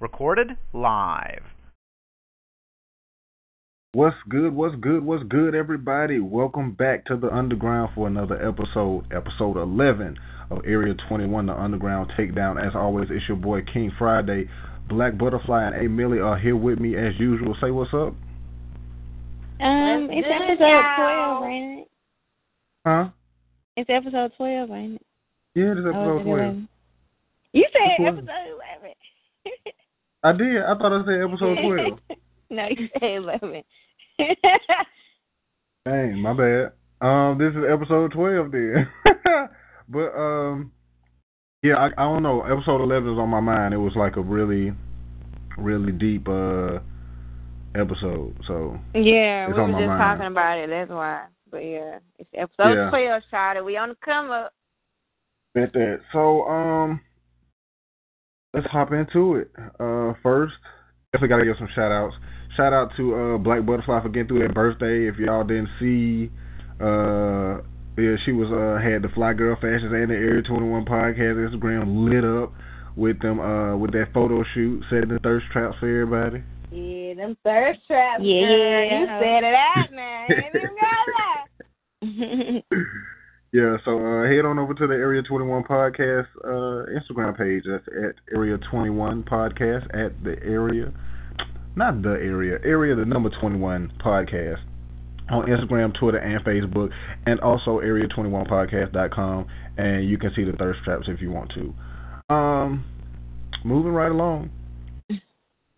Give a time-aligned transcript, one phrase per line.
[0.00, 1.42] Recorded live.
[3.92, 4.54] What's good?
[4.54, 5.04] What's good?
[5.04, 6.20] What's good, everybody?
[6.20, 10.16] Welcome back to the Underground for another episode, episode 11
[10.50, 12.64] of Area 21, the Underground Takedown.
[12.64, 14.48] As always, it's your boy King Friday.
[14.88, 17.56] Black Butterfly and A Millie are here with me as usual.
[17.60, 18.14] Say what's up.
[19.60, 21.88] Um, it's episode 12, ain't it?
[22.86, 23.08] Huh?
[23.76, 25.02] It's episode 12, ain't it?
[25.54, 26.38] Yeah, it's Oh, episode is it 12.
[26.38, 26.68] 11?
[27.52, 28.67] You said episode 11.
[30.22, 30.62] I did.
[30.62, 31.98] I thought I said episode 12.
[32.50, 33.62] no, you said 11.
[35.84, 36.72] Dang, my bad.
[37.00, 38.88] Um, this is episode twelve then.
[39.88, 40.72] but um,
[41.62, 42.42] yeah, I, I don't know.
[42.42, 43.72] Episode eleven is on my mind.
[43.72, 44.72] It was like a really,
[45.56, 46.80] really deep uh
[47.76, 48.36] episode.
[48.48, 50.00] So yeah, we were just mind.
[50.00, 50.70] talking about it.
[50.70, 51.26] That's why.
[51.50, 52.90] But yeah, it's episode Yeah.
[52.90, 53.64] 12, Shawty.
[53.64, 54.52] We on the come up.
[55.54, 56.00] bet that.
[56.12, 57.00] So um,
[58.58, 59.50] let's hop into it.
[59.78, 60.54] Uh, first,
[61.12, 62.14] definitely gotta give some shout outs.
[62.56, 65.06] Shout out to uh Black Butterfly for getting through that birthday.
[65.06, 66.30] If y'all didn't see,
[66.80, 67.62] uh,
[67.96, 72.10] yeah, she was uh had the Fly Girl Fashions and the Area 21 podcast Instagram
[72.10, 72.52] lit up
[72.96, 76.42] with them uh with that photo shoot, setting the thirst traps for everybody.
[76.70, 78.22] Yeah, them thirst traps.
[78.22, 78.84] Yeah, girl.
[78.84, 79.00] yeah.
[79.00, 79.90] You said it out
[82.02, 82.62] now.
[83.50, 87.62] Yeah, so uh, head on over to the Area 21 podcast uh, Instagram page.
[87.66, 90.92] That's at Area 21 podcast at the area,
[91.74, 94.58] not the area, area the number 21 podcast
[95.30, 96.90] on Instagram, Twitter, and Facebook,
[97.24, 99.46] and also area21podcast.com.
[99.78, 102.34] And you can see the thirst traps if you want to.
[102.34, 102.84] Um,
[103.64, 104.50] moving right along,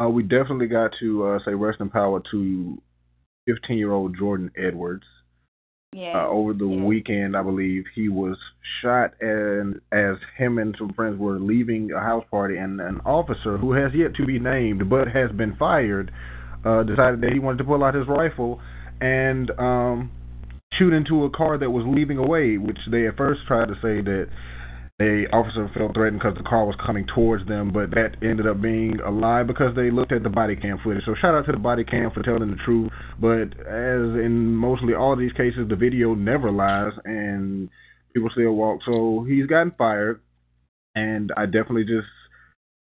[0.02, 2.82] uh, we definitely got to uh, say rest in power to
[3.46, 5.04] 15 year old Jordan Edwards
[5.92, 6.22] Yeah.
[6.22, 6.84] uh, over the Yeah.
[6.84, 8.38] weekend, I believe he was
[8.80, 13.56] shot, and as him and some friends were leaving a house party, and an officer
[13.58, 16.12] who has yet to be named but has been fired
[16.64, 18.60] uh, decided that he wanted to pull out his rifle
[19.00, 20.12] and um,
[20.74, 24.00] shoot into a car that was leaving away, which they at first tried to say
[24.00, 24.28] that
[25.00, 28.60] the officer felt threatened because the car was coming towards them, but that ended up
[28.60, 31.04] being a lie because they looked at the body cam footage.
[31.06, 32.92] So shout out to the body cam for telling the truth.
[33.18, 37.70] But as in mostly all these cases, the video never lies and
[38.12, 38.80] people still walk.
[38.84, 40.20] So he's gotten fired,
[40.94, 42.08] and I definitely just.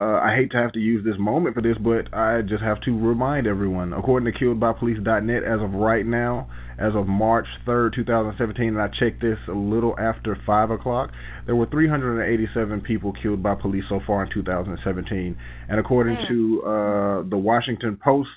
[0.02, 2.82] Uh, I hate to have to use this moment for this, but I just have
[2.86, 3.94] to remind everyone.
[3.94, 9.22] According to KilledByPolice.net, as of right now, as of March 3rd, 2017, and I checked
[9.22, 11.12] this a little after 5 o'clock,
[11.46, 15.36] there were 387 people killed by police so far in 2017.
[15.70, 16.28] And according Mm.
[16.28, 18.30] to uh, the Washington Post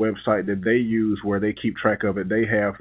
[0.00, 2.74] website that they use, where they keep track of it, they have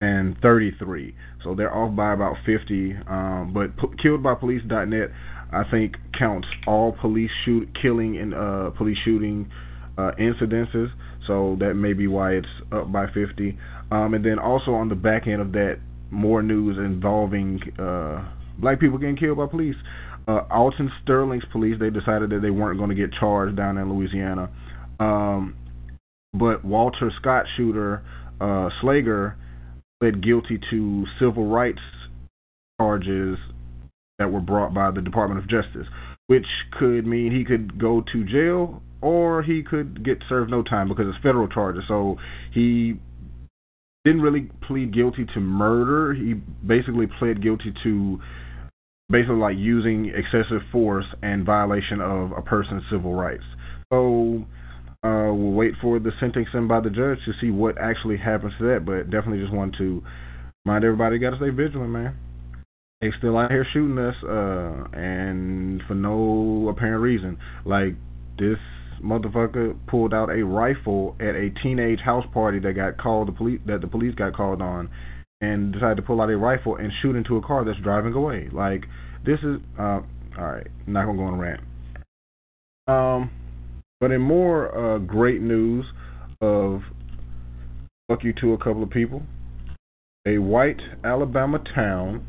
[0.00, 1.14] 333.
[1.42, 2.96] So they're off by about 50.
[3.08, 5.10] Um, but p- KilledByPolice.net,
[5.52, 9.50] I think, counts all police shoot killing and uh, police shooting
[9.98, 10.88] uh, incidences.
[11.26, 13.56] So that may be why it's up by 50.
[13.90, 15.78] Um, and then also on the back end of that,
[16.10, 18.24] more news involving uh,
[18.58, 19.76] black people getting killed by police.
[20.28, 23.92] Uh, Alton Sterling's police they decided that they weren't going to get charged down in
[23.92, 24.50] Louisiana,
[25.00, 25.56] um,
[26.32, 28.04] but Walter Scott shooter
[28.40, 29.34] uh, Slager
[30.00, 31.80] pled guilty to civil rights
[32.80, 33.36] charges
[34.18, 35.88] that were brought by the Department of Justice,
[36.28, 36.46] which
[36.78, 41.06] could mean he could go to jail or he could get served no time because
[41.08, 41.82] it's federal charges.
[41.88, 42.16] So
[42.54, 42.94] he
[44.04, 46.14] didn't really plead guilty to murder.
[46.14, 46.34] He
[46.66, 48.18] basically pled guilty to
[49.10, 53.44] basically like using excessive force and violation of a person's civil rights.
[53.92, 54.46] So
[55.04, 58.64] uh, we'll wait for the sentencing by the judge to see what actually happens to
[58.68, 58.84] that.
[58.86, 60.02] But definitely just want to
[60.64, 62.16] remind everybody, got to stay vigilant, man.
[63.00, 67.36] They still out here shooting us, uh, and for no apparent reason.
[67.64, 67.94] Like
[68.38, 68.58] this
[69.02, 73.60] motherfucker pulled out a rifle at a teenage house party that got called the police
[73.66, 74.88] that the police got called on
[75.40, 78.48] and decided to pull out a rifle and shoot into a car that's driving away.
[78.52, 78.84] Like
[79.24, 80.00] this is uh
[80.38, 81.60] all right, not gonna go on a rant.
[82.86, 83.30] Um
[84.00, 85.84] but in more uh great news
[86.40, 86.80] of
[88.08, 89.22] fuck you to a couple of people,
[90.26, 92.26] a white Alabama town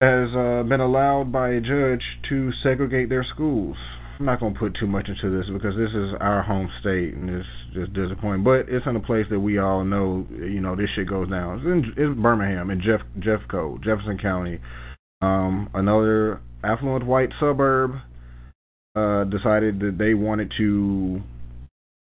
[0.00, 3.76] has uh, been allowed by a judge to segregate their schools.
[4.18, 7.14] I'm not going to put too much into this because this is our home state
[7.14, 8.44] and it's just disappointing.
[8.44, 11.58] But it's in a place that we all know, you know, this shit goes down.
[11.58, 14.60] It's in it's Birmingham in Jeff Jeffco, Jefferson County.
[15.20, 17.92] Um, another affluent white suburb
[18.96, 21.20] uh, decided that they wanted to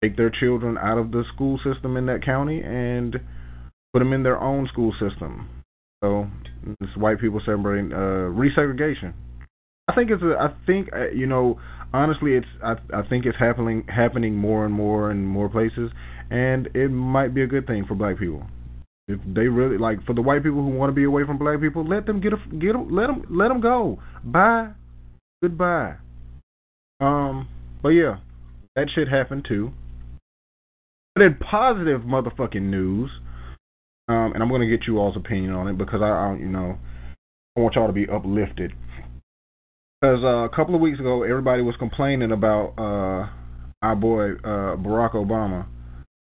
[0.01, 3.18] take their children out of the school system in that county and
[3.94, 5.56] put them in their own school system.
[6.03, 6.27] So
[6.95, 9.13] white people celebrating uh, resegregation.
[9.88, 10.35] I think it's a.
[10.39, 11.59] I think uh, you know.
[11.94, 12.47] Honestly, it's.
[12.63, 12.73] I.
[12.94, 13.85] I think it's happening.
[13.88, 15.91] Happening more and more in more places,
[16.29, 18.45] and it might be a good thing for black people.
[19.07, 21.61] If they really like for the white people who want to be away from black
[21.61, 23.99] people, let them get a get them let them let them go.
[24.23, 24.71] Bye,
[25.41, 25.95] goodbye.
[26.99, 27.47] Um,
[27.81, 28.17] but yeah,
[28.75, 29.71] that shit happened too.
[31.15, 33.09] But in positive motherfucking news,
[34.07, 36.77] um, and I'm gonna get you all's opinion on it because I, I you know,
[37.56, 38.74] I want y'all to be uplifted.
[40.01, 43.30] Because uh, a couple of weeks ago, everybody was complaining about uh,
[43.81, 45.65] our boy uh, Barack Obama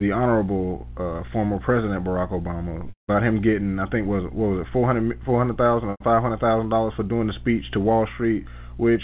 [0.04, 4.68] the honorable uh, former President Barack Obama about him getting, I think was what was
[4.68, 7.64] it, four hundred four hundred thousand or five hundred thousand dollars for doing the speech
[7.72, 8.44] to Wall Street.
[8.76, 9.02] Which,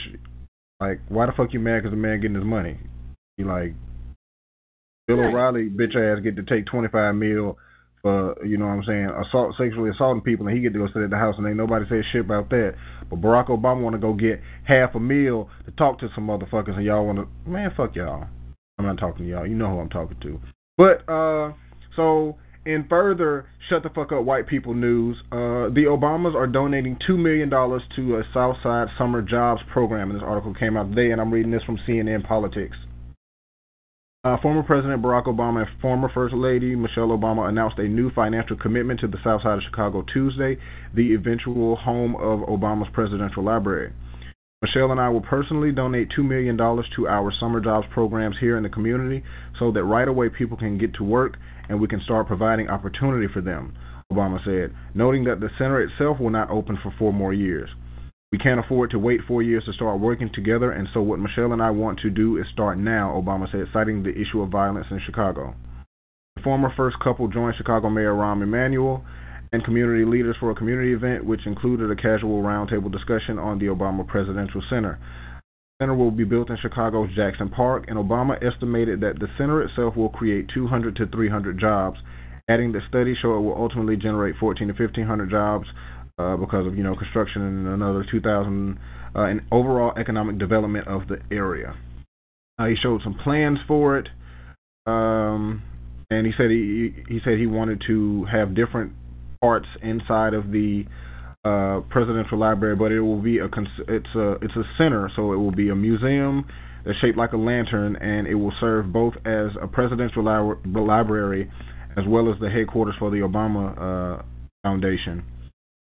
[0.82, 1.80] like, why the fuck you mad?
[1.80, 2.78] Because the man getting his money.
[3.38, 3.76] You like
[5.08, 5.22] Bill.
[5.22, 7.58] O'Reilly bitch ass get to take twenty five mil
[8.02, 10.88] for you know what I'm saying assault sexually assaulting people and he get to go
[10.94, 12.76] sit at the house and ain't nobody say shit about that.
[13.10, 16.76] But Barack Obama want to go get half a meal to talk to some motherfuckers
[16.76, 18.28] and y'all want to man fuck y'all.
[18.78, 19.46] I'm not talking to y'all.
[19.46, 20.40] You know who I'm talking to.
[20.78, 21.54] But uh,
[21.96, 26.98] so in further shut the fuck up white people news, uh, the Obamas are donating
[27.06, 30.12] two million dollars to a Southside Summer Jobs program.
[30.12, 32.78] And this article came out today, and I'm reading this from CNN Politics.
[34.30, 38.56] Uh, former President Barack Obama and former First Lady Michelle Obama announced a new financial
[38.56, 40.56] commitment to the South Side of Chicago Tuesday,
[40.94, 43.92] the eventual home of Obama's presidential library.
[44.62, 48.62] Michelle and I will personally donate $2 million to our summer jobs programs here in
[48.62, 49.24] the community
[49.58, 51.38] so that right away people can get to work
[51.68, 53.76] and we can start providing opportunity for them,
[54.14, 57.72] Obama said, noting that the center itself will not open for four more years.
[58.32, 61.52] We can't afford to wait four years to start working together, and so what Michelle
[61.52, 64.86] and I want to do is start now, Obama said, citing the issue of violence
[64.92, 65.56] in Chicago.
[66.36, 69.04] The former first couple joined Chicago Mayor Rahm Emanuel
[69.52, 73.66] and community leaders for a community event which included a casual roundtable discussion on the
[73.66, 75.00] Obama Presidential Center.
[75.80, 79.64] The center will be built in Chicago's Jackson Park, and Obama estimated that the center
[79.64, 81.98] itself will create 200 to 300 jobs,
[82.48, 85.66] adding that studies show it will ultimately generate 14 to 1500 jobs
[86.20, 88.78] uh, because of you know construction and another 2,000
[89.16, 91.76] uh, in overall economic development of the area.
[92.60, 94.10] Uh, he showed some plans for it,
[94.86, 95.64] um,
[96.10, 98.92] and he said he he said he wanted to have different
[99.42, 100.84] parts inside of the
[101.46, 105.38] uh, presidential library, but it will be a it's a it's a center, so it
[105.38, 106.46] will be a museum
[106.86, 111.50] that's shaped like a lantern, and it will serve both as a presidential li- library
[111.98, 114.22] as well as the headquarters for the Obama uh,
[114.64, 115.24] Foundation.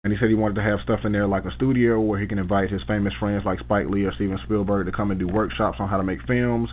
[0.03, 2.27] And he said he wanted to have stuff in there like a studio where he
[2.27, 5.27] can invite his famous friends like Spike Lee or Steven Spielberg to come and do
[5.27, 6.69] workshops on how to make films,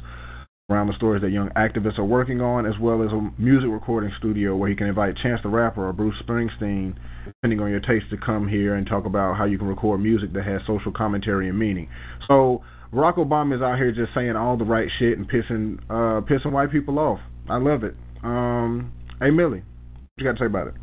[0.70, 4.10] around the stories that young activists are working on, as well as a music recording
[4.18, 8.06] studio where he can invite Chance the Rapper or Bruce Springsteen, depending on your taste,
[8.10, 11.48] to come here and talk about how you can record music that has social commentary
[11.48, 11.88] and meaning.
[12.26, 12.62] So
[12.92, 16.52] Barack Obama is out here just saying all the right shit and pissing uh, pissing
[16.52, 17.20] white people off.
[17.48, 17.94] I love it.
[18.22, 20.74] Um, hey Millie, what you got to say about it?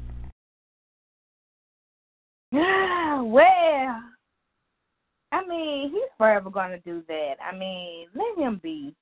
[2.52, 4.02] well,
[5.32, 7.36] I mean, he's forever to do that.
[7.44, 8.96] I mean, let him be.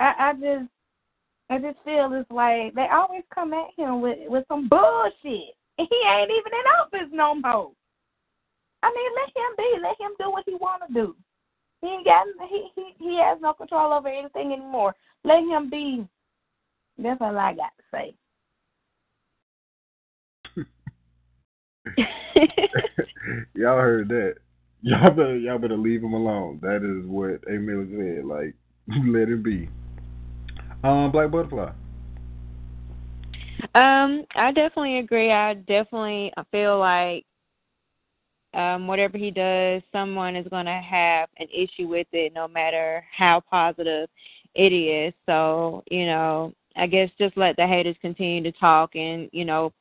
[0.00, 0.70] I, I just
[1.48, 5.54] I just feel it's like they always come at him with with some bullshit.
[5.78, 7.70] He ain't even in office no more.
[8.82, 9.78] I mean, let him be.
[9.82, 11.14] Let him do what he want to do.
[11.82, 14.94] He ain't got he he he has no control over anything anymore.
[15.22, 16.08] Let him be.
[16.96, 18.14] That's all I got to say.
[23.56, 24.34] y'all heard that.
[24.82, 26.60] Y'all better y'all better leave him alone.
[26.62, 28.24] That is what Emil said.
[28.24, 28.54] Like,
[29.06, 29.68] let him be.
[30.84, 31.72] Um, Black Butterfly.
[33.74, 35.32] Um, I definitely agree.
[35.32, 37.24] I definitely feel like
[38.54, 43.04] um, whatever he does, someone is going to have an issue with it, no matter
[43.16, 44.08] how positive
[44.54, 45.12] it is.
[45.26, 49.72] So, you know, I guess just let the haters continue to talk, and you know,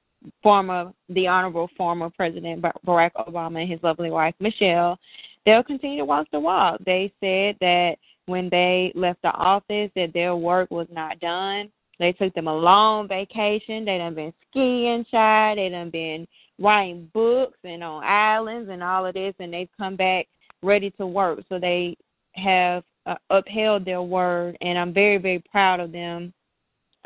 [0.43, 4.97] former the honorable former President Barack Obama and his lovely wife Michelle,
[5.45, 6.79] they'll continue to walk the walk.
[6.85, 11.71] They said that when they left the office that their work was not done.
[11.99, 13.85] They took them a long vacation.
[13.85, 15.57] They done been skiing, child.
[15.57, 16.27] They done been
[16.59, 20.27] writing books and on islands and all of this, and they've come back
[20.61, 21.39] ready to work.
[21.47, 21.95] So they
[22.33, 26.33] have uh, upheld their word, and I'm very, very proud of them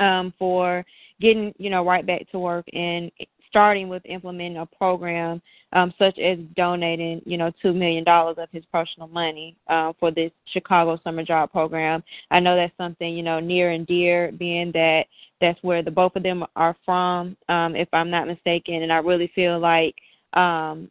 [0.00, 0.84] um, for
[1.20, 3.10] getting, you know, right back to work and
[3.48, 8.48] starting with implementing a program um, such as donating, you know, two million dollars of
[8.50, 12.02] his personal money uh, for this Chicago summer job program.
[12.30, 15.04] I know that's something you know near and dear, being that
[15.40, 18.98] that's where the both of them are from, um, if I'm not mistaken, and I
[18.98, 19.94] really feel like
[20.34, 20.90] um,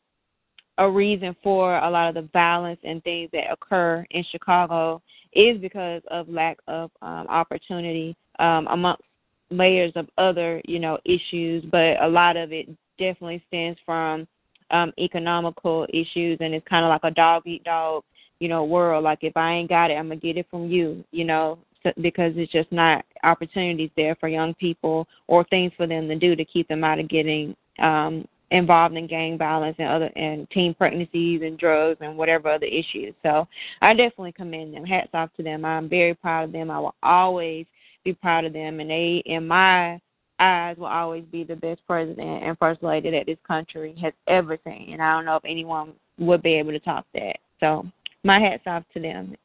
[0.78, 5.02] a reason for a lot of the violence and things that occur in Chicago
[5.34, 9.04] is because of lack of um, opportunity um, amongst
[9.50, 14.28] layers of other, you know, issues, but a lot of it definitely stems from
[14.72, 18.04] um, economical issues, and it's kind of like a dog eat dog,
[18.40, 19.04] you know, world.
[19.04, 21.92] Like if I ain't got it, I'm gonna get it from you, you know, so,
[22.02, 26.36] because it's just not opportunities there for young people or things for them to do
[26.36, 30.74] to keep them out of getting um, involved in gang violence and other and teen
[30.74, 33.14] pregnancies and drugs and whatever other issues.
[33.24, 33.48] So
[33.82, 34.86] I definitely commend them.
[34.86, 35.66] Hats off to them.
[35.66, 36.70] I'm very proud of them.
[36.70, 37.66] I will always
[38.04, 40.00] be proud of them and they in my
[40.40, 44.58] eyes will always be the best president and first lady that this country has ever
[44.64, 44.90] seen.
[44.94, 47.38] And I don't know if anyone would be able to top that.
[47.60, 47.86] So
[48.24, 49.36] my hats off to them.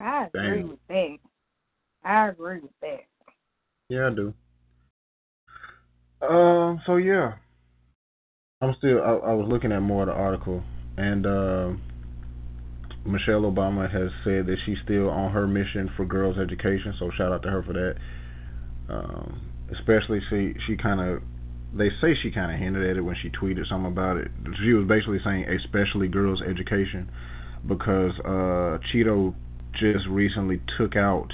[0.00, 0.68] I agree Damn.
[0.68, 1.18] with that.
[2.04, 3.04] I agree with that.
[3.88, 4.34] Yeah, I do.
[6.20, 7.34] Uh, so yeah,
[8.60, 9.02] I'm still.
[9.02, 10.62] I, I was looking at more of the article,
[10.96, 11.70] and uh,
[13.08, 16.94] Michelle Obama has said that she's still on her mission for girls' education.
[16.98, 17.96] So shout out to her for that.
[18.88, 19.40] Um,
[19.72, 21.22] especially she she kind of
[21.74, 24.30] they say she kind of hinted at it when she tweeted something about it.
[24.62, 27.10] She was basically saying especially girls' education
[27.66, 29.34] because uh, Cheeto
[29.74, 31.32] just recently took out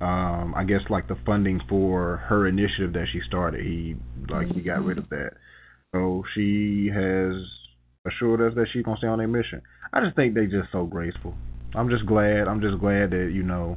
[0.00, 3.64] um, I guess like the funding for her initiative that she started.
[3.64, 3.96] He
[4.28, 5.32] like he got rid of that.
[5.92, 7.34] So she has
[8.06, 9.62] assured us that she's gonna stay on their mission.
[9.92, 11.34] I just think they just so graceful.
[11.74, 12.46] I'm just glad.
[12.48, 13.76] I'm just glad that you know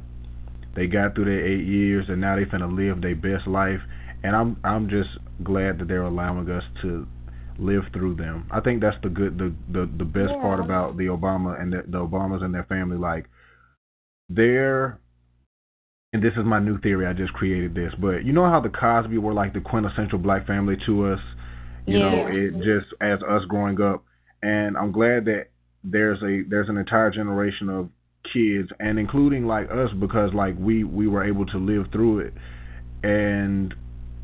[0.76, 3.80] they got through their eight years and now they finna live their best life.
[4.22, 5.10] And I'm I'm just
[5.42, 7.06] glad that they're allowing us to
[7.58, 8.46] live through them.
[8.52, 10.42] I think that's the good the the the best yeah.
[10.42, 12.98] part about the Obama and the, the Obamas and their family.
[12.98, 13.26] Like
[14.28, 15.00] they're
[16.12, 17.06] and this is my new theory.
[17.06, 20.46] I just created this, but you know how the Cosby were like the quintessential black
[20.46, 21.20] family to us.
[21.86, 22.10] You yeah.
[22.10, 24.04] know, it just as us growing up,
[24.42, 25.46] and I'm glad that
[25.84, 27.88] there's a there's an entire generation of
[28.32, 32.34] kids, and including like us, because like we we were able to live through it,
[33.02, 33.74] and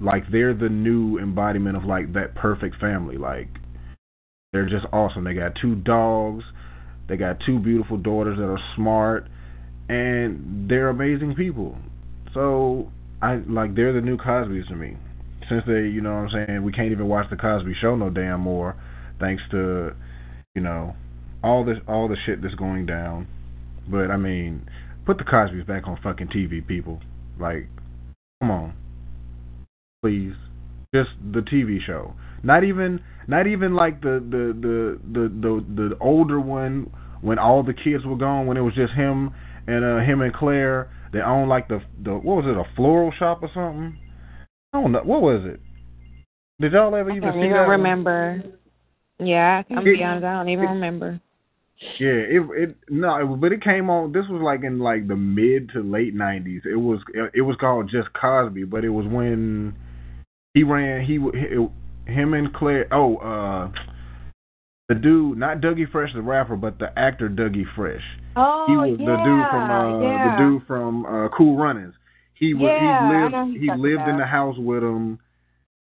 [0.01, 3.17] like they're the new embodiment of like that perfect family.
[3.17, 3.49] Like
[4.53, 5.25] they're just awesome.
[5.25, 6.45] They got two dogs.
[7.09, 9.29] They got two beautiful daughters that are smart
[9.89, 11.77] and they're amazing people.
[12.33, 12.91] So
[13.21, 14.97] I like they're the new Cosby's to me.
[15.49, 18.09] Since they, you know what I'm saying, we can't even watch the Cosby show no
[18.09, 18.77] damn more
[19.21, 19.95] thanks to,
[20.55, 20.95] you know,
[21.43, 23.27] all this all the shit that's going down.
[23.89, 24.69] But I mean,
[25.05, 27.01] put the Cosby's back on fucking TV, people.
[27.39, 27.69] Like,
[28.41, 28.75] come on.
[30.03, 30.33] Please.
[30.95, 32.15] Just the TV show.
[32.43, 37.63] Not even not even like the the the the the, the older one when all
[37.63, 39.33] the kids were gone when it was just him
[39.67, 43.13] and uh, him and Claire they own like the the what was it a floral
[43.19, 43.99] shop or something?
[44.73, 45.61] I don't know what was it.
[46.61, 47.69] Did y'all ever even see I see even that?
[47.69, 48.41] remember.
[48.43, 48.53] One?
[49.19, 51.21] Yeah, I'm it, be honest, I don't even it, remember.
[51.99, 54.13] Yeah, it it no, it, but it came on.
[54.13, 56.65] This was like in like the mid to late '90s.
[56.65, 59.75] It was it, it was called just Cosby, but it was when
[60.55, 61.05] he ran.
[61.05, 62.87] He him and Claire.
[62.93, 63.73] Oh, uh,
[64.89, 68.03] the dude, not Dougie Fresh the rapper, but the actor Dougie Fresh.
[68.37, 70.37] Oh, he was yeah, the dude from uh, yeah.
[70.37, 71.95] the dude from uh, Cool Runnings.
[72.35, 74.11] He was yeah, he lived he lived about.
[74.11, 75.19] in the house with him,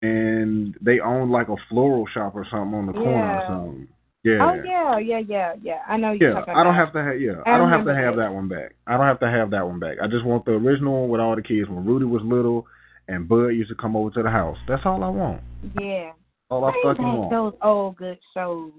[0.01, 3.48] and they owned like a floral shop or something on the corner or Yeah.
[3.48, 3.88] something.
[4.24, 4.38] Yeah.
[4.39, 5.79] Oh yeah, yeah, yeah, yeah.
[5.88, 7.41] I know you're Yeah, I don't have to have yeah.
[7.46, 8.24] I I don't have to have that.
[8.29, 8.75] that one back.
[8.86, 9.98] I don't have to have that one back.
[10.01, 12.67] I just want the original one with all the kids when Rudy was little
[13.08, 14.58] and Bud used to come over to the house.
[14.67, 15.41] That's all I want.
[15.79, 16.12] Yeah.
[16.50, 17.31] All I Bring fucking want.
[17.31, 18.72] those old good shows.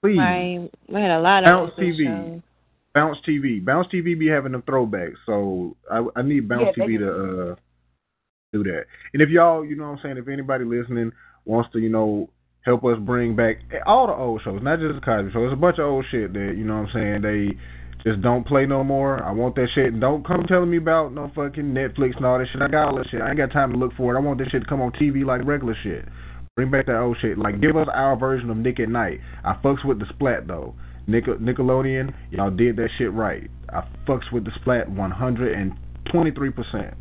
[0.00, 0.18] Please.
[0.20, 2.04] I we had a lot of Bounce TV.
[2.06, 2.40] shows.
[2.94, 3.64] Bounce TV.
[3.64, 7.54] Bounce TV be having them throwbacks, so I I need Bounce Yeah, TV to uh
[8.52, 8.84] do that.
[9.12, 11.12] And if y'all, you know what I'm saying, if anybody listening
[11.44, 12.28] wants to, you know,
[12.64, 13.56] help us bring back
[13.86, 15.40] all the old shows, not just the Cosby Show.
[15.40, 17.56] There's a bunch of old shit that, you know what I'm saying, they
[18.08, 19.20] just don't play no more.
[19.22, 19.98] I want that shit.
[19.98, 22.62] Don't come telling me about no fucking Netflix and all that shit.
[22.62, 23.22] I got all that shit.
[23.22, 24.18] I ain't got time to look for it.
[24.18, 26.04] I want this shit to come on TV like regular shit.
[26.54, 27.38] Bring back that old shit.
[27.38, 29.20] Like, give us our version of Nick at Night.
[29.44, 30.74] I fucks with the Splat, though.
[31.06, 33.50] Nick- Nickelodeon, y'all did that shit right.
[33.70, 36.94] I fucks with the Splat 123%.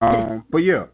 [0.00, 0.86] Um, but yeah,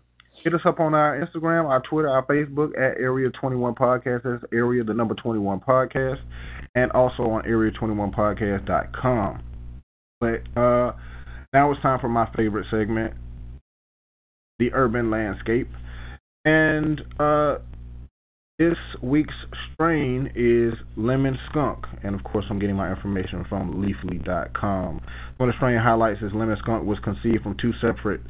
[0.42, 4.22] hit us up on our Instagram, our Twitter, our Facebook at Area 21 Podcast.
[4.24, 6.20] That's Area, the number 21 Podcast.
[6.74, 9.42] And also on Area21Podcast.com.
[10.20, 10.92] But uh,
[11.52, 13.14] now it's time for my favorite segment,
[14.58, 15.68] the urban landscape.
[16.44, 17.58] And uh,
[18.58, 19.34] this week's
[19.72, 25.00] strain is lemon skunk, and of course, I'm getting my information from Leafly.com.
[25.36, 28.20] One of the strain highlights is lemon skunk was conceived from two separate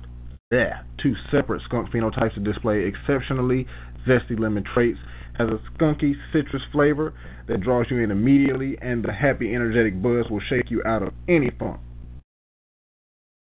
[0.53, 3.67] yeah, two separate skunk phenotypes that display exceptionally
[4.07, 4.99] zesty lemon traits.
[5.39, 7.15] Has a skunky citrus flavor
[7.49, 11.15] that draws you in immediately, and the happy, energetic buzz will shake you out of
[11.27, 11.81] any funk.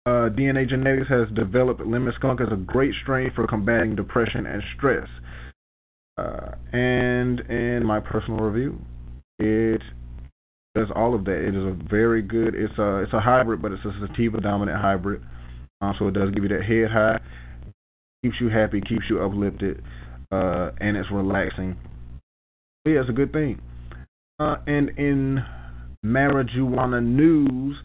[0.07, 4.63] Uh, DNA Genetics has developed lemon skunk as a great strain for combating depression and
[4.77, 5.09] stress.
[6.17, 8.81] Uh, and in my personal review,
[9.41, 9.83] it
[10.77, 11.45] does all of that.
[11.45, 12.55] It is a very good.
[12.55, 15.23] It's a it's a hybrid, but it's a sativa dominant hybrid.
[15.99, 17.21] So it does give you that head high,
[18.23, 19.83] keeps you happy, keeps you uplifted,
[20.31, 21.77] uh, and it's relaxing.
[22.85, 23.61] But yeah, it's a good thing.
[24.39, 25.39] Uh, and in
[26.05, 27.77] marijuana news,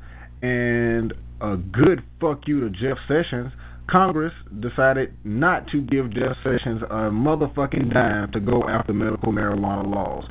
[0.42, 3.52] and a good fuck you to Jeff Sessions,
[3.90, 9.86] Congress decided not to give Jeff Sessions a motherfucking dime to go after medical marijuana
[9.90, 10.25] laws.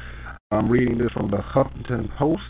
[0.51, 2.43] I'm reading this from the Huffington Post.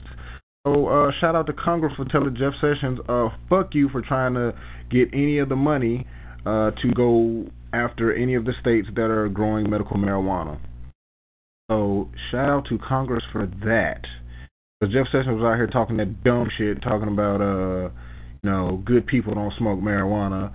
[0.66, 4.33] So uh, shout out to Congress for telling Jeff Sessions, uh, fuck you for trying
[4.35, 4.54] to
[4.90, 6.06] get any of the money
[6.47, 7.44] uh, to go
[7.75, 10.59] after any of the states that are growing medical marijuana.
[11.71, 14.00] So shout out to Congress for that.
[14.80, 17.90] Because Jeff Sessions was out here talking that dumb shit, talking about uh,
[18.42, 20.54] you know, good people don't smoke marijuana.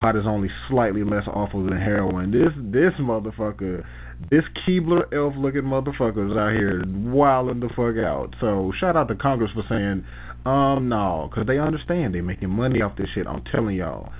[0.00, 2.30] Pot is only slightly less awful than heroin.
[2.30, 3.84] This this motherfucker
[4.30, 8.34] this Keebler elf looking motherfuckers out here wilding the fuck out.
[8.40, 10.04] So shout out to Congress for saying,
[10.50, 13.26] um, no, because they understand they're making money off this shit.
[13.26, 14.12] I'm telling y'all.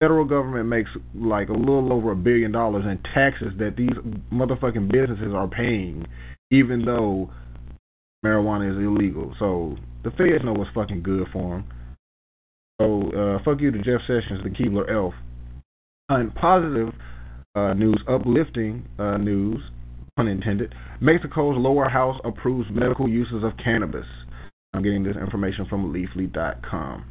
[0.00, 3.90] Federal government makes like a little over a billion dollars in taxes that these
[4.32, 6.06] motherfucking businesses are paying,
[6.50, 7.30] even though
[8.24, 9.34] marijuana is illegal.
[9.38, 11.64] So the feds know what's fucking good for them.
[12.80, 15.14] So uh, fuck you to Jeff Sessions, the Keebler elf.
[16.08, 16.88] And positive
[17.54, 19.60] uh, news, uplifting uh, news,
[20.16, 20.74] pun intended.
[21.00, 24.06] Mexico's lower house approves medical uses of cannabis.
[24.74, 27.04] I'm getting this information from Leafly.com.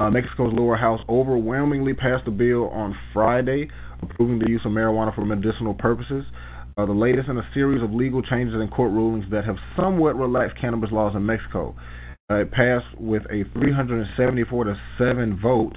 [0.00, 3.68] Uh, Mexico's lower house overwhelmingly passed a bill on Friday
[4.02, 6.24] approving the use of marijuana for medicinal purposes.
[6.76, 10.16] Uh, the latest in a series of legal changes and court rulings that have somewhat
[10.16, 11.74] relaxed cannabis laws in Mexico.
[12.30, 15.76] Uh, it passed with a 374 to 7 vote,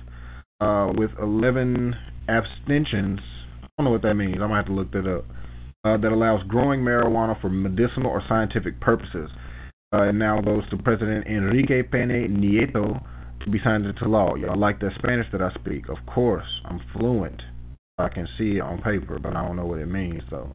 [0.61, 1.93] uh, with 11
[2.29, 3.19] abstentions
[3.77, 4.35] don't know what that means.
[4.35, 5.25] I'm gonna have to look that up.
[5.85, 9.29] Uh, that allows growing marijuana for medicinal or scientific purposes.
[9.93, 13.03] Uh, it now goes to President Enrique Pena Nieto
[13.43, 14.35] to be signed into law.
[14.35, 15.89] Y'all like the Spanish that I speak?
[15.89, 17.41] Of course, I'm fluent.
[17.97, 20.51] I can see it on paper, but I don't know what it means though.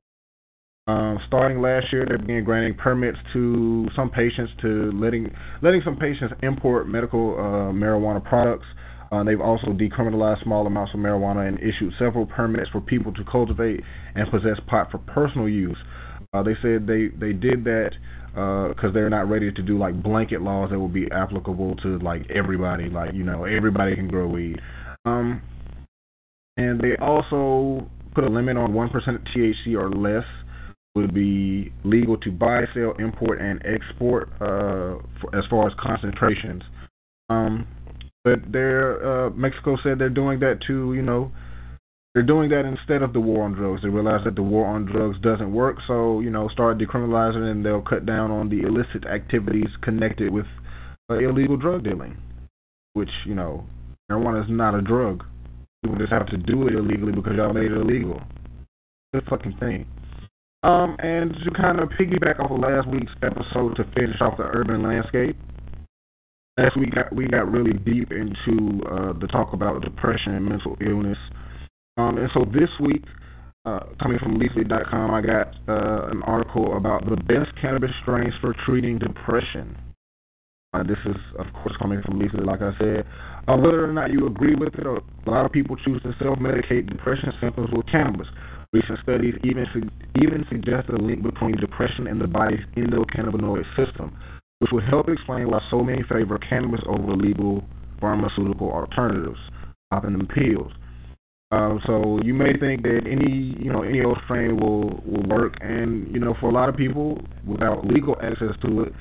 [0.87, 5.97] Um, starting last year, they began granting permits to some patients to letting letting some
[5.97, 8.65] patients import medical uh, marijuana products
[9.11, 13.25] uh, they've also decriminalized small amounts of marijuana and issued several permits for people to
[13.25, 13.81] cultivate
[14.15, 15.79] and possess pot for personal use.
[16.35, 17.91] Uh, they said they they did that
[18.33, 21.99] because uh, they're not ready to do like blanket laws that will be applicable to
[22.01, 22.91] like everybody.
[22.91, 24.61] Like you know everybody can grow weed.
[25.07, 25.41] Um,
[26.59, 30.25] and they also put a limit on one percent THC or less
[30.95, 36.63] would be legal to buy, sell, import, and export uh, for, as far as concentrations.
[37.31, 37.67] Um,
[38.29, 41.33] but they're uh, Mexico said they're doing that to you know
[42.13, 43.83] they're doing that instead of the war on drugs.
[43.83, 47.65] They realize that the war on drugs doesn't work, so you know start decriminalizing and
[47.65, 50.47] they'll cut down on the illicit activities connected with
[51.11, 52.17] uh, illegal drug dealing,
[52.93, 53.65] which you know
[54.11, 55.25] marijuana is not a drug.
[55.83, 58.21] People just have to do it illegally because y'all made it illegal.
[59.15, 59.87] Good fucking thing.
[60.65, 64.43] Um, and to kind of piggyback off of last week's episode to finish off the
[64.43, 65.37] urban landscape,
[66.59, 70.77] last week got, we got really deep into uh, the talk about depression and mental
[70.85, 71.19] illness.
[71.97, 73.05] Um, and so this week,
[73.65, 78.55] uh, coming from Leafly.com, I got uh, an article about the best cannabis strains for
[78.67, 79.77] treating depression.
[80.75, 83.07] Uh, this is, of course, coming from Leafly, like I said.
[83.47, 86.89] Uh, whether or not you agree with it, a lot of people choose to self-medicate
[86.89, 88.27] depression symptoms with cannabis.
[88.73, 89.89] Recent studies even su-
[90.21, 94.15] even suggest a link between depression and the body's endocannabinoid system
[94.59, 97.65] which would help explain why so many favor cannabis over legal
[98.01, 99.39] pharmaceutical alternatives,
[99.91, 100.73] popping them pills.
[101.51, 105.55] Uh, so you may think that any you know any old strain will will work,
[105.61, 108.93] and you know for a lot of people without legal access to it,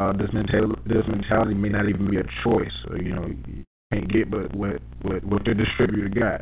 [0.00, 2.72] uh, this mentality this mentality may not even be a choice.
[2.88, 6.40] So, you know you can't get but what what what the distributor got.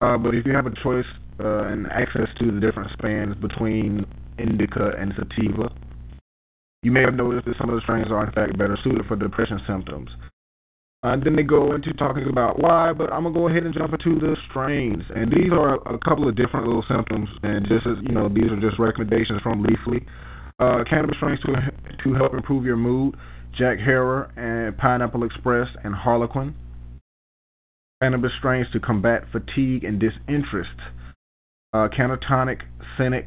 [0.00, 1.06] Uh, but if you have a choice
[1.40, 4.04] uh, and access to the different spans between
[4.38, 5.72] indica and sativa,
[6.82, 9.16] you may have noticed that some of the strains are in fact better suited for
[9.16, 10.10] depression symptoms.
[11.02, 13.92] Uh, then they go into talking about why, but I'm gonna go ahead and jump
[13.92, 18.02] into the strains, and these are a couple of different little symptoms, and just as
[18.02, 20.04] you know, these are just recommendations from Leafly.
[20.58, 21.54] Uh, cannabis strains to
[22.02, 23.14] to help improve your mood:
[23.56, 26.54] Jack Herer and Pineapple Express and Harlequin.
[28.02, 30.78] cannabis strains to combat fatigue and disinterest.
[31.72, 32.62] Uh, Cannatonic,
[32.98, 33.26] Cinex,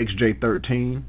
[0.00, 1.02] XJ13.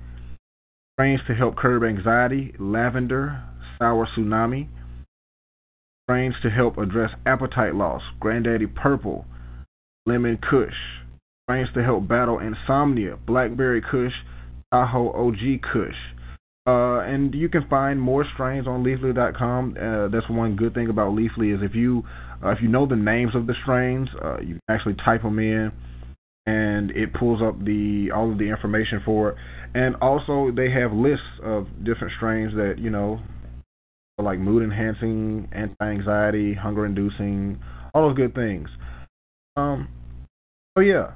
[0.96, 3.42] Strains to help curb anxiety, lavender,
[3.80, 4.68] sour tsunami.
[6.06, 9.26] Strains to help address appetite loss, Granddaddy Purple,
[10.06, 10.76] Lemon Kush.
[11.46, 14.14] Strains to help battle insomnia, Blackberry Kush,
[14.72, 15.96] Tahoe OG Kush.
[16.68, 19.76] Uh, and you can find more strains on Leafly.com.
[19.76, 22.04] Uh, that's one good thing about Leafly is if you
[22.44, 25.40] uh, if you know the names of the strains, uh, you can actually type them
[25.40, 25.72] in,
[26.46, 29.38] and it pulls up the all of the information for it.
[29.74, 33.20] And also they have lists of different strains that you know,
[34.18, 37.60] like mood enhancing, anti anxiety, hunger inducing,
[37.94, 38.70] all those good things.
[39.56, 39.88] Um,
[40.78, 41.12] so yeah,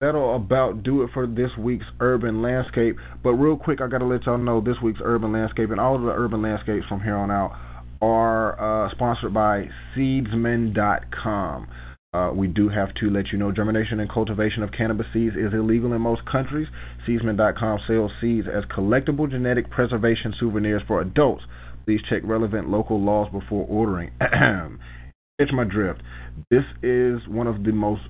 [0.00, 2.96] that'll about do it for this week's urban landscape.
[3.22, 6.02] But real quick, I gotta let y'all know this week's urban landscape and all of
[6.02, 7.56] the urban landscapes from here on out
[8.02, 11.68] are uh, sponsored by Seedsman.com.
[12.12, 15.54] Uh, we do have to let you know germination and cultivation of cannabis seeds is
[15.54, 16.66] illegal in most countries.
[17.06, 21.44] Seedsman.com sells seeds as collectible genetic preservation souvenirs for adults.
[21.84, 24.10] Please check relevant local laws before ordering.
[25.38, 26.02] It's my drift.
[26.50, 28.02] This is one of the most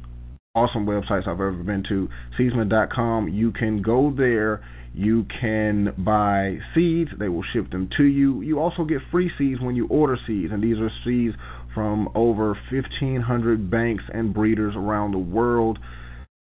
[0.56, 2.08] awesome websites I've ever been to.
[2.36, 3.28] Seedsman.com.
[3.28, 4.64] You can go there.
[4.92, 7.10] You can buy seeds.
[7.16, 8.40] They will ship them to you.
[8.40, 11.36] You also get free seeds when you order seeds, and these are seeds
[11.74, 15.78] from over 1,500 banks and breeders around the world,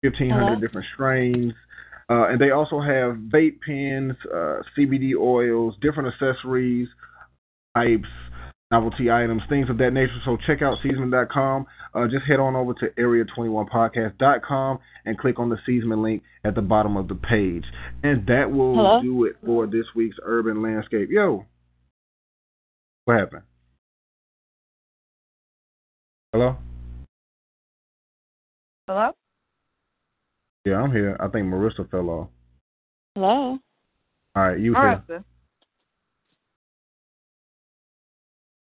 [0.02, 0.60] 1,500 uh-huh.
[0.60, 1.52] different strains.
[2.10, 6.88] Uh, and they also have vape pens, uh, CBD oils, different accessories,
[7.74, 8.08] pipes,
[8.70, 10.18] novelty items, things of that nature.
[10.24, 11.66] So check out Seedsman.com.
[11.94, 16.62] Uh, just head on over to Area21Podcast.com and click on the Seedsman link at the
[16.62, 17.64] bottom of the page.
[18.02, 19.02] And that will Hello?
[19.02, 21.08] do it for this week's Urban Landscape.
[21.10, 21.44] Yo,
[23.04, 23.42] what happened?
[26.32, 26.56] Hello?
[28.88, 29.10] Hello?
[30.64, 31.14] Yeah, I'm here.
[31.20, 32.28] I think Marissa fell off.
[33.14, 33.58] Hello?
[34.34, 35.02] All right, you Marissa.
[35.06, 35.24] here.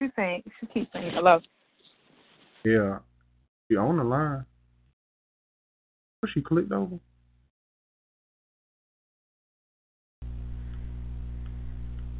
[0.02, 1.39] She saying she keeps saying hello.
[2.65, 2.97] Yeah.
[3.71, 4.45] She on the line.
[6.19, 6.99] What she clicked over?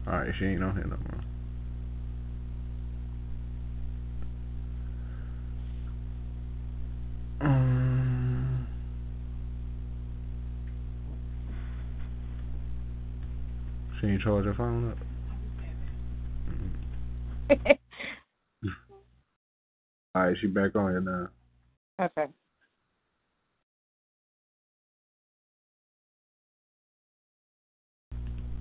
[0.08, 1.33] Alright, she ain't on here no more.
[7.44, 8.68] Um,
[14.00, 14.98] she ain't charge her phone up.
[20.16, 21.28] All right, she back on it now.
[22.00, 22.28] okay.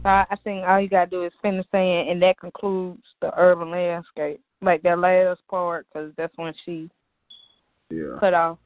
[0.03, 3.31] So I I think all you gotta do is finish saying, and that concludes the
[3.39, 6.91] urban landscape, like that last part, because that's when she
[7.91, 8.17] Yeah.
[8.19, 8.59] cut off.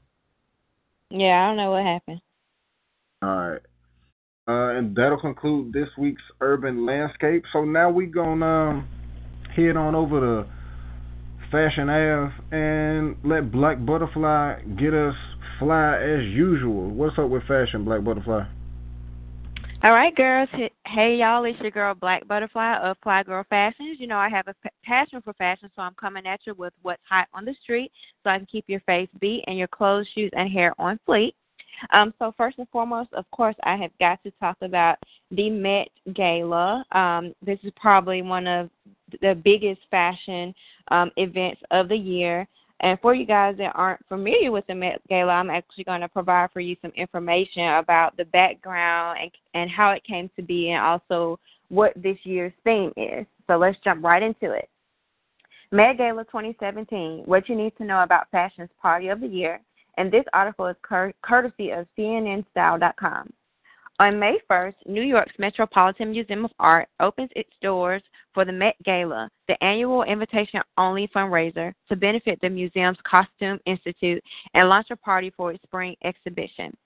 [1.11, 2.21] Yeah, I don't know what happened.
[3.23, 3.61] All right.
[4.49, 7.45] Uh, and that'll conclude this week's urban landscape.
[7.53, 8.89] So now we gonna um,
[9.55, 10.51] head on over to
[11.51, 15.15] Fashion Ave and let Black Butterfly get us
[15.59, 16.91] fly as usual.
[16.91, 18.45] What's up with Fashion Black Butterfly?
[19.87, 20.49] All right, girls.
[20.85, 21.45] Hey, y'all.
[21.45, 23.99] It's your girl Black Butterfly of Fly Girl Fashions.
[24.01, 27.01] You know I have a passion for fashion, so I'm coming at you with what's
[27.09, 27.93] hot on the street,
[28.25, 31.35] so I can keep your face beat and your clothes, shoes, and hair on fleek.
[31.93, 34.99] Um, so first and foremost, of course, I have got to talk about
[35.31, 36.85] the Met Gala.
[36.91, 38.71] Um, this is probably one of
[39.23, 40.53] the biggest fashion
[40.89, 42.49] um, events of the year.
[42.81, 46.09] And for you guys that aren't familiar with the Met Gala, I'm actually going to
[46.09, 50.71] provide for you some information about the background and, and how it came to be,
[50.71, 53.27] and also what this year's theme is.
[53.47, 54.69] So let's jump right into it.
[55.73, 59.61] Met Gala 2017, what you need to know about fashion's party of the year.
[59.97, 63.33] And this article is cur- courtesy of CNNStyle.com.
[63.99, 68.03] On May 1st, New York's Metropolitan Museum of Art opens its doors
[68.35, 74.23] for the Met Gala, the annual invitation only fundraiser to benefit the museum's Costume Institute
[74.53, 76.77] and launch a party for its spring exhibition.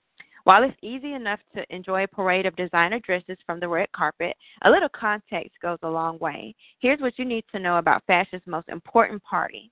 [0.45, 4.33] While it's easy enough to enjoy a parade of designer dresses from the red carpet,
[4.63, 6.55] a little context goes a long way.
[6.79, 9.69] Here's what you need to know about fashion's most important party.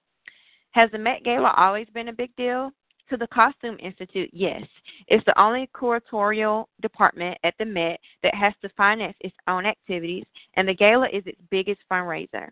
[0.71, 2.71] Has the Met Gala always been a big deal?
[3.10, 4.63] To the Costume Institute, yes.
[5.08, 10.26] It's the only curatorial department at the Met that has to finance its own activities,
[10.56, 12.50] and the gala is its biggest fundraiser.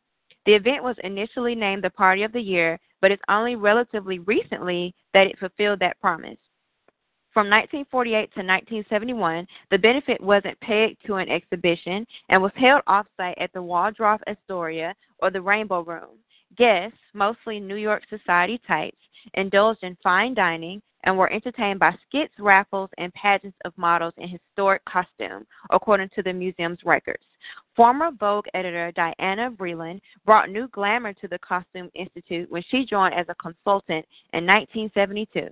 [0.48, 4.96] The event was initially named the Party of the Year, but it's only relatively recently
[5.14, 6.40] that it fulfilled that promise.
[7.34, 13.36] From 1948 to 1971, the benefit wasn't pegged to an exhibition and was held offsite
[13.38, 16.18] at the Waldorf Astoria or the Rainbow Room.
[16.58, 18.98] Guests, mostly New York society types,
[19.34, 24.28] indulged in fine dining, and were entertained by skits, raffles, and pageants of models in
[24.28, 27.24] historic costume, according to the museum's records.
[27.76, 33.14] Former Vogue editor Diana Vreeland brought new glamour to the Costume Institute when she joined
[33.14, 35.48] as a consultant in 1972.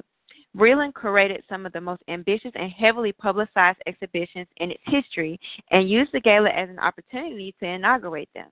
[0.58, 5.40] Vreeland curated some of the most ambitious and heavily publicized exhibitions in its history
[5.72, 8.48] and used the gala as an opportunity to inaugurate them.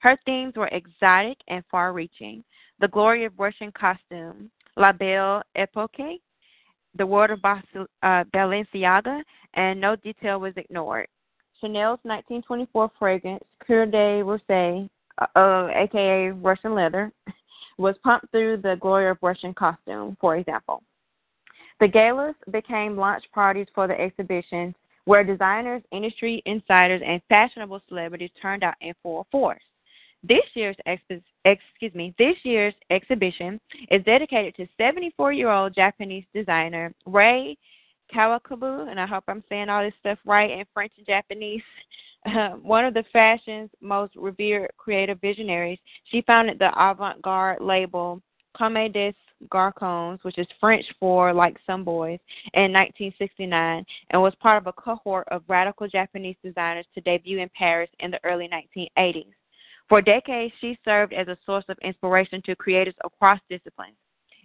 [0.00, 2.44] Her themes were exotic and far reaching
[2.80, 6.20] the glory of Russian costume, La Belle Epoque,
[6.96, 9.22] the world of uh, Balenciaga,
[9.54, 11.08] and no detail was ignored.
[11.60, 14.88] Chanel's 1924 fragrance, Coeur de Rosé,
[15.34, 17.10] uh, aka Russian leather,
[17.78, 20.82] was pumped through the glory of Russian costume, for example.
[21.80, 24.74] The galas became launch parties for the exhibition,
[25.06, 29.62] where designers, industry insiders, and fashionable celebrities turned out in full force.
[30.22, 37.56] This year's expo- excuse me, this year's exhibition is dedicated to 74-year-old Japanese designer Rei
[38.14, 41.62] Kawakubo, and I hope I'm saying all this stuff right in French and Japanese.
[42.26, 45.78] Uh, one of the fashion's most revered creative visionaries,
[46.10, 48.20] she founded the avant-garde label
[48.56, 49.14] Comme des
[49.48, 52.18] Garçons, which is French for like some boys,
[52.54, 57.48] in 1969, and was part of a cohort of radical Japanese designers to debut in
[57.56, 59.32] Paris in the early 1980s.
[59.88, 63.96] For decades, she served as a source of inspiration to creators across disciplines.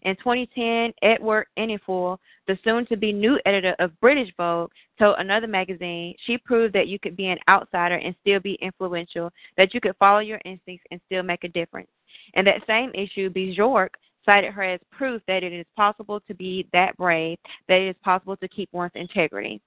[0.04, 5.48] In 2010, Edward Enninful, the soon to be new editor of British Vogue, told another
[5.48, 9.80] magazine she proved that you could be an outsider and still be influential, that you
[9.80, 11.90] could follow your instincts and still make a difference.
[12.34, 16.68] In that same issue, Bjork cited her as proof that it is possible to be
[16.74, 19.62] that brave, that it is possible to keep one's integrity.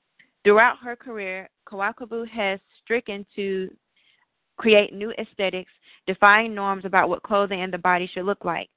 [0.45, 3.71] Throughout her career, Kawakubo has stricken to
[4.57, 5.71] create new aesthetics,
[6.07, 8.69] defying norms about what clothing and the body should look like.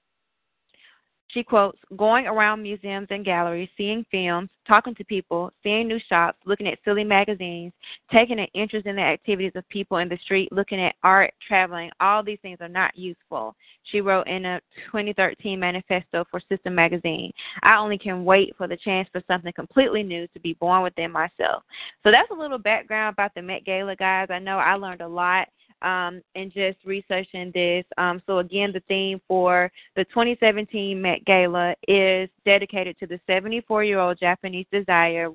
[1.32, 6.40] She quotes, going around museums and galleries, seeing films, talking to people, seeing new shops,
[6.46, 7.72] looking at silly magazines,
[8.12, 11.92] taking an interest in the activities of people in the street, looking at art, traveling.
[12.00, 13.56] All these things are not useful.
[13.84, 17.32] She wrote in a 2013 manifesto for System magazine.
[17.62, 21.12] I only can wait for the chance for something completely new to be born within
[21.12, 21.62] myself.
[22.04, 24.30] So that's a little background about the Met Gala, guys.
[24.32, 25.48] I know I learned a lot
[25.82, 27.86] um, and just researching this.
[27.98, 33.84] Um, so, again, the theme for the 2017 Met Gala is dedicated to the 74
[33.84, 35.30] year old Japanese desire,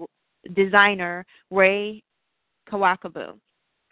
[0.54, 2.02] designer Rei
[2.70, 3.38] Kawakubo.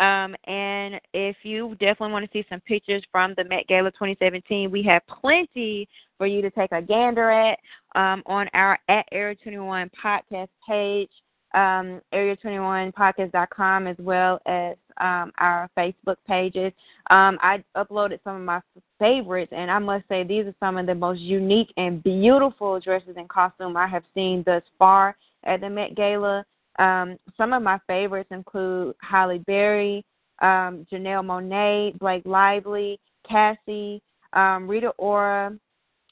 [0.00, 4.70] Um, and if you definitely want to see some pictures from the Met Gala 2017,
[4.70, 5.88] we have plenty
[6.18, 7.58] for you to take a gander at
[7.94, 11.10] um, on our at Area 21 podcast page
[11.54, 16.72] um, area21podcast.com as well as um, our Facebook pages.
[17.10, 18.60] Um, I uploaded some of my
[18.98, 23.16] favorites, and I must say these are some of the most unique and beautiful dresses
[23.16, 26.44] and costume I have seen thus far at the Met Gala.
[26.78, 30.04] Um, some of my favorites include Halle Berry,
[30.40, 35.56] um, Janelle Monáe, Blake Lively, Cassie, um, Rita Ora,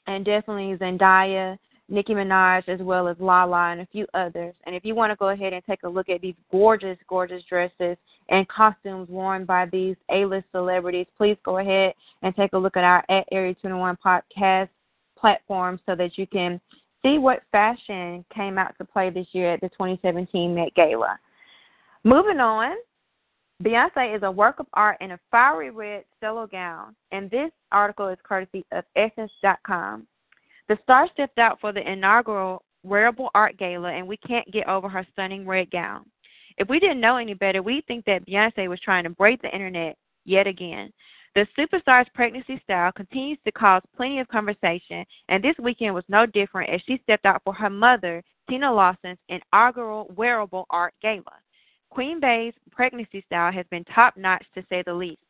[0.07, 1.57] and definitely Zendaya.
[1.91, 4.55] Nicki Minaj, as well as Lala and a few others.
[4.65, 7.43] And if you want to go ahead and take a look at these gorgeous, gorgeous
[7.49, 7.97] dresses
[8.29, 12.85] and costumes worn by these A-list celebrities, please go ahead and take a look at
[12.85, 14.69] our at Area 21 podcast
[15.17, 16.61] platform so that you can
[17.03, 21.19] see what fashion came out to play this year at the 2017 Met Gala.
[22.05, 22.75] Moving on,
[23.61, 28.07] Beyonce is a work of art in a fiery red cello gown, and this article
[28.07, 30.07] is courtesy of Essence.com.
[30.69, 34.89] The star stepped out for the inaugural Wearable Art Gala, and we can't get over
[34.89, 36.05] her stunning red gown.
[36.57, 39.53] If we didn't know any better, we'd think that Beyonce was trying to break the
[39.53, 40.91] internet yet again.
[41.33, 46.25] The superstar's pregnancy style continues to cause plenty of conversation, and this weekend was no
[46.25, 51.39] different as she stepped out for her mother, Tina Lawson's inaugural Wearable Art Gala.
[51.89, 55.21] Queen Bey's pregnancy style has been top notch to say the least.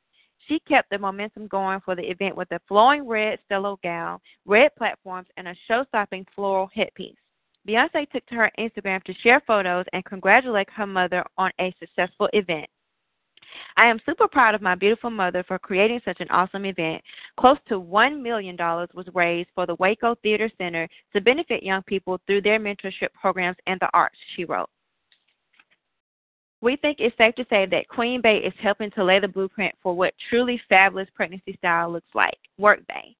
[0.47, 4.75] She kept the momentum going for the event with a flowing red cello gown, red
[4.75, 7.15] platforms, and a show stopping floral headpiece.
[7.67, 12.27] Beyonce took to her Instagram to share photos and congratulate her mother on a successful
[12.34, 12.67] event.
[13.77, 17.04] I am super proud of my beautiful mother for creating such an awesome event.
[17.38, 22.19] Close to $1 million was raised for the Waco Theater Center to benefit young people
[22.25, 24.69] through their mentorship programs and the arts, she wrote.
[26.62, 29.74] We think it's safe to say that Queen Bey is helping to lay the blueprint
[29.82, 32.38] for what truly fabulous pregnancy style looks like.
[32.58, 33.15] Work Bey.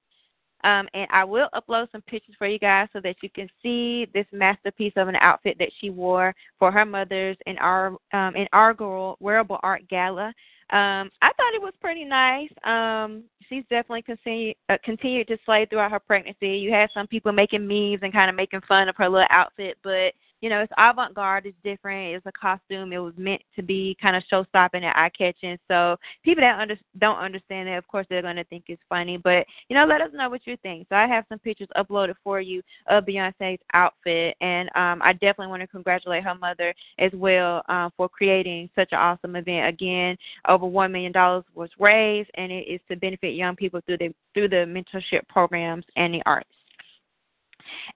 [0.64, 4.08] Um, and I will upload some pictures for you guys so that you can see
[4.14, 9.18] this masterpiece of an outfit that she wore for her mother's in our um, inaugural
[9.20, 10.28] wearable art gala.
[10.70, 12.50] Um, I thought it was pretty nice.
[12.64, 16.50] Um, she's definitely continued uh, continued to slay throughout her pregnancy.
[16.50, 19.78] You had some people making memes and kind of making fun of her little outfit,
[19.84, 23.62] but you know, it's avant garde, it's different, it's a costume, it was meant to
[23.62, 25.58] be kind of show stopping and eye catching.
[25.68, 29.18] So people that under, don't understand it, of course, they're going to think it's funny.
[29.18, 30.88] But, you know, let us know what you think.
[30.90, 34.36] So I have some pictures uploaded for you of Beyonce's outfit.
[34.42, 38.90] And um, I definitely want to congratulate her mother as well um, for creating such
[38.92, 39.68] an awesome event.
[39.68, 41.14] Again, over $1 million
[41.54, 45.86] was raised, and it is to benefit young people through the, through the mentorship programs
[45.96, 46.50] and the arts.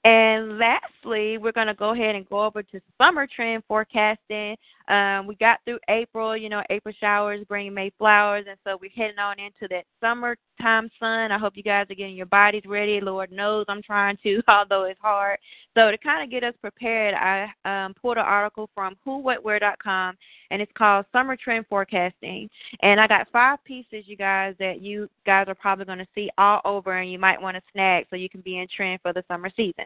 [0.03, 4.55] And lastly, we're going to go ahead and go over to summer trend forecasting.
[4.87, 8.91] Um, we got through April, you know, April showers bring May flowers, and so we're
[8.95, 11.31] heading on into that summertime sun.
[11.31, 13.01] I hope you guys are getting your bodies ready.
[13.01, 15.39] Lord knows I'm trying to, although it's hard.
[15.75, 20.15] So to kind of get us prepared, I um, pulled an article from WhoWhatWhere.com,
[20.51, 22.47] and it's called Summer Trend Forecasting.
[22.81, 26.29] And I got five pieces, you guys, that you guys are probably going to see
[26.37, 29.13] all over, and you might want to snag so you can be in trend for
[29.13, 29.85] the summer season.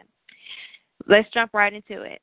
[1.08, 2.20] Let's jump right into it.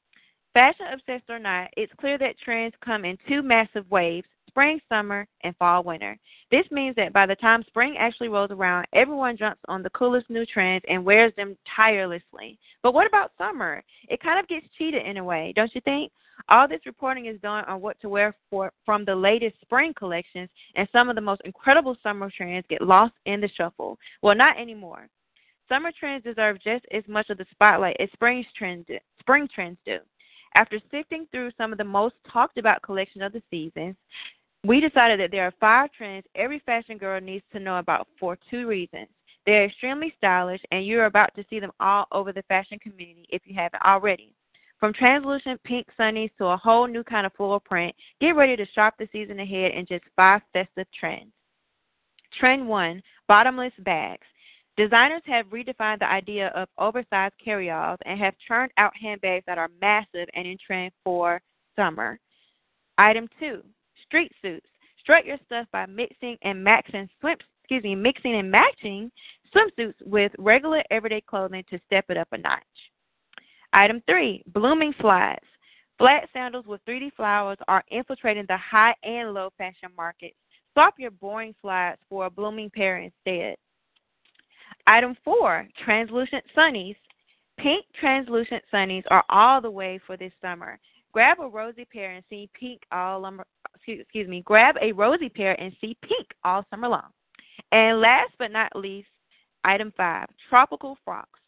[0.58, 5.28] Fashion obsessed or not, it's clear that trends come in two massive waves spring, summer,
[5.43, 6.17] and fall, winter.
[6.50, 10.32] This means that by the time spring actually rolls around, everyone jumps on the coolest
[10.32, 12.58] new trends and wears them tirelessly.
[12.82, 13.84] But what about summer?
[14.10, 16.12] It kind of gets cheated in a way, don't you think?
[16.50, 20.50] All this reporting is done on what to wear for from the latest spring collections,
[20.74, 24.00] and some of the most incredible summer trends get lost in the shuffle.
[24.24, 25.08] Well, not anymore.
[25.70, 28.98] Summer trends deserve just as much of the spotlight as spring trends do.
[29.20, 30.00] Spring trends do.
[30.55, 33.95] After sifting through some of the most talked about collections of the season,
[34.63, 38.38] we decided that there are five trends every fashion girl needs to know about for
[38.49, 39.07] two reasons.
[39.45, 43.41] They're extremely stylish, and you're about to see them all over the fashion community if
[43.45, 44.33] you haven't already.
[44.79, 48.65] From translucent pink sunnies to a whole new kind of floral print, get ready to
[48.75, 51.31] shop the season ahead in just five festive trends.
[52.38, 54.27] Trend 1 Bottomless Bags.
[54.78, 59.70] Designers have redefined the idea of oversized carry-alls and have churned out handbags that are
[59.82, 61.42] massive and in trend for
[61.76, 62.20] summer.
[63.00, 63.63] Item two,
[64.06, 64.68] street suits.
[65.02, 69.12] Strut your stuff by mixing and matching swim, excuse me, mixing and matching
[69.56, 72.62] swimsuits with regular everyday clothing to step it up a notch.
[73.74, 75.46] Item three, blooming slides.
[75.98, 80.36] Flat sandals with 3D flowers are infiltrating the high and low fashion markets.
[80.74, 83.56] Swap your boring slides for a blooming pair instead.
[84.88, 86.95] Item four, translucent sunnies.
[87.60, 90.80] Pink translucent sunnies are all the way for this summer.
[91.12, 93.41] Grab a rosy pair and see pink all um,
[93.86, 94.41] excuse me.
[94.41, 97.10] Grab a rosy pair and see pink all summer long.
[97.73, 99.10] And last but not least,
[99.65, 101.39] item five, tropical frocks.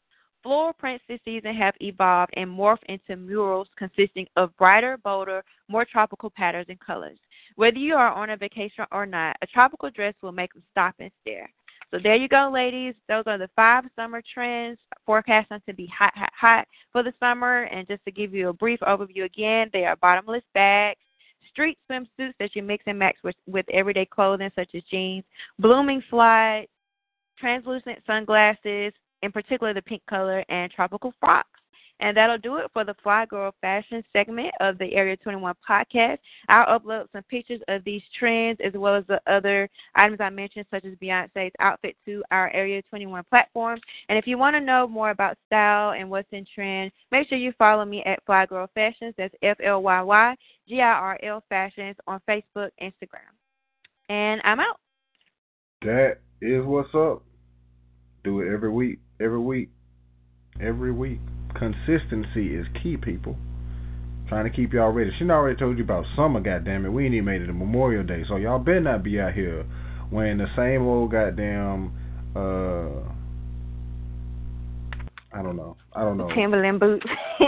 [0.43, 5.85] Floral prints this season have evolved and morphed into murals consisting of brighter, bolder, more
[5.85, 7.17] tropical patterns and colors.
[7.55, 10.95] Whether you are on a vacation or not, a tropical dress will make them stop
[10.99, 11.49] and stare.
[11.91, 12.93] So there you go, ladies.
[13.07, 17.63] Those are the five summer trends forecasting to be hot, hot, hot for the summer.
[17.63, 20.99] And just to give you a brief overview again, they are bottomless bags,
[21.51, 25.23] street swimsuits that you mix and match with, with everyday clothing such as jeans,
[25.57, 26.67] blooming slides,
[27.39, 31.58] translucent sunglasses, in particular the pink color, and tropical frocks.
[31.99, 36.17] And that'll do it for the Fly Girl Fashion segment of the Area 21 podcast.
[36.47, 40.65] I'll upload some pictures of these trends as well as the other items I mentioned,
[40.71, 43.79] such as Beyonce's outfit, to our Area 21 platform.
[44.07, 47.37] And if you want to know more about style and what's in trend, make sure
[47.37, 49.13] you follow me at Fly Girl Fashions.
[49.17, 50.35] That's F L Y Y
[50.67, 53.29] G I R L Fashions on Facebook, Instagram.
[54.09, 54.79] And I'm out.
[55.81, 57.23] That is what's up.
[58.23, 58.99] Do it every week.
[59.19, 59.69] Every week.
[60.61, 61.19] Every week.
[61.57, 63.35] Consistency is key, people.
[64.27, 65.11] Trying to keep y'all ready.
[65.17, 66.89] She already told you about summer, goddamn it.
[66.89, 69.65] We ain't even made it to Memorial Day, so y'all better not be out here
[70.11, 71.91] wearing the same old goddamn.
[72.35, 73.09] uh
[75.31, 75.77] I don't know.
[75.93, 76.29] I don't know.
[76.35, 77.05] Timberland boots.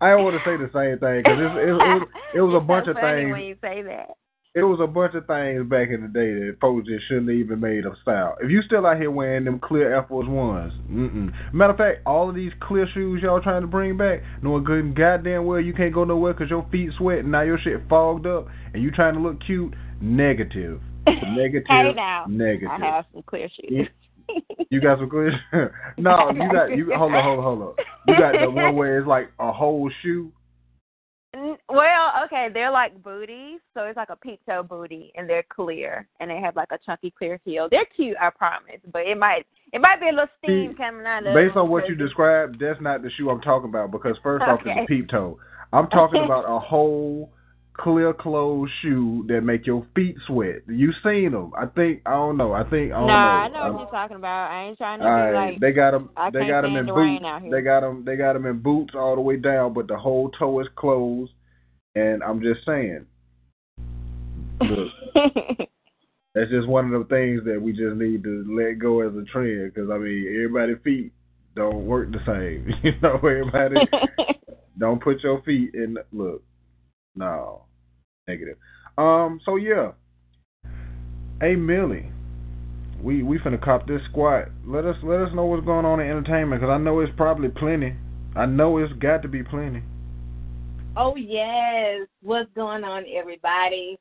[0.00, 2.60] I don't want to say the same thing because it, it, it, it was a
[2.66, 3.30] bunch so of things.
[3.30, 4.16] when you say that.
[4.54, 7.38] It was a bunch of things back in the day that folks just shouldn't have
[7.38, 8.36] even made of style.
[8.38, 11.32] If you still out here wearing them clear Air Force Ones, mm-mm.
[11.54, 14.94] matter of fact, all of these clear shoes y'all trying to bring back, knowing good
[14.94, 18.26] goddamn well you can't go nowhere because your feet sweat and now your shit fogged
[18.26, 19.72] up and you trying to look cute,
[20.02, 20.82] negative.
[21.34, 21.66] Negative.
[21.66, 22.26] hey now.
[22.28, 22.68] Negative.
[22.70, 23.88] I have some clear shoes.
[24.70, 25.32] You got some clear?
[25.98, 26.92] no, you got you.
[26.94, 27.74] Hold on, hold on, hold on.
[28.06, 30.30] You got the one where it's like a whole shoe.
[31.34, 36.06] Well, okay, they're like booties, so it's like a peep toe booty, and they're clear,
[36.20, 37.68] and they have like a chunky clear heel.
[37.70, 41.06] They're cute, I promise, but it might it might be a little steam See, coming
[41.06, 41.34] out of.
[41.34, 44.60] Based on what you described, that's not the shoe I'm talking about because first off,
[44.64, 45.38] it's a peep toe.
[45.72, 47.30] I'm talking about a whole
[47.74, 50.62] clear closed shoe that make your feet sweat.
[50.68, 51.52] You seen them?
[51.58, 52.52] I think I don't know.
[52.52, 53.54] I think I don't Nah, I know.
[53.54, 54.50] know I'm- what you're talking about.
[54.50, 55.60] I ain't trying to All be right, like.
[55.60, 56.10] they got them.
[56.16, 57.24] I They got them in the boots.
[57.50, 58.04] They got them.
[58.04, 61.32] They got them in boots all the way down, but the whole toe is closed.
[61.94, 63.06] And I'm just saying,
[64.62, 64.88] look,
[66.34, 69.24] that's just one of the things that we just need to let go as a
[69.24, 69.72] trend.
[69.74, 71.12] Because I mean, everybody's feet
[71.54, 72.68] don't work the same.
[72.82, 73.76] You know, everybody
[74.78, 75.96] don't put your feet in.
[76.12, 76.42] Look,
[77.14, 77.64] no,
[78.26, 78.56] negative.
[78.98, 79.40] Um.
[79.44, 79.92] So yeah.
[81.40, 82.10] Hey Millie,
[83.02, 84.48] we we finna cop this squat.
[84.64, 87.48] Let us let us know what's going on in entertainment because I know it's probably
[87.48, 87.96] plenty.
[88.36, 89.82] I know it's got to be plenty.
[90.96, 93.98] Oh yes, what's going on, everybody?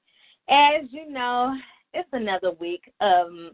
[0.49, 1.55] As you know,
[1.93, 3.51] it's another week um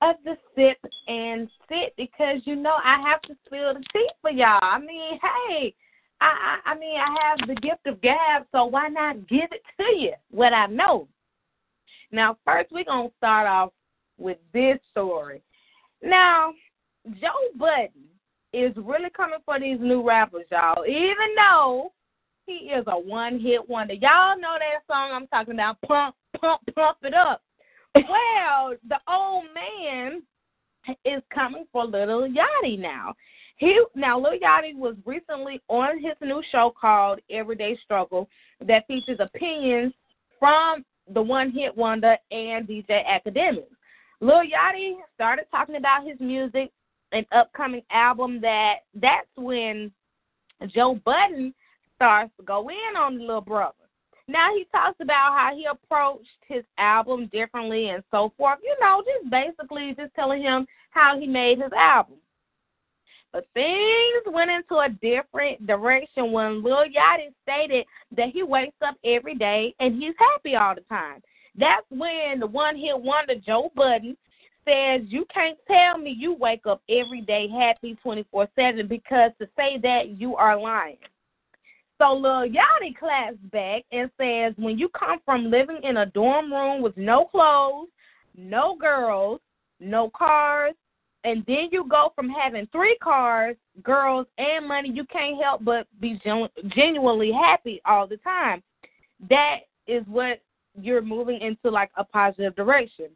[0.00, 0.78] of the sip
[1.08, 4.60] and sit because you know I have to spill the tea for y'all.
[4.62, 5.74] I mean, hey,
[6.20, 9.62] I I, I mean I have the gift of gab, so why not give it
[9.78, 10.14] to you?
[10.30, 11.08] What I know.
[12.10, 13.72] Now, first we're gonna start off
[14.18, 15.42] with this story.
[16.02, 16.52] Now,
[17.20, 18.08] Joe Budden
[18.52, 20.86] is really coming for these new rappers, y'all.
[20.86, 21.92] Even though
[22.48, 23.94] he is a one hit wonder.
[23.94, 27.42] Y'all know that song I'm talking about, Pump, Pump, Pump It Up.
[27.94, 30.22] Well, the old man
[31.04, 33.14] is coming for Little Yachty now.
[33.58, 38.28] He now Lil Yachty was recently on his new show called Everyday Struggle
[38.64, 39.92] that features opinions
[40.38, 43.66] from the one hit wonder and DJ Akademiks.
[44.20, 46.70] Lil Yachty started talking about his music
[47.12, 49.90] and upcoming album that that's when
[50.68, 51.52] Joe Budden
[51.96, 53.74] starts to go in on the little brother.
[54.28, 58.58] Now he talks about how he approached his album differently and so forth.
[58.62, 62.16] You know, just basically just telling him how he made his album.
[63.32, 67.84] But things went into a different direction when Lil Yachty stated
[68.16, 71.20] that he wakes up every day and he's happy all the time.
[71.56, 74.16] That's when the one hit wonder Joe Budden
[74.64, 79.78] says you can't tell me you wake up every day happy 24/7 because to say
[79.78, 80.98] that you are lying.
[81.98, 86.52] So Lil Yachty claps back and says, when you come from living in a dorm
[86.52, 87.88] room with no clothes,
[88.36, 89.40] no girls,
[89.80, 90.74] no cars,
[91.24, 95.86] and then you go from having three cars, girls, and money, you can't help but
[96.00, 98.62] be gen- genuinely happy all the time.
[99.28, 100.40] That is what
[100.80, 103.06] you're moving into like a positive direction.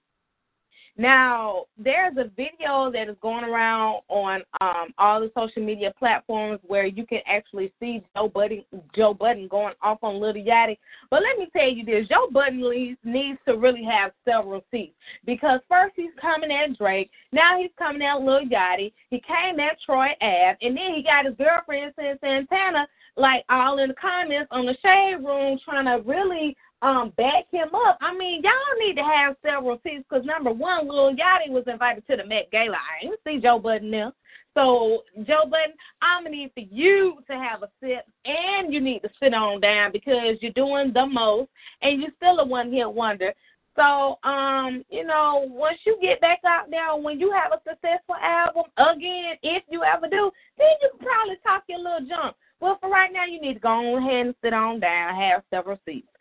[0.98, 6.60] Now, there's a video that is going around on um, all the social media platforms
[6.66, 8.62] where you can actually see Joe Budden,
[8.94, 10.76] Joe Budden going off on Little Yachty.
[11.08, 14.94] But let me tell you this: Joe Budden needs, needs to really have several seats
[15.24, 18.92] because first he's coming at Drake, now he's coming at Lil Yachty.
[19.08, 22.86] He came at Troy Ave, and then he got his girlfriend Santana
[23.16, 27.74] like all in the comments on the shade room trying to really um back him
[27.74, 27.96] up.
[28.00, 28.52] I mean, y'all
[28.86, 32.50] need to have several seats because number one, Lil Yachty was invited to the Met
[32.50, 32.76] Gala.
[32.76, 34.12] I didn't see Joe Budden there.
[34.54, 39.00] So Joe Budden, I'm gonna need for you to have a sip and you need
[39.00, 41.48] to sit on down because you're doing the most
[41.80, 43.32] and you're still a one hit wonder.
[43.74, 48.16] So, um, you know, once you get back out there, when you have a successful
[48.16, 52.36] album again, if you ever do, then you can probably talk your little junk.
[52.60, 55.78] Well, for right now, you need to go ahead and sit on down, have several
[55.86, 56.11] seats.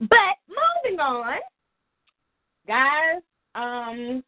[0.00, 1.38] But moving on,
[2.66, 3.22] guys,
[3.54, 4.24] um,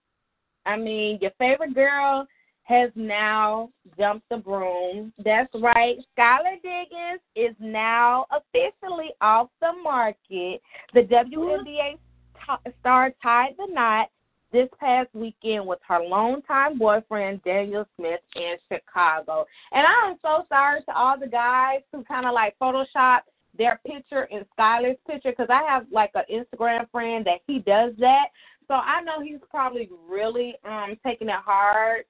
[0.65, 2.27] I mean, your favorite girl
[2.65, 5.13] has now jumped the broom.
[5.25, 5.97] That's right.
[6.19, 10.61] Skylar Diggins is now officially off the market.
[10.93, 11.99] The WNBA
[12.81, 14.09] star tied the knot
[14.53, 19.45] this past weekend with her longtime boyfriend Daniel Smith in Chicago.
[19.73, 23.21] And I am so sorry to all the guys who kind of like Photoshop
[23.59, 27.93] their picture and Skylar's picture because I have like an Instagram friend that he does
[27.99, 28.27] that.
[28.69, 32.05] So I know he's probably really um taking it hard.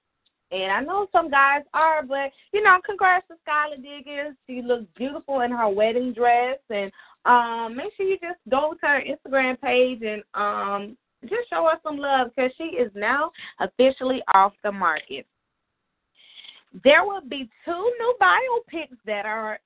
[0.53, 4.36] And I know some guys are, but you know, congrats to Skylar Diggins.
[4.47, 6.90] She looks beautiful in her wedding dress and
[7.24, 11.78] um make sure you just go to her Instagram page and um just show her
[11.82, 13.30] some love because she is now
[13.61, 15.26] officially off the market.
[16.84, 19.59] There will be two new biopics that are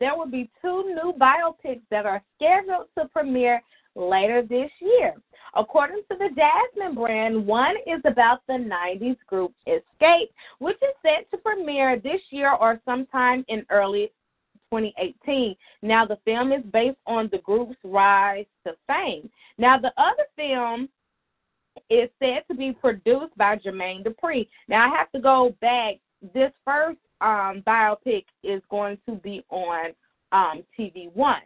[0.00, 3.62] there will be two new biopics that are scheduled to premiere
[3.94, 5.14] later this year.
[5.56, 11.30] According to the Jasmine brand, one is about the 90s group Xscape, which is set
[11.30, 14.10] to premiere this year or sometime in early
[14.70, 15.54] 2018.
[15.82, 19.30] Now, the film is based on the group's rise to fame.
[19.58, 20.88] Now, the other film
[21.88, 24.48] is said to be produced by Jermaine Dupri.
[24.68, 25.96] Now, I have to go back.
[26.32, 29.92] This first um, biopic is going to be on
[30.32, 31.42] um, TV One.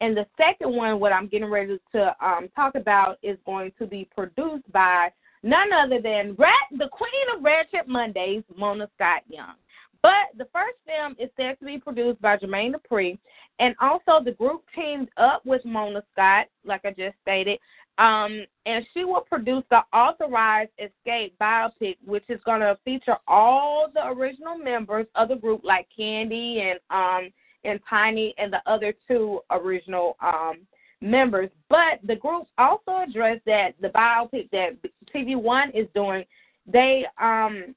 [0.00, 3.86] And the second one, what I'm getting ready to um, talk about, is going to
[3.86, 5.10] be produced by
[5.44, 9.54] none other than Rat, the queen of Chip Mondays, Mona Scott Young.
[10.02, 13.16] But the first film is said to be produced by Jermaine Dupri,
[13.60, 17.60] and also the group teamed up with Mona Scott, like I just stated,
[17.98, 23.88] um, and she will produce the Authorized Xscape biopic, which is going to feature all
[23.92, 27.30] the original members of the group, like Kandi and um
[27.64, 30.60] and Tiny and the other two original um
[31.00, 31.50] members.
[31.68, 34.76] But the group also addressed that the biopic that
[35.14, 36.24] TV One is doing,
[36.66, 37.74] they um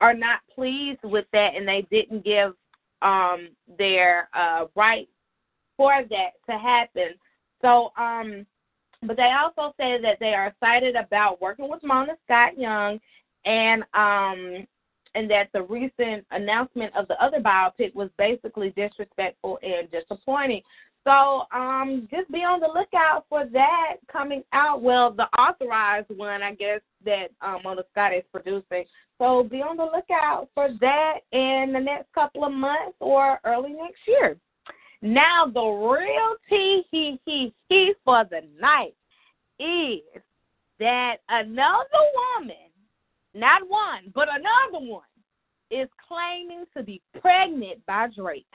[0.00, 2.54] are not pleased with that, and they didn't give
[3.02, 3.48] um
[3.78, 5.08] their uh right
[5.76, 7.14] for that to happen.
[7.60, 8.46] So um
[9.02, 13.00] but they also say that they are excited about working with Mona Scott Young
[13.44, 14.66] and um
[15.14, 20.62] and that the recent announcement of the other biopic was basically disrespectful and disappointing.
[21.04, 24.82] So um just be on the lookout for that coming out.
[24.82, 28.84] Well, the authorized one, I guess, that um, Mona Scott is producing.
[29.18, 33.72] So be on the lookout for that in the next couple of months or early
[33.72, 34.36] next year.
[35.02, 38.94] Now, the real tea he he he for the night
[39.58, 40.22] is
[40.78, 42.02] that another
[42.38, 42.70] woman,
[43.34, 45.02] not one, but another one,
[45.72, 48.46] is claiming to be pregnant by Drake.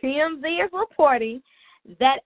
[0.00, 1.42] TMZ is reporting
[1.98, 2.20] that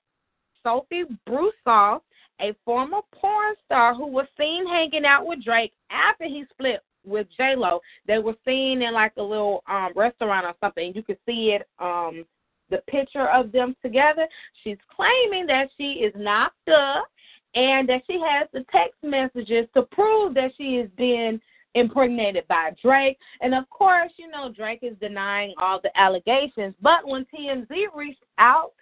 [0.62, 2.02] Sophie Brussaux,
[2.40, 7.26] a former porn star who was seen hanging out with Drake after he split with
[7.38, 10.92] J Lo, they were seen in like a little um restaurant or something.
[10.94, 12.26] You could see it um
[12.70, 14.26] the picture of them together.
[14.62, 17.08] She's claiming that she is knocked up
[17.54, 21.40] and that she has the text messages to prove that she is being
[21.74, 23.18] impregnated by Drake.
[23.40, 26.74] And of course, you know, Drake is denying all the allegations.
[26.80, 28.72] But when TMZ reached out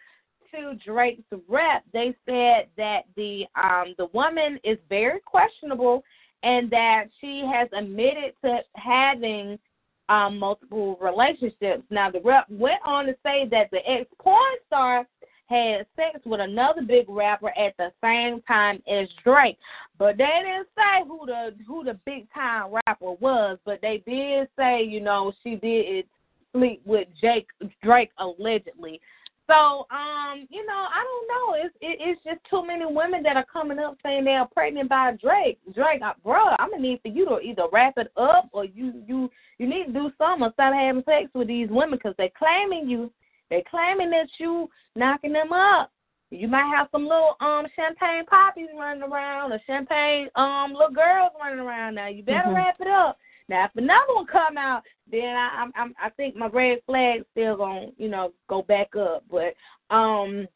[0.53, 6.05] to Drake's rep, they said that the um the woman is very questionable
[6.43, 9.59] and that she has admitted to having
[10.09, 11.83] um, multiple relationships.
[11.91, 15.07] Now, the rep went on to say that the ex porn star
[15.49, 19.59] had sex with another big rapper at the same time as Drake,
[19.99, 23.59] but they didn't say who the who the big time rapper was.
[23.65, 26.07] But they did say, you know, she did
[26.53, 27.47] sleep with Jake
[27.83, 29.01] Drake allegedly.
[29.49, 31.55] So, um, you know, I don't know.
[31.65, 34.89] It's it, it's just too many women that are coming up saying they are pregnant
[34.89, 35.59] by Drake.
[35.73, 39.03] Drake, uh, bro, I'm gonna need for you to either wrap it up or you
[39.07, 42.29] you you need to do something or stop having sex with these women because they're
[42.37, 43.13] claiming you.
[43.51, 45.93] They're claiming that you knocking them up.
[46.31, 51.31] You might have some little um champagne poppies running around or champagne um little girls
[51.41, 51.95] running around.
[51.95, 52.55] Now you better Mhm.
[52.57, 53.17] wrap it up.
[53.49, 57.57] Now, if another one come out, then I, I'm, I think my red flag still
[57.57, 59.25] gonna, you know, go back up.
[59.31, 59.55] But
[59.95, 60.49] um,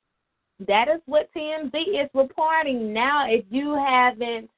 [0.66, 2.92] that is what TMZ is reporting.
[2.92, 4.50] Now, if you haven't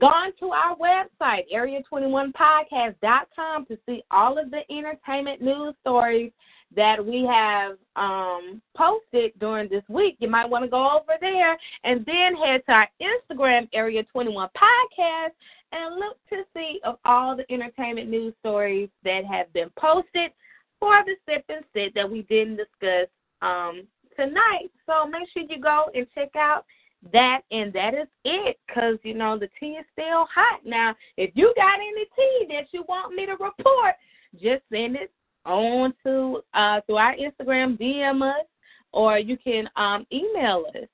[0.00, 6.32] gone to our website, area21podcast.com, to see all of the entertainment news stories
[6.76, 11.56] that we have um, posted during this week, you might want to go over there
[11.84, 15.32] and then head to our Instagram, Area 21 Podcast,
[15.72, 20.30] and look to see of all the entertainment news stories that have been posted
[20.78, 23.08] for the sip and sit that we didn't discuss
[23.40, 23.82] um,
[24.16, 24.70] tonight.
[24.86, 26.64] So make sure you go and check out
[27.12, 30.60] that, and that is it, because you know the tea is still hot.
[30.64, 33.94] Now, if you got any tea that you want me to report,
[34.34, 35.10] just send it
[35.44, 38.46] on to uh, through our Instagram, DM us,
[38.92, 40.88] or you can um, email us.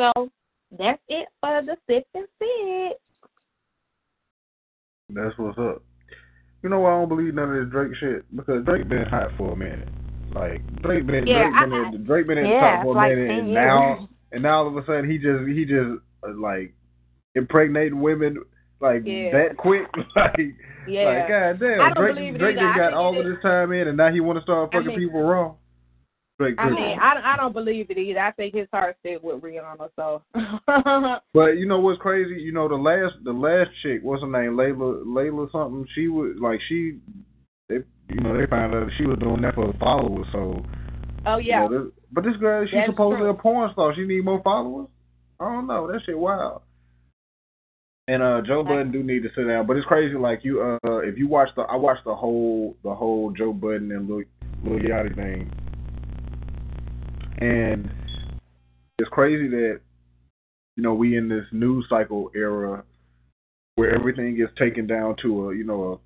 [0.00, 0.30] So
[0.76, 3.00] that's it for the sip and sit.
[5.10, 5.82] That's what's up.
[6.62, 8.36] You know why I don't believe none of this Drake shit?
[8.36, 9.88] Because Drake been hot for a minute.
[10.34, 12.96] Like Drake been Yeah, Drake been I- at, Drake been at the top for a
[12.96, 13.54] like minute, 10 and years.
[13.54, 16.74] now and now all of a sudden he just he just uh, like
[17.34, 18.42] impregnating women
[18.84, 19.32] like Yeah.
[19.32, 19.88] that quick.
[20.16, 20.36] like
[20.86, 21.04] Yeah.
[21.04, 24.12] like god damn, Drake Drake I got all of is- this time in, and now
[24.12, 25.56] he want to start I fucking mean- people wrong.
[26.36, 28.18] Drake, I mean, I, I don't believe it either.
[28.18, 29.88] I think his heart's still with Rihanna.
[29.94, 30.20] So.
[31.32, 32.40] But you know what's crazy?
[32.42, 34.56] You know the last the last chick, what's her name?
[34.56, 35.86] Layla Layla something.
[35.94, 36.98] She was like she,
[37.68, 37.76] they,
[38.08, 40.26] you know they found out she was doing that for followers.
[40.32, 40.64] So
[41.26, 41.68] oh you yeah.
[41.68, 43.30] know, this, but this girl, she's supposedly true.
[43.30, 43.94] a porn star.
[43.94, 44.88] She need more followers.
[45.38, 45.86] I don't know.
[45.86, 46.62] That shit wild.
[48.06, 50.14] And uh Joe Budden do need to sit down, but it's crazy.
[50.14, 53.90] Like you, uh, if you watch the, I watched the whole the whole Joe Budden
[53.92, 54.24] and Lil,
[54.62, 55.50] Lil Yachty thing,
[57.38, 57.90] And
[58.98, 59.80] it's crazy that
[60.76, 62.84] you know we in this news cycle era
[63.76, 65.98] where everything gets taken down to a you know a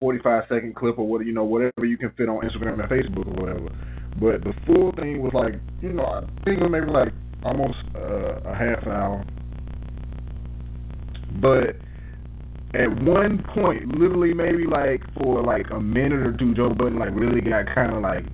[0.00, 3.26] 45 second clip or what you know whatever you can fit on Instagram and Facebook
[3.26, 3.68] or whatever.
[4.18, 7.12] But the full thing was like you know I think it was maybe like
[7.44, 9.24] almost uh, a half an hour.
[11.40, 11.76] But
[12.74, 17.14] at one point, literally maybe like for like a minute or two, Joe Budden like
[17.14, 18.24] really got kind of like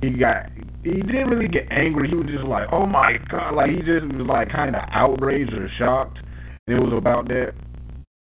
[0.00, 0.50] he got
[0.84, 2.08] he didn't really get angry.
[2.08, 5.52] He was just like, oh my god, like he just was like kind of outraged
[5.52, 6.18] or shocked.
[6.66, 7.52] And it was about that.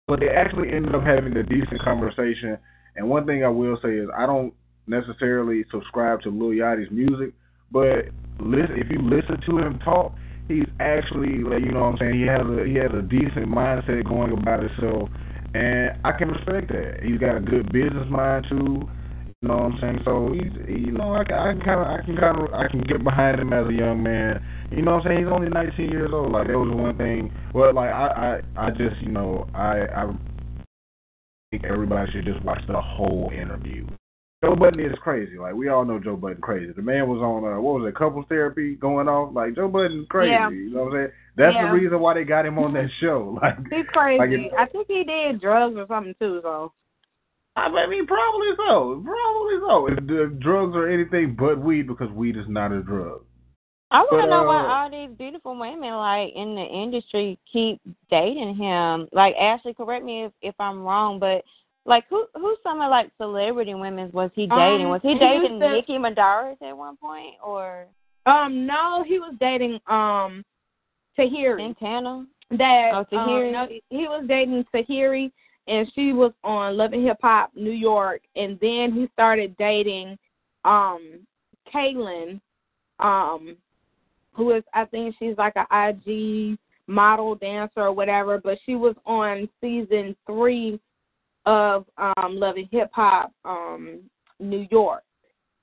[0.07, 2.57] But they actually ended up having a decent conversation.
[2.95, 4.53] And one thing I will say is I don't
[4.87, 7.33] necessarily subscribe to Lil Yachty's music,
[7.71, 8.05] but
[8.39, 10.13] listen, if you listen to him talk,
[10.47, 12.19] he's actually like you know what I'm saying.
[12.19, 15.09] He has a he has a decent mindset going about himself,
[15.53, 16.99] and I can respect that.
[17.03, 18.87] He's got a good business mind too.
[19.41, 19.99] You know what I'm saying?
[20.05, 22.81] So he's, you know, I, I can kind of, I can kind of, I can
[22.81, 24.41] get behind him as a young man.
[24.71, 25.19] You know what I'm saying?
[25.19, 26.31] He's only 19 years old.
[26.31, 27.31] Like that was one thing.
[27.53, 30.05] Well, like I, I, I just, you know, I, I
[31.51, 33.85] think everybody should just watch the whole interview.
[34.43, 35.37] Joe Budden is crazy.
[35.37, 36.71] Like we all know Joe Budden crazy.
[36.73, 39.33] The man was on uh, what was it, couples therapy going off.
[39.33, 40.31] Like Joe Budden crazy.
[40.31, 40.49] Yeah.
[40.49, 41.11] You know what I'm saying?
[41.37, 41.67] That's Yeah.
[41.67, 43.39] the reason why they got him on that show.
[43.41, 44.19] Like He's crazy.
[44.19, 46.39] Like it- I think he did drugs or something too.
[46.43, 46.71] So
[47.57, 49.01] I mean, probably so.
[49.03, 49.87] Probably so.
[49.87, 53.21] If the drugs are anything but weed, because weed is not a drug.
[53.91, 57.79] I want to know why uh, all these beautiful women like in the industry keep
[58.11, 59.07] dating him.
[59.13, 61.43] Like Ashley, correct me if if I'm wrong, but
[61.85, 64.85] like who who's some of like celebrity women was he dating?
[64.85, 67.85] Um, was he he dating to- Nicki Minaj at one point or
[68.25, 70.43] um no, he was dating um
[71.17, 71.59] Tahiry.
[71.59, 72.25] Santana?
[72.51, 73.47] That Oh, Tahiry.
[73.47, 75.31] um, no, he was dating Tahiry,
[75.67, 80.17] and she was on Love and Hip Hop New York, and then he started dating
[80.65, 81.25] um
[81.73, 82.39] Kaylin,
[82.99, 83.55] um,
[84.33, 86.57] who is I think she's like a IG
[86.87, 90.79] model dancer or whatever, but she was on season three
[91.45, 93.99] of um Love and Hip Hop um
[94.39, 95.03] New York.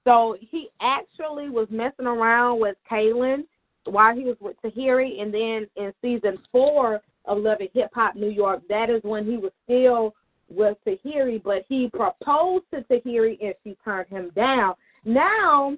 [0.04, 3.44] So he actually was messing around with Kaylin
[3.84, 8.16] while he was with Tahiry, and then in season four of Love and Hip Hop
[8.16, 10.14] New York, that is when he was still
[10.48, 14.74] with Tahiry, but he proposed to Tahiry and she turned him down.
[15.04, 15.76] Now,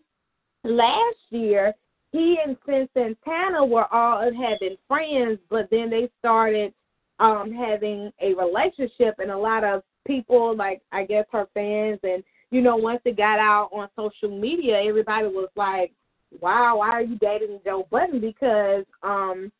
[0.64, 1.74] last year,
[2.12, 6.72] he and Cyn Santana were all had been friends, but then they started
[7.20, 12.22] um having a relationship, and a lot of people, like I guess her fans, and
[12.50, 15.92] you know, once it got out on social media, everybody was like,
[16.40, 19.50] "Wow, why are you dating Joe Budden?" Because um,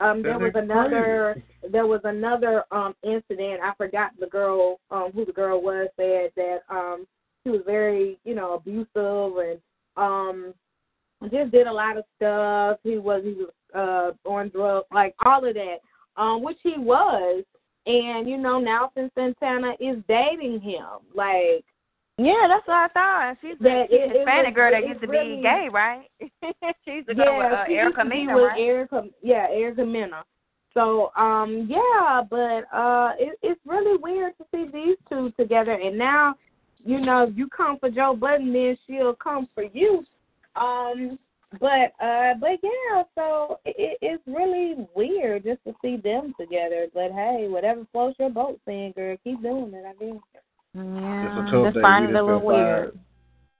[0.00, 3.60] um, there was another there was another um incident.
[3.62, 7.06] I forgot the girl um who the girl was said that um
[7.44, 9.60] she was very you know abusive and
[9.96, 10.54] um
[11.30, 12.78] just did a lot of stuff.
[12.82, 15.76] He was he was uh on drugs, like all of that,
[16.16, 17.44] um, which he was.
[17.86, 21.64] And you know now since Santana is dating him, like
[22.18, 23.36] Yeah, that's what I thought.
[23.40, 25.42] She's the That she's it- the it Hispanic was- girl that used to really- be
[25.42, 26.08] gay, right?
[26.84, 28.60] she's the girl with uh, Erica Mena, with right?
[28.60, 30.22] Erica, yeah, Erica Mena.
[30.74, 35.72] So, um, yeah, but uh, it, it's really weird to see these two together.
[35.72, 36.34] And now,
[36.84, 40.04] you know, you come for Joe Budden, then she'll come for you.
[40.56, 41.18] Um,
[41.60, 46.86] but uh, but yeah, so it, it's really weird just to see them together.
[46.94, 49.84] But hey, whatever floats your boat, saying girl, keep doing it.
[49.86, 50.20] I guess.
[50.74, 51.82] Yeah, It's a tough just day.
[51.82, 52.58] find We it a just little weird.
[52.94, 52.98] fired.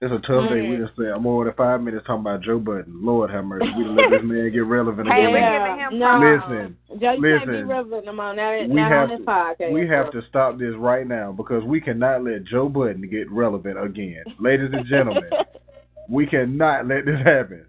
[0.00, 0.62] It's a tough day.
[0.62, 0.82] We Mm.
[0.82, 3.04] just spent more than five minutes talking about Joe Budden.
[3.04, 3.66] Lord have mercy.
[3.78, 5.30] We let this man get relevant again.
[5.30, 5.88] Yeah.
[5.92, 6.18] No.
[6.18, 8.34] Listen, Joe, you can't be Listen, relevant no more.
[8.34, 9.72] Now, we now have on this to- podcast.
[9.72, 13.78] we have to stop this right now because we cannot let Joe Budden get relevant
[13.78, 14.24] again.
[14.40, 15.30] Ladies and gentlemen,
[16.08, 17.64] we cannot let this happen.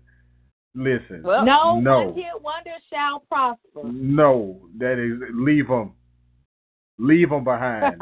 [0.76, 2.06] Listen, Well, no, no.
[2.06, 3.84] one hit wonder shall prosper.
[3.84, 5.94] no, that is leave them,
[6.98, 8.02] leave him behind.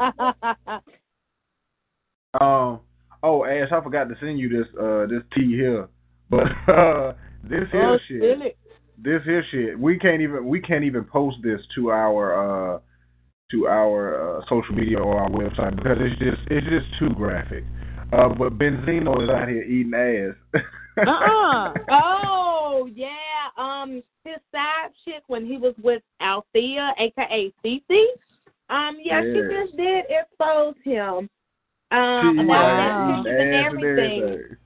[2.40, 2.80] um,
[3.22, 5.86] oh Ash, I forgot to send you this uh this tea here,
[6.30, 7.12] but uh
[7.44, 8.54] this here oh, shit, silly.
[8.96, 12.78] this here shit, we can't even we can't even post this to our uh
[13.50, 17.64] to our uh, social media or our website because it's just it's just too graphic.
[18.14, 20.62] Uh, but Benzino is out here eating ass.
[21.06, 21.72] Uh-uh.
[21.90, 22.51] Oh
[22.86, 28.04] yeah, um, his side chick when he was with Althea, aka Cece.
[28.70, 31.28] Um, yeah, she just did expose him.
[31.90, 33.22] Um, eating about Wow.
[33.24, 34.56] his pictures and everything, everything.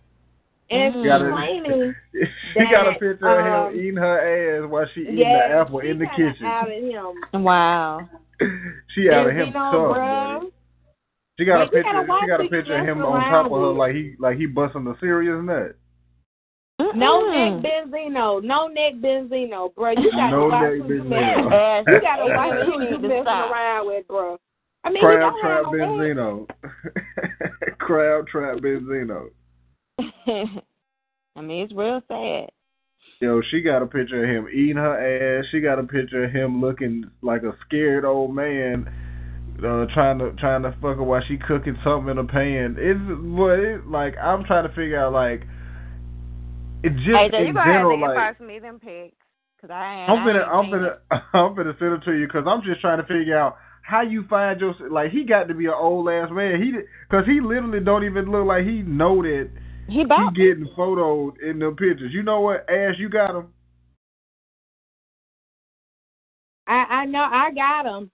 [0.71, 1.03] and Mm.
[1.03, 1.95] she's Got a- claiming
[2.55, 4.19] she got a that, picture of um, him eating her
[4.65, 6.91] ass while she eating yeah, the apple she in the kinda kitchen.
[7.33, 7.43] him.
[7.43, 8.09] Wow.
[8.95, 10.41] she out of him Benzino, tough, bruh.
[10.43, 10.51] man.
[11.39, 11.93] She got a But you picture.
[11.93, 14.37] gotta watch She got a picture of him on top of her like he like
[14.39, 15.77] he busting a serious nut.
[16.79, 19.91] No neck Benzino, no neck Benzino, bro.
[19.93, 21.09] You got No to watch neck who you Benzino.
[21.09, 21.53] messing.
[21.53, 24.39] Ass, You got to ass, watch you who need you to messing around with, bro.
[24.85, 25.71] I mean, Crab trap no.
[25.73, 26.47] Benzino.
[27.79, 29.29] Crab trap Benzino.
[31.37, 32.51] I mean, it's real sad.
[33.21, 35.47] Yo, she got a picture of him eating her ass.
[35.51, 38.87] She got a picture of him looking like a scared old man,
[39.59, 42.77] uh, trying to trying to fuck her while she cooking something in a pan.
[42.79, 43.01] It's
[43.35, 45.47] but it, like I'm trying to figure out like
[46.87, 49.17] it just hey, in you gonna general like me them pics,
[49.61, 50.11] cause I ain't.
[50.11, 51.03] I'm I ain't I'm it.
[51.11, 54.25] I'm finna send it to you because I'm just trying to figure out how you
[54.29, 56.73] find your like he got to be an old ass man he
[57.09, 59.51] because he literally don't even look like he know that
[59.89, 62.13] He he getting photoed in the pictures.
[62.13, 62.95] You know what, Ash?
[62.99, 63.49] You got him.
[66.67, 68.11] I I know I got them.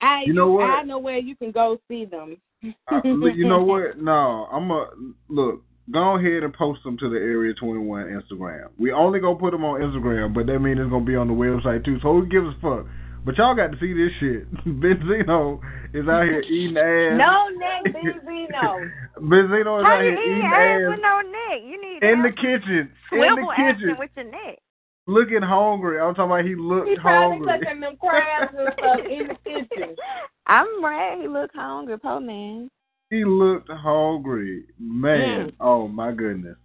[0.00, 0.64] I You know what?
[0.64, 2.36] I know where you can go see them.
[2.62, 3.98] Look, you know what?
[3.98, 4.90] No, I'm a
[5.28, 5.62] look.
[5.92, 8.68] Go ahead and post them to the Area 21 Instagram.
[8.78, 11.34] We only gonna put them on Instagram, but that means it's gonna be on the
[11.34, 11.98] website too.
[12.00, 12.86] So who gives a fuck?
[13.24, 14.44] But y'all got to see this shit.
[14.66, 15.60] Benzino
[15.94, 17.16] is out here eating ass.
[17.16, 18.90] No neck Benzino.
[19.18, 21.60] Benzino is How out you here eating ass ass with no neck?
[21.64, 22.90] You need in the kitchen.
[23.10, 24.58] some In the kitchen, with your neck.
[25.06, 26.00] looking hungry.
[26.00, 27.60] I'm talking about he looked He probably hungry.
[27.60, 29.96] cooking them crabs and stuff in the kitchen.
[30.46, 31.18] I'm right.
[31.20, 32.70] He look hungry, poor man.
[33.10, 34.64] He looked hungry.
[34.78, 35.52] Man, Mm.
[35.60, 36.56] oh my goodness.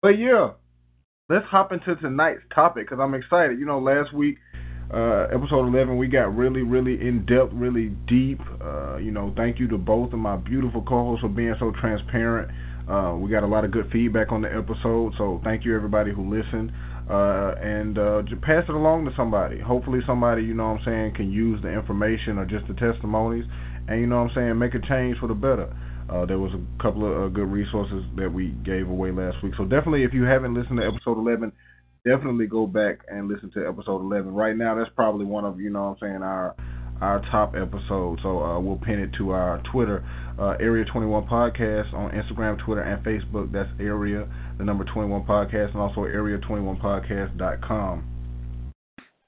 [0.00, 0.50] But yeah,
[1.28, 3.58] let's hop into tonight's topic because I'm excited.
[3.58, 4.38] You know, last week,
[4.92, 8.40] uh, episode 11, we got really, really in depth, really deep.
[8.60, 11.72] Uh, you know, thank you to both of my beautiful co hosts for being so
[11.80, 12.50] transparent.
[12.88, 16.12] Uh, we got a lot of good feedback on the episode, so thank you everybody
[16.12, 16.72] who listened.
[17.08, 19.58] Uh, and uh, just pass it along to somebody.
[19.58, 23.44] Hopefully, somebody, you know what I'm saying, can use the information or just the testimonies
[23.88, 25.74] and, you know what I'm saying, make a change for the better.
[26.10, 29.54] Uh, there was a couple of uh, good resources that we gave away last week.
[29.56, 31.52] So definitely, if you haven't listened to episode 11,
[32.04, 34.34] definitely go back and listen to episode 11.
[34.34, 36.54] Right now, that's probably one of you know what I'm saying our
[37.00, 38.20] our top episode.
[38.22, 40.04] So uh, we'll pin it to our Twitter,
[40.38, 43.50] uh, Area 21 Podcast on Instagram, Twitter, and Facebook.
[43.52, 44.28] That's Area
[44.58, 48.04] the number 21 Podcast, and also Area21Podcast.com.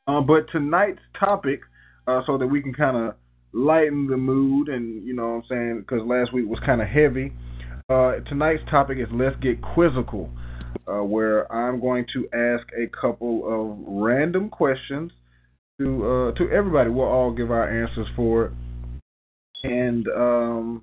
[0.07, 1.61] Uh, but tonight's topic,
[2.07, 3.17] uh, so that we can kind of
[3.55, 6.89] lighten the mood and you know what I'm saying because last week was kind of
[6.89, 7.33] heavy.
[7.89, 10.31] Uh, tonight's topic is let's get quizzical,
[10.89, 15.13] uh, where I'm going to ask a couple of random questions
[15.79, 16.91] to uh, to everybody.
[16.91, 18.53] We'll all give our answers for it,
[19.63, 20.83] and um,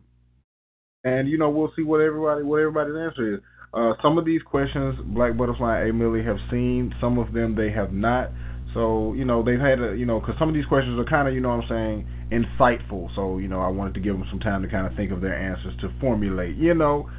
[1.04, 3.40] and you know we'll see what everybody what everybody's answer is.
[3.74, 6.94] Uh, some of these questions Black Butterfly and A Millie have seen.
[7.02, 8.32] Some of them they have not.
[8.74, 11.28] So you know they've had a you know because some of these questions are kind
[11.28, 13.14] of you know what I'm saying insightful.
[13.16, 15.22] So you know I wanted to give them some time to kind of think of
[15.22, 16.56] their answers to formulate.
[16.56, 17.10] You know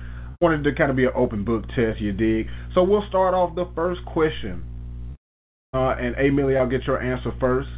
[0.42, 2.00] wanted to kind of be an open book test.
[2.00, 2.48] You dig?
[2.74, 4.64] So we'll start off the first question.
[5.72, 7.68] Uh, and A Millie, I'll get your answer first.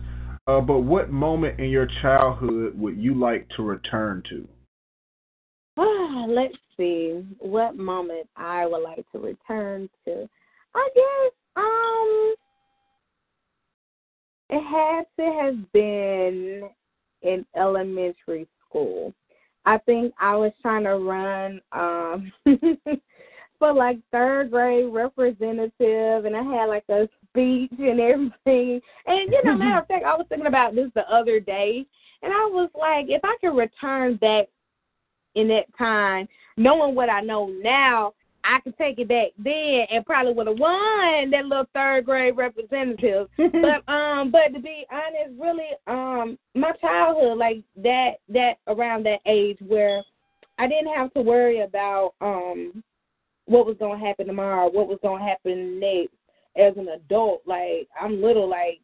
[0.47, 4.49] Uh, but what moment in your childhood would you like to return to?
[5.79, 10.29] Ah, Let's see what moment I would like to return to.
[10.75, 12.35] I guess um
[14.55, 16.71] it had to have been
[17.23, 19.13] in elementary school.
[19.67, 22.33] I think I was trying to run um
[23.59, 28.81] for like third grade representative and I had like a speech and everything.
[29.07, 31.87] And you know, matter of fact, I was thinking about this the other day
[32.23, 34.47] and I was like, if I could return back
[35.35, 38.13] in that time, knowing what I know now,
[38.45, 42.36] I could take it back then and probably would have won that little third grade
[42.36, 43.28] representative.
[43.36, 49.20] but um, but to be honest, really, um, my childhood, like that, that around that
[49.26, 50.03] age where
[50.59, 52.82] I didn't have to worry about um
[53.47, 56.14] what was gonna happen tomorrow, what was gonna happen next.
[56.57, 58.80] As an adult, like I'm little, like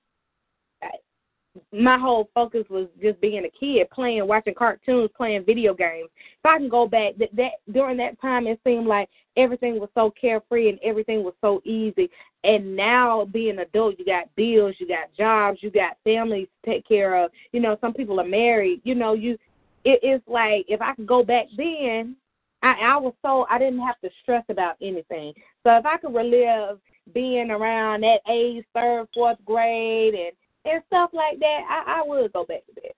[1.72, 6.09] my whole focus was just being a kid, playing, watching cartoons, playing video games.
[6.38, 9.88] If I can go back, that, that during that time, it seemed like everything was
[9.94, 12.09] so carefree and everything was so easy.
[12.44, 16.70] And now, being an adult, you got bills, you got jobs, you got families to
[16.70, 17.30] take care of.
[17.53, 18.80] You know, some people are married.
[18.84, 19.36] You know, you
[19.84, 22.16] it, it's like if I could go back then,
[22.62, 25.32] I, I was so I didn't have to stress about anything.
[25.64, 26.78] So if I could relive
[27.12, 30.32] being around that age, third, fourth grade, and
[30.64, 32.94] and stuff like that, I, I would go back to that.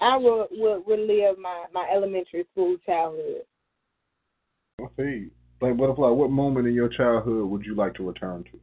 [0.00, 3.42] I would would relive my my elementary school childhood.
[4.80, 5.30] I see.
[5.60, 8.60] Like butterfly, what moment in your childhood would you like to return to?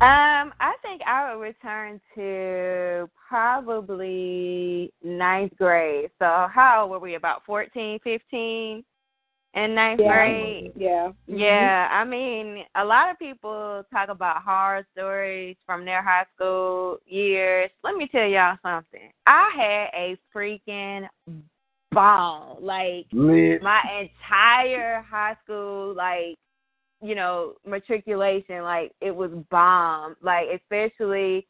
[0.00, 6.10] Um, I think I would return to probably ninth grade.
[6.20, 7.16] So how old were we?
[7.16, 8.84] About fourteen, fifteen.
[9.54, 10.12] In ninth Yeah.
[10.12, 10.72] grade.
[10.76, 11.08] Yeah.
[11.28, 11.36] Mm-hmm.
[11.38, 16.98] Yeah, I mean, a lot of people talk about horror stories from their high school
[17.06, 17.70] years.
[17.82, 19.10] Let me tell y'all something.
[19.26, 21.08] I had a freaking
[21.92, 22.58] ball.
[22.60, 23.62] Like Lit.
[23.62, 26.36] my entire high school, like
[27.00, 30.16] you know, matriculation, like it was bomb.
[30.22, 31.46] Like especially,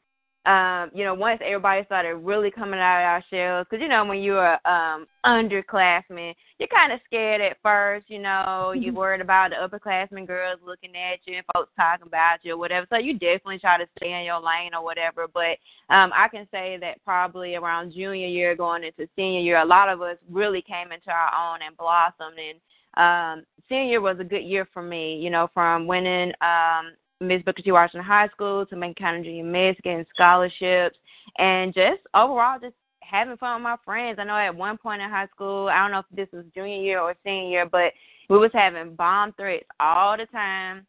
[0.47, 4.05] um, you know, once everybody started really coming out of our shells, because you know
[4.05, 8.09] when you're a um underclassman, you're kind of scared at first.
[8.09, 12.39] You know, you're worried about the upperclassmen girls looking at you and folks talking about
[12.45, 12.87] you or whatever.
[12.89, 15.27] So you definitely try to stay in your lane or whatever.
[15.33, 15.59] But
[15.95, 19.89] um, I can say that probably around junior year going into senior year, a lot
[19.89, 22.39] of us really came into our own and blossomed.
[22.39, 22.59] And
[22.97, 27.43] um, senior year was a good year for me, you know, from winning um, Miss
[27.43, 27.73] Booker T.
[27.73, 30.97] Washington High School to Macon County Junior Miss, getting scholarships,
[31.39, 34.19] and just overall just having fun with my friends.
[34.21, 36.81] I know at one point in high school, I don't know if this was junior
[36.81, 37.93] year or senior year, but
[38.29, 40.87] we was having bomb threats all the time.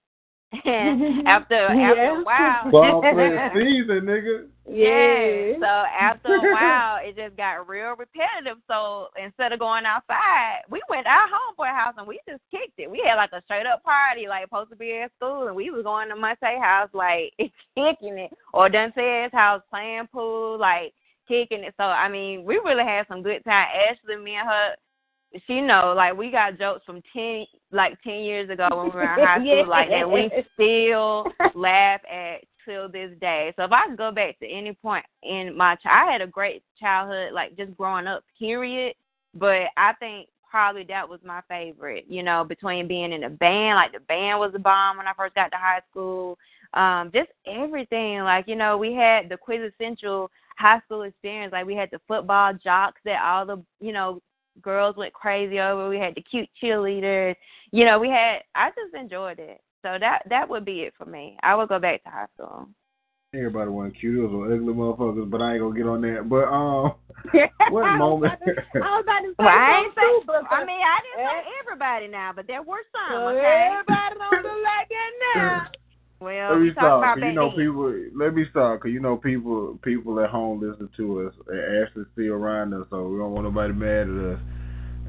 [0.52, 4.48] And after after a while, Bomb threat season, nigga.
[4.68, 5.60] yeah.
[5.60, 8.58] So after a while, it just got real repetitive.
[8.68, 12.80] So instead of going outside, we went to our homeboy house and we just kicked
[12.80, 12.90] it.
[12.90, 15.70] We had like a straight up party, like supposed to be at school, and we
[15.70, 20.94] was going to Monte house, like kicking it, or Dante's house playing pool, like
[21.28, 21.76] kicking it.
[21.78, 23.68] So I mean, we really had some good time.
[23.90, 24.76] Ashley, me and her.
[25.46, 29.04] She know, like we got jokes from ten, like ten years ago when we were
[29.04, 31.26] in high school, like that we still
[31.56, 33.54] laugh at till this day.
[33.56, 36.28] So if I could go back to any point in my ch- I had a
[36.28, 38.96] great childhood, like just growing up, period.
[39.36, 42.06] But I think probably that was my favorite.
[42.08, 45.14] You know, between being in a band, like the band was a bomb when I
[45.14, 46.38] first got to high school.
[46.74, 48.20] Um, just everything.
[48.20, 51.52] Like you know, we had the Quiz quintessential high school experience.
[51.52, 54.22] Like we had the football jocks that all the you know
[54.62, 55.90] girls went crazy over.
[55.90, 57.36] We had the cute cheerleaders.
[57.72, 58.40] You know, we had.
[58.56, 59.62] I just enjoyed it.
[59.82, 61.38] So that that would be it for me.
[61.44, 62.68] I would go back to high school.
[63.34, 64.18] Everybody want cute.
[64.18, 66.28] Those were ugly motherfuckers, but I ain't gonna get on that.
[66.28, 66.98] But um,
[67.70, 68.34] what moment?
[68.42, 70.02] I was about to say Well, I ain't say.
[70.02, 73.38] too, but I mean, I didn't say everybody now, but there were some.
[73.38, 73.70] Okay.
[73.70, 75.68] everybody don't look like that now.
[76.20, 77.96] Well, let me stop, cause you know people.
[78.14, 79.80] Let me stop, cause you know people.
[79.82, 81.34] People at home listen to us.
[81.48, 84.40] And Ashley still around us, so we don't want nobody mad at us.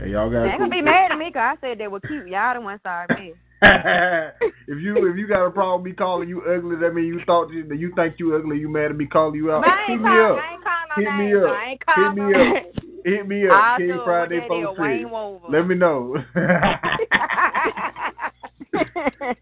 [0.01, 0.53] And y'all got.
[0.53, 2.29] They gonna be mad at me 'cause I said they were cute.
[2.29, 3.35] Y'all the ones sorry me.
[3.63, 7.51] if you if you got a problem me calling you ugly, that mean you thought
[7.51, 8.59] you that you think you ugly.
[8.59, 9.65] You mad at me calling you out?
[9.87, 10.39] Hit me up.
[10.39, 11.57] I ain't calling no Hit me up.
[11.97, 12.57] Hit me up.
[13.05, 13.77] Hit me up.
[13.77, 15.11] King Friday what that is, folks Wayne
[15.51, 16.17] Let me know.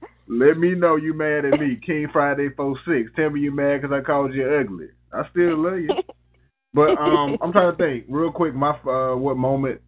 [0.28, 3.10] Let me know you mad at me, King Friday four six.
[3.16, 4.88] Tell me you mad because I called you ugly.
[5.12, 5.90] I still love you.
[6.74, 8.54] But um, I'm trying to think real quick.
[8.54, 9.80] My uh, what moment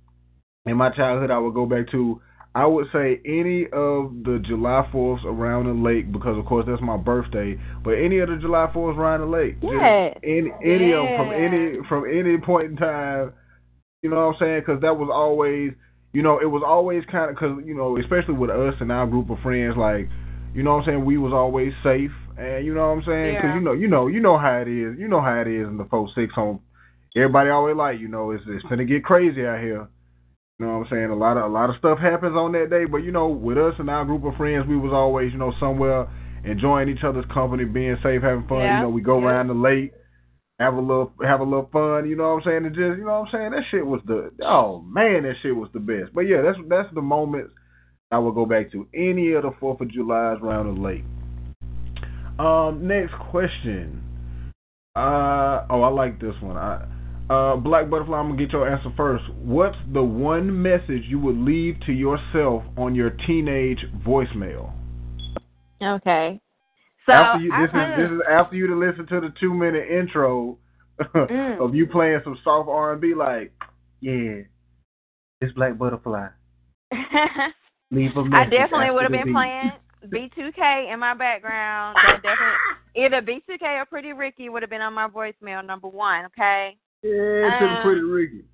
[0.66, 2.20] in my childhood I would go back to?
[2.54, 6.82] I would say any of the July Fourths around the lake because of course that's
[6.82, 7.56] my birthday.
[7.84, 10.16] But any of the July Fourths around the lake, Just Yes.
[10.24, 13.32] any of of 'em from any from any point in time.
[14.02, 14.60] You know what I'm saying?
[14.60, 15.74] Because that was always,
[16.12, 19.06] you know, it was always kind of because you know, especially with us and our
[19.06, 20.08] group of friends, like,
[20.54, 23.34] you know what I'm saying, we was always safe, and you know what I'm saying?
[23.36, 23.54] Because Yeah.
[23.54, 24.98] you know, you know, you know how it is.
[24.98, 26.60] You know how it is in the four six home.
[27.16, 29.88] Everybody always like, you know, it's it's gonna get crazy out here.
[30.58, 31.10] You know what I'm saying?
[31.10, 33.58] A lot of a lot of stuff happens on that day, but you know, with
[33.58, 36.06] us and our group of friends, we was always, you know, somewhere
[36.44, 38.58] enjoying each other's company, being safe, having fun.
[38.60, 38.76] Yeah.
[38.76, 39.26] You know, we go Yeah.
[39.26, 39.92] around the lake,
[40.58, 42.08] have a little have a little fun.
[42.08, 42.66] You know what I'm saying?
[42.66, 43.50] And just you know what I'm saying?
[43.52, 46.12] That shit was the oh man, that shit was the best.
[46.14, 47.52] But yeah, that's that's the moments
[48.10, 48.86] I would go back to.
[48.94, 51.04] Any of the Fourth of July's around the lake.
[52.38, 54.02] Um, next question.
[54.96, 56.56] Uh oh, I like this one.
[56.56, 56.86] I
[57.30, 59.22] uh, Black Butterfly, I'm gonna get your answer first.
[59.38, 64.72] What's the one message you would leave to yourself on your teenage voicemail?
[65.80, 66.40] Okay.
[67.06, 69.54] So after you, I this is this is after you to listen to the two
[69.54, 70.58] minute intro
[71.00, 71.60] Mm.
[71.64, 73.52] of you playing some soft R and B, like,
[74.00, 74.42] yeah,
[75.40, 76.28] it's Black Butterfly.
[77.90, 79.34] Leave a I message definitely would have been beep.
[79.34, 79.72] playing
[80.06, 81.96] B2K in my background.
[81.96, 82.56] That definitely
[82.96, 86.26] either B2K or Pretty Ricky would have been on my voicemail number one.
[86.26, 86.76] Okay.
[87.02, 88.44] Yeah, to Uh, Pretty Ricky.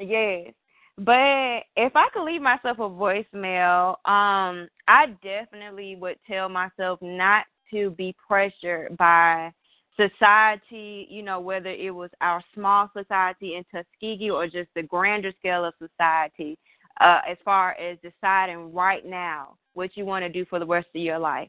[0.00, 0.52] Yes.
[0.98, 7.44] But if I could leave myself a voicemail, um, I definitely would tell myself not
[7.70, 9.52] to be pressured by
[9.96, 15.32] society, you know, whether it was our small society in Tuskegee or just the grander
[15.38, 16.58] scale of society,
[17.00, 20.88] uh, as far as deciding right now what you want to do for the rest
[20.94, 21.48] of your life.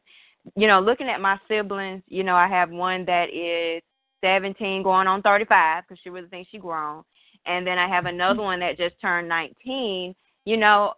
[0.55, 3.81] You know, looking at my siblings, you know, I have one that is
[4.21, 7.03] 17 going on 35 because she really thinks she's grown
[7.47, 10.13] and then I have another one that just turned 19.
[10.45, 10.93] You know,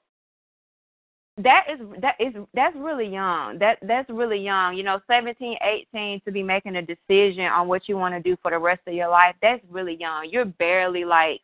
[1.38, 3.58] that is that is that's really young.
[3.60, 4.76] That that's really young.
[4.76, 8.36] You know, seventeen, eighteen to be making a decision on what you want to do
[8.42, 9.36] for the rest of your life.
[9.42, 10.28] That's really young.
[10.30, 11.42] You're barely like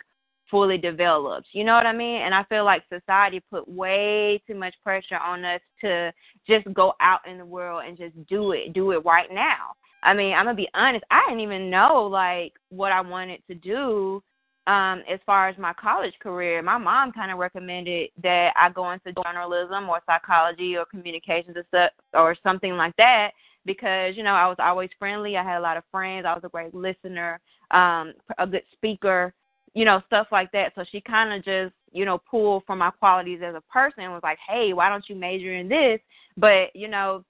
[0.50, 1.48] fully developed.
[1.52, 2.22] You know what I mean?
[2.22, 6.12] And I feel like society put way too much pressure on us to
[6.48, 9.74] just go out in the world and just do it, do it right now.
[10.04, 11.04] I mean, I'm gonna be honest.
[11.10, 14.22] I didn't even know like what I wanted to do
[14.68, 16.62] um as far as my college career.
[16.62, 21.66] My mom kind of recommended that I go into journalism or psychology or communications or
[21.70, 23.32] stuff or something like that
[23.66, 25.38] because you know I was always friendly.
[25.38, 26.26] I had a lot of friends.
[26.28, 27.40] I was a great listener,
[27.72, 29.34] um, a good speaker,
[29.76, 30.72] you know, stuff like that.
[30.74, 34.14] So she kind of just you know pulled from my qualities as a person and
[34.14, 36.00] was like, hey, why don't you major in this?
[36.38, 37.24] But you know,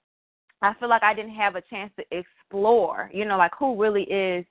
[0.62, 4.04] I feel like I didn't have a chance to explore, you know, like who really
[4.04, 4.44] is,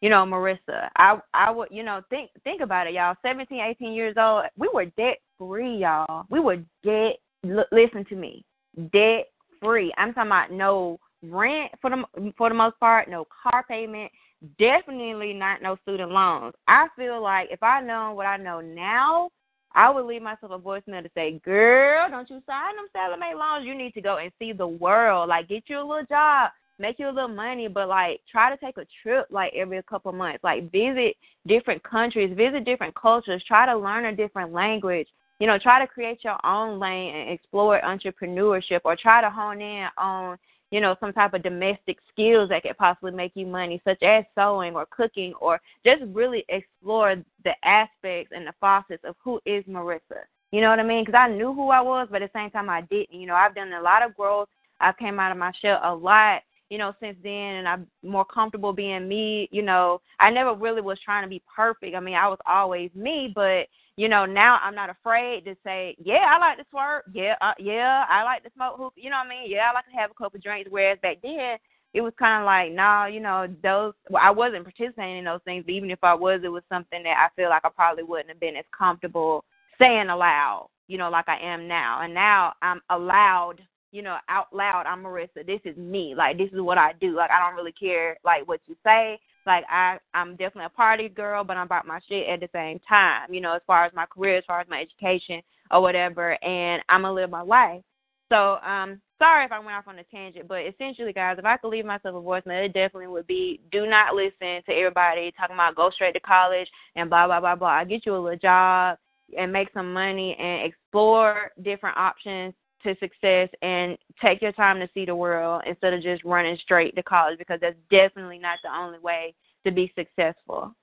[0.00, 0.88] you know, Marissa.
[0.96, 3.14] I I would, you know, think think about it, y'all.
[3.22, 6.26] 17, 18 years old, we were debt free, y'all.
[6.30, 7.18] We were debt.
[7.44, 8.44] L- listen to me,
[8.92, 9.26] debt
[9.60, 9.92] free.
[9.96, 14.10] I'm talking about no rent for the for the most part, no car payment,
[14.58, 16.54] definitely not no student loans.
[16.68, 19.30] I feel like if I know what I know now,
[19.74, 23.34] I would leave myself a voicemail to say, "Girl, don't you sign them Sallie Mae
[23.34, 23.64] loans.
[23.66, 25.28] You need to go and see the world.
[25.28, 28.56] Like, get you a little job, make you a little money, but like, try to
[28.58, 30.44] take a trip like every couple months.
[30.44, 31.16] Like, visit
[31.46, 35.08] different countries, visit different cultures, try to learn a different language.
[35.38, 39.60] You know, try to create your own lane and explore entrepreneurship, or try to hone
[39.60, 40.38] in on
[40.72, 44.24] you know, some type of domestic skills that could possibly make you money, such as
[44.34, 47.14] sewing or cooking, or just really explore
[47.44, 50.24] the aspects and the facets of who is Marissa.
[50.50, 51.04] You know what I mean?
[51.04, 53.20] Because I knew who I was, but at the same time, I didn't.
[53.20, 54.48] You know, I've done a lot of growth.
[54.80, 58.24] I came out of my shell a lot, you know, since then, and I'm more
[58.24, 59.50] comfortable being me.
[59.52, 61.94] You know, I never really was trying to be perfect.
[61.94, 63.66] I mean, I was always me, but
[63.96, 67.02] you know, now I'm not afraid to say, yeah, I like to swerve.
[67.12, 68.94] Yeah, uh, yeah, I like to smoke hoop.
[68.96, 69.50] You know what I mean?
[69.50, 70.70] Yeah, I like to have a couple drinks.
[70.70, 71.58] Whereas back then,
[71.92, 73.92] it was kind of like, no, nah, you know, those.
[74.08, 75.64] Well, I wasn't participating in those things.
[75.66, 78.30] But even if I was, it was something that I feel like I probably wouldn't
[78.30, 79.44] have been as comfortable
[79.78, 80.68] saying aloud.
[80.88, 82.00] You know, like I am now.
[82.02, 83.56] And now I'm allowed.
[83.94, 85.44] You know, out loud, I'm Marissa.
[85.46, 86.14] This is me.
[86.16, 87.14] Like this is what I do.
[87.14, 89.20] Like I don't really care like what you say.
[89.46, 92.78] Like I, I'm definitely a party girl, but I'm about my shit at the same
[92.88, 93.32] time.
[93.32, 96.82] You know, as far as my career, as far as my education or whatever, and
[96.88, 97.82] I'm gonna live my life.
[98.30, 101.56] So, um, sorry if I went off on a tangent, but essentially, guys, if I
[101.56, 105.54] could leave myself a voicemail, it definitely would be: do not listen to everybody talking
[105.54, 107.68] about go straight to college and blah blah blah blah.
[107.68, 108.98] I get you a little job
[109.36, 114.88] and make some money and explore different options to success and take your time to
[114.94, 118.70] see the world instead of just running straight to college because that's definitely not the
[118.70, 120.74] only way to be successful.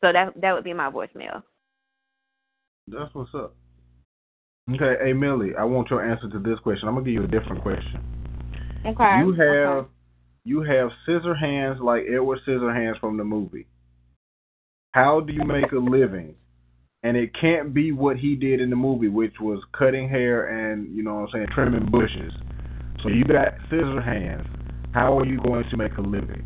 [0.00, 1.42] So that that would be my voicemail.
[2.88, 3.54] That's what's up.
[4.70, 6.88] Okay, hey Millie, I want your answer to this question.
[6.88, 8.00] I'm gonna give you a different question.
[8.86, 9.18] Okay.
[9.20, 9.88] You have okay.
[10.44, 13.66] you have scissor hands like Edward Scissorhands from the movie.
[14.92, 16.34] How do you make a living
[17.02, 20.94] and it can't be what he did in the movie, which was cutting hair and
[20.94, 22.32] you know what I'm saying, trimming bushes.
[23.02, 24.46] So you got scissor hands.
[24.92, 26.44] How are you going to make a living?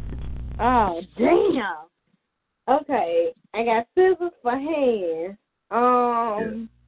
[0.60, 1.88] oh damn.
[2.68, 5.36] Okay, I got scissors for hands.
[5.70, 6.68] Um.
[6.68, 6.78] Yeah.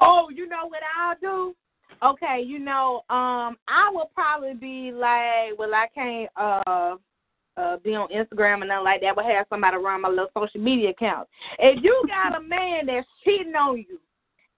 [0.00, 1.54] Oh, you know what I'll do?
[2.02, 6.96] Okay, you know, um, I will probably be like, well, I can't uh
[7.56, 10.60] uh, be on Instagram and nothing like that, but have somebody run my little social
[10.60, 11.28] media account.
[11.58, 13.98] If you got a man that's cheating on you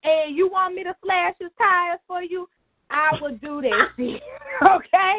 [0.04, 2.48] and you want me to slash his tires for you,
[2.90, 4.22] I would do that shit.
[4.62, 5.16] okay?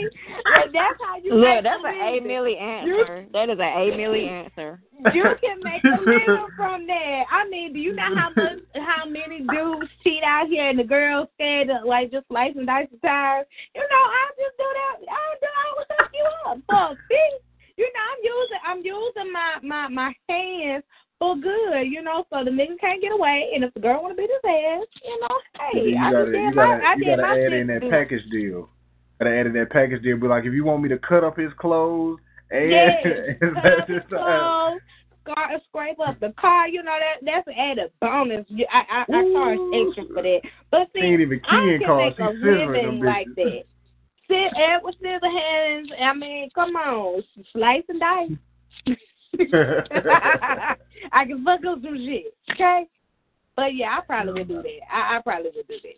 [0.58, 3.22] Like that's how you Look, that's an A Millie answer.
[3.22, 4.82] You, that is an A Millie answer.
[5.14, 7.24] You can make a living from that.
[7.32, 10.84] I mean, do you know how much how many dudes cheat out here and the
[10.84, 13.46] girls scared to like just slice and dice the tires?
[13.76, 14.96] You know, I'll just do that.
[15.08, 16.58] I'll do I will hook you up.
[16.68, 17.49] Fuck, see?
[17.80, 20.84] You know, I'm using I'm using my my my hands
[21.18, 23.52] for good, you know, so the nigga can't get away.
[23.56, 25.36] And if the girl want to beat his ass, you know,
[25.72, 27.68] hey, you I gotta, did you my, gotta, I you did gotta my add in
[27.68, 28.70] that package deal.
[29.20, 30.18] Gotta add in that package deal.
[30.18, 32.20] Be like, if you want me to cut up his clothes,
[32.52, 33.02] and yeah,
[33.40, 34.80] cut up his clothes,
[35.24, 38.46] scar, scrape up the car, you know that that's an added bonus.
[38.72, 40.42] I I, I charge extra for that.
[40.70, 43.64] But see, ain't even I keying can make a living like that.
[44.30, 45.88] Sit Edward Scissorhands.
[46.00, 48.32] I mean, come on, slice and dice.
[51.12, 52.86] I can fuck up some shit, okay?
[53.56, 54.94] But yeah, I probably would do that.
[54.94, 55.96] I, I probably would do that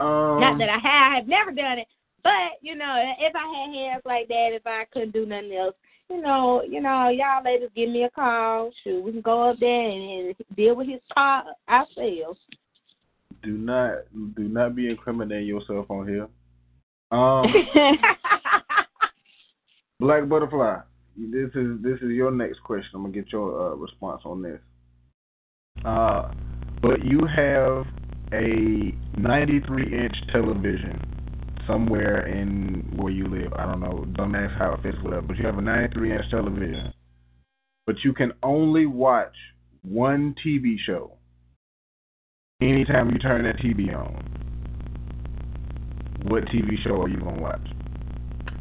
[0.00, 0.04] though.
[0.04, 1.88] Um, Not that I have, I have never done it,
[2.22, 5.74] but you know, if I had hands like that, if I couldn't do nothing else,
[6.08, 8.70] you know, you know, y'all ladies give me a call.
[8.82, 12.38] Shoot, we can go up there and, and deal with his car ourselves.
[13.42, 14.04] do not
[14.36, 16.28] do not be incriminating yourself on here.
[17.10, 17.44] Um,
[20.00, 20.80] Black Butterfly,
[21.16, 22.90] this is this is your next question.
[22.94, 24.60] I'm gonna get your uh, response on this.
[25.84, 26.30] Uh,
[26.82, 27.86] but you have
[28.32, 31.00] a 93 inch television
[31.66, 33.52] somewhere in where you live.
[33.54, 34.04] I don't know.
[34.14, 35.22] Don't ask how it fits, whatever.
[35.22, 36.92] But you have a 93 inch television,
[37.86, 39.34] but you can only watch
[39.82, 41.12] one TV show
[42.60, 44.47] anytime you turn that TV on.
[46.28, 47.66] What TV show are you gonna watch?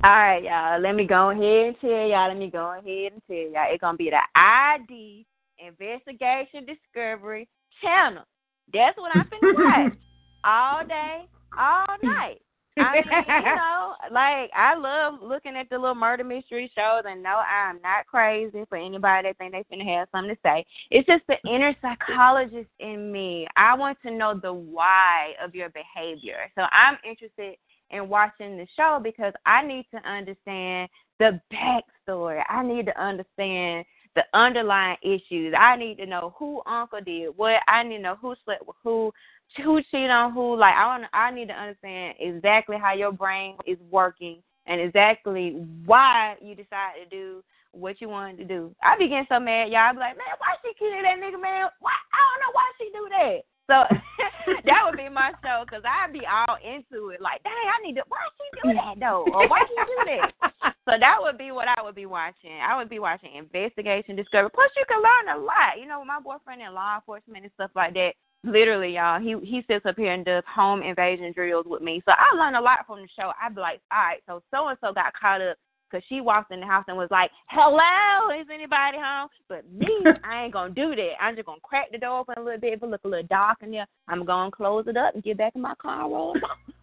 [0.01, 0.79] All right, y'all.
[0.79, 2.29] Let me go ahead and tell y'all.
[2.29, 3.67] Let me go ahead and tell y'all.
[3.69, 5.25] It's gonna be the ID
[5.59, 7.45] Investigation Discovery
[7.81, 8.23] Channel.
[8.71, 9.93] That's what I'm finna watch
[10.45, 11.25] all day,
[11.59, 12.39] all night.
[12.79, 17.21] I mean, you know, like I love looking at the little murder mystery shows, and
[17.21, 20.65] no, I'm not crazy for anybody that think they finna have something to say.
[20.91, 23.47] It's just the inner psychologist in me.
[23.55, 26.51] I want to know the why of your behavior.
[26.55, 27.55] So I'm interested
[27.89, 32.43] in watching the show because I need to understand the backstory.
[32.49, 35.53] I need to understand the underlying issues.
[35.57, 37.61] I need to know who Uncle did what.
[37.67, 39.13] I need to know who slept with who,
[39.55, 40.55] who cheated on who.
[40.55, 45.55] Like I want, I need to understand exactly how your brain is working and exactly
[45.85, 48.75] why you decided to do what you wanted to do.
[48.83, 49.89] I be getting so mad, y'all.
[49.89, 51.67] I be like, man, why she killing that nigga, man?
[51.79, 51.95] Why?
[52.13, 53.41] I don't know why she do that.
[53.67, 53.83] So
[54.65, 57.21] that would be my show because I'd be all into it.
[57.21, 58.03] Like, dang, I need to.
[58.07, 59.27] Why she do that though?
[59.27, 60.31] Or why she do that?
[60.87, 62.55] so that would be what I would be watching.
[62.63, 64.51] I would be watching investigation, discovery.
[64.55, 65.79] Plus, you can learn a lot.
[65.79, 68.15] You know, my boyfriend in law enforcement and stuff like that.
[68.43, 72.01] Literally, y'all, he he sits up here and does home invasion drills with me.
[72.05, 73.31] So I learn a lot from the show.
[73.41, 75.57] I'd be like, all right, so so and so got caught up
[75.89, 79.87] because she walked in the house and was like, "Hello, is anybody home?" But me,
[80.23, 81.13] I ain't gonna do that.
[81.21, 82.73] I'm just gonna crack the door open a little bit.
[82.73, 85.37] If it look a little dark in there, I'm gonna close it up and get
[85.37, 86.35] back in my car roll,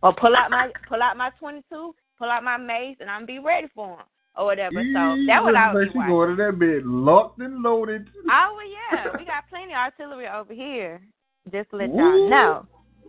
[0.03, 3.39] or pull out my pull out my 22, pull out my mace, and I'm be
[3.39, 4.83] ready for him or whatever.
[4.93, 6.11] So that what I watching.
[6.11, 8.09] going to that bed locked and loaded.
[8.31, 11.01] Oh well, yeah, we got plenty of artillery over here.
[11.53, 12.67] Just let y'all know.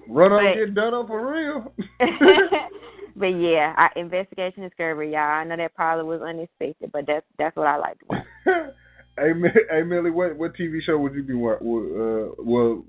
[0.08, 1.74] Run up, but, get done up for real.
[3.16, 5.22] but yeah, I, investigation discovery, y'all.
[5.22, 8.26] I know that probably was unexpected, but that's that's what I like to watch.
[9.18, 9.32] hey,
[9.72, 11.68] hey, Millie, what what TV show would you be watching?
[11.68, 12.86] Uh, well,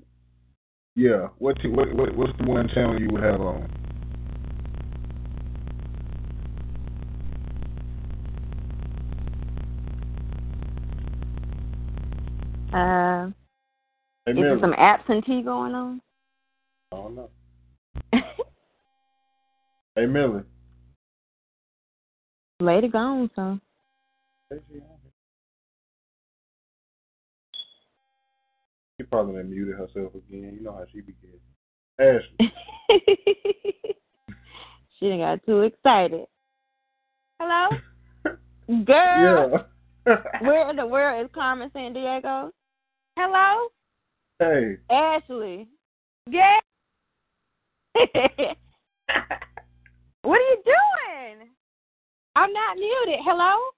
[0.95, 3.69] yeah, what, t- what what what's the one channel you would have on?
[12.73, 13.31] Uh,
[14.27, 16.01] hey, is there some absentee going on?
[16.91, 17.29] I don't know.
[19.97, 20.43] Hey, Millie.
[22.59, 23.59] Lady gone, so.
[28.95, 30.55] She probably done muted herself again.
[30.55, 31.41] You know how she begins.
[31.99, 32.53] Ashley.
[34.99, 36.27] she done got too excited.
[37.39, 37.69] Hello?
[38.85, 39.67] Girl.
[40.05, 40.17] Yeah.
[40.41, 42.51] where in the world is Carmen Sandiego?
[43.17, 43.69] Hello?
[44.39, 44.77] Hey.
[44.89, 45.67] Ashley.
[46.29, 46.59] Yeah.
[50.27, 51.47] What are you doing?
[52.35, 53.19] I'm not muted.
[53.23, 53.71] Hello?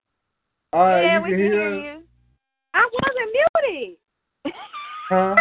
[0.73, 2.03] All right, yeah, you we can, can hear, you.
[2.73, 3.31] I wasn't
[3.63, 3.97] muted.
[5.09, 5.35] Huh?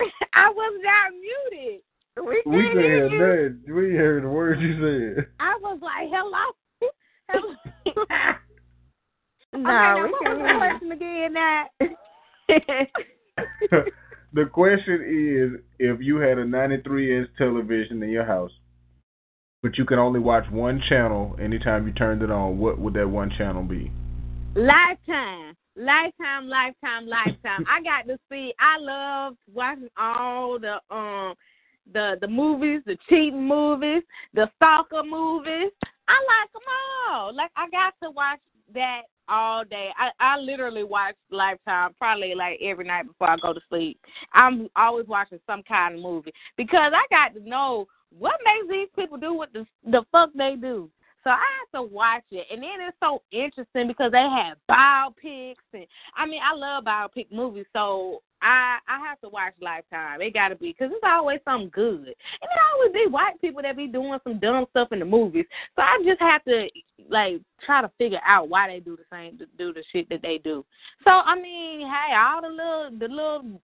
[0.34, 1.80] I was not muted.
[2.26, 3.18] We can, we can hear you.
[3.18, 3.74] That.
[3.74, 4.74] We heard the words you
[5.16, 5.28] said.
[5.40, 6.52] I was like, hello.
[7.30, 7.54] hello.
[9.54, 11.32] no, okay, we what can was the question again?
[11.32, 11.66] Now?
[14.32, 18.52] The question is, if you had a 93-inch television in your house,
[19.62, 23.08] but you can only watch one channel anytime you turned it on, what would that
[23.08, 23.90] one channel be?
[24.54, 25.54] Lifetime.
[25.78, 27.66] Lifetime, lifetime, lifetime.
[27.68, 31.34] I got to see I love watching all the um
[31.92, 34.02] the the movies, the cheating movies,
[34.32, 35.70] the stalker movies.
[36.08, 36.62] I like them
[37.10, 37.34] all.
[37.34, 38.40] Like I got to watch
[38.72, 39.90] that all day.
[39.98, 43.98] I I literally watch Lifetime probably like every night before I go to sleep.
[44.32, 47.86] I'm always watching some kind of movie because I got to know
[48.16, 50.90] what makes these people do what the the fuck they do.
[51.24, 55.56] So I have to watch it, and then it's so interesting because they have biopics,
[55.72, 55.86] and
[56.16, 60.20] I mean I love biopic movies, so I I have to watch Lifetime.
[60.20, 63.62] It got to be because it's always something good, and it always be white people
[63.62, 65.46] that be doing some dumb stuff in the movies.
[65.74, 66.68] So I just have to
[67.08, 70.38] like try to figure out why they do the same, do the shit that they
[70.38, 70.64] do.
[71.04, 73.60] So I mean, hey, all the little the little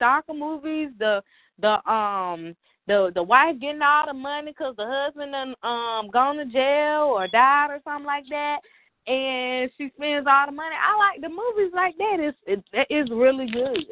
[0.00, 1.22] darker movies, the
[1.60, 2.54] the um
[2.86, 7.12] the the wife getting all the money because the husband done um gone to jail
[7.14, 8.58] or died or something like that,
[9.06, 10.74] and she spends all the money.
[10.74, 12.16] I like the movies like that.
[12.20, 13.84] It's it, it is really good.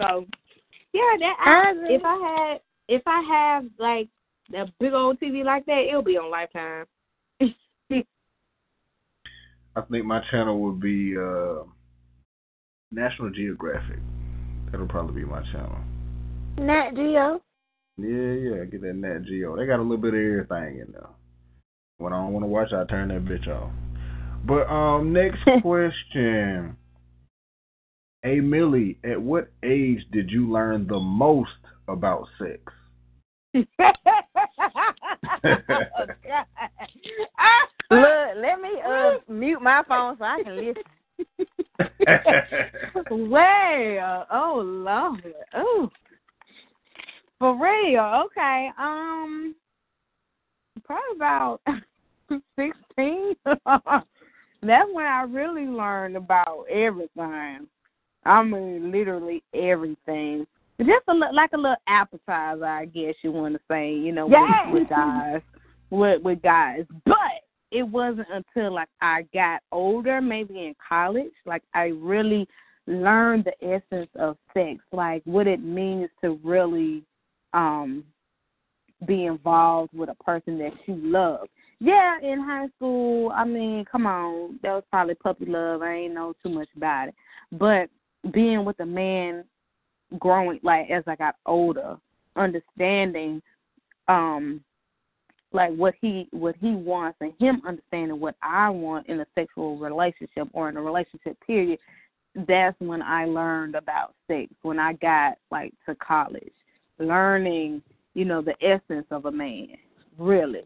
[0.00, 0.26] So
[0.92, 4.08] yeah, that I, if I had if I have like
[4.54, 6.86] a big old TV like that, it'll be on Lifetime.
[9.76, 11.62] I think my channel would be uh,
[12.90, 13.98] National Geographic.
[14.70, 15.78] That'll probably be my channel.
[16.58, 17.40] Nat Geo.
[17.96, 19.56] Yeah, yeah, get that Nat Geo.
[19.56, 21.08] They got a little bit of everything in there.
[21.98, 23.70] When I don't want to watch, I turn that bitch off.
[24.44, 26.76] But um, next question.
[28.22, 31.50] Hey Millie, at what age did you learn the most
[31.86, 32.60] about sex?
[37.90, 40.82] Look, let me uh mute my phone so I can listen.
[43.30, 45.90] well, oh Lord, oh,
[47.38, 48.24] for real.
[48.26, 49.54] Okay, um,
[50.84, 51.60] probably about
[52.56, 53.34] sixteen.
[54.62, 57.68] That's when I really learned about everything.
[58.24, 60.46] I mean, literally everything.
[60.80, 63.92] Just a li- like a little appetizer, I guess you want to say.
[63.92, 64.66] You know, Yes.
[64.72, 65.40] with, with guys,
[65.90, 66.84] with with guys.
[67.04, 72.48] But it wasn't until like I got older, maybe in college, like I really
[72.86, 77.02] learned the essence of sex, like what it means to really
[77.54, 78.04] um
[79.06, 81.48] be involved with a person that you love.
[81.80, 85.82] Yeah, in high school, I mean, come on, that was probably puppy love.
[85.82, 87.14] I ain't know too much about it.
[87.52, 87.88] But
[88.32, 89.44] being with a man
[90.18, 91.96] growing like as I got older,
[92.36, 93.42] understanding
[94.08, 94.60] um
[95.52, 99.78] like what he what he wants and him understanding what I want in a sexual
[99.78, 101.78] relationship or in a relationship period,
[102.46, 104.52] that's when I learned about sex.
[104.62, 106.52] When I got like to college,
[106.98, 107.82] learning,
[108.14, 109.68] you know, the essence of a man,
[110.18, 110.64] really.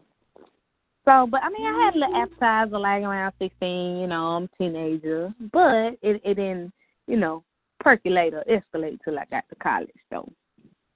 [1.05, 3.97] So, but I mean, I had a little appetizer like around sixteen.
[3.97, 6.71] You know, I'm a teenager, but it it didn't,
[7.07, 7.43] you know,
[7.81, 9.89] percolate or escalate till I got to college.
[10.09, 10.31] So,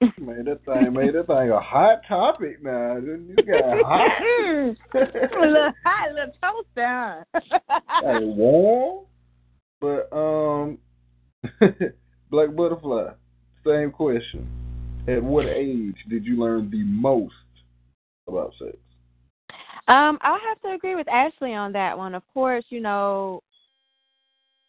[0.18, 2.96] man, that thing, man, that thing a hot topic now.
[2.96, 4.10] You got hot.
[4.94, 7.26] a little hot, a little toaster.
[8.02, 9.04] Got it warm.
[9.80, 10.78] But um,
[12.30, 13.12] Black Butterfly,
[13.64, 14.48] same question.
[15.06, 17.34] At what age did you learn the most
[18.26, 18.76] about sex?
[19.88, 22.14] Um, I'll have to agree with Ashley on that one.
[22.14, 23.42] Of course, you know,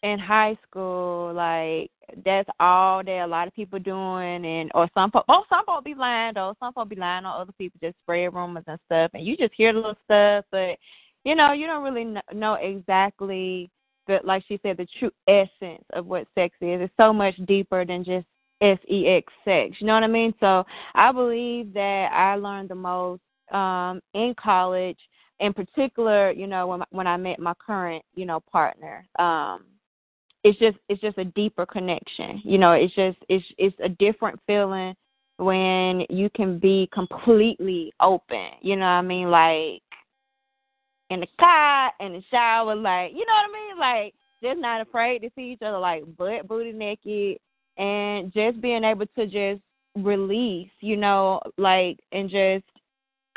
[0.03, 1.91] in high school, like
[2.25, 5.81] that's all that a lot of people doing, and or some po- well, some people
[5.83, 6.55] be lying though.
[6.59, 9.53] Some people be lying on other people, just spread rumors and stuff, and you just
[9.55, 10.77] hear little stuff, but
[11.25, 13.69] you know, you don't really kn- know exactly
[14.07, 16.81] the like she said, the true essence of what sex is.
[16.81, 18.25] It's so much deeper than just
[18.61, 19.75] S E X sex.
[19.79, 20.33] You know what I mean?
[20.39, 20.63] So
[20.95, 23.21] I believe that I learned the most
[23.51, 24.99] um in college
[25.39, 29.63] in particular you know when when i met my current you know partner um
[30.43, 32.41] it's just it's just a deeper connection.
[32.43, 34.95] You know it's just it's it's a different feeling
[35.37, 39.29] when you can be completely open you know what i mean?
[39.29, 39.81] Like
[41.09, 43.79] in the car in the shower like you know what i mean?
[43.79, 47.37] Like just not afraid to see each other like butt booty naked
[47.77, 49.61] and just being able to just
[49.95, 52.63] release you know like and just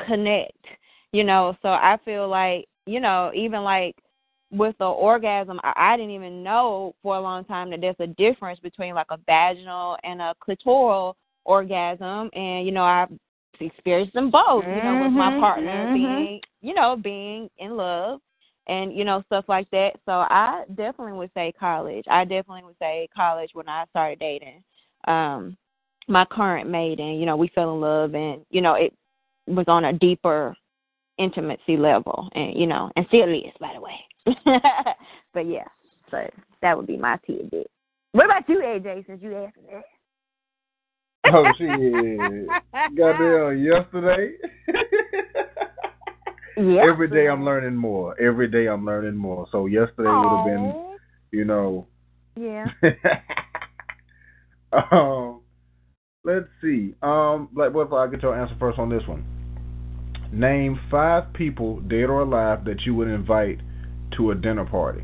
[0.05, 0.65] connect
[1.13, 3.95] you know so i feel like you know even like
[4.51, 8.07] with the orgasm I, I didn't even know for a long time that there's a
[8.07, 11.13] difference between like a vaginal and a clitoral
[11.45, 12.29] orgasm.
[12.33, 13.09] And you know i've
[13.59, 15.93] experienced them both you know with my Mhm, partner mhm.
[15.93, 18.19] being you know being in love
[18.67, 19.93] and you know stuff like that.
[20.05, 22.05] So i definitely would say college.
[22.09, 24.63] I definitely would say college when i started dating
[25.07, 25.57] um
[26.07, 28.93] my current mate and you know we fell in love and you know it
[29.47, 30.55] was on a deeper
[31.17, 34.35] intimacy level and you know and still is by the way
[35.33, 35.67] but yeah
[36.09, 36.17] so
[36.61, 37.69] that would be my tidbit
[38.13, 39.83] what about you aj since you asked me that
[41.25, 41.69] Oh shit!
[42.97, 44.33] Goddamn, yesterday.
[46.57, 48.19] yeah Every day I'm learning more.
[48.19, 49.47] Every day I'm learning more.
[49.51, 50.97] So yesterday would have been,
[51.31, 51.87] you know.
[52.35, 52.65] yeah
[54.91, 55.41] um,
[56.23, 56.93] let's see.
[57.01, 59.23] Um, like, what if I get your answer first on this one?
[60.33, 63.59] Name five people, dead or alive, that you would invite
[64.17, 65.03] to a dinner party.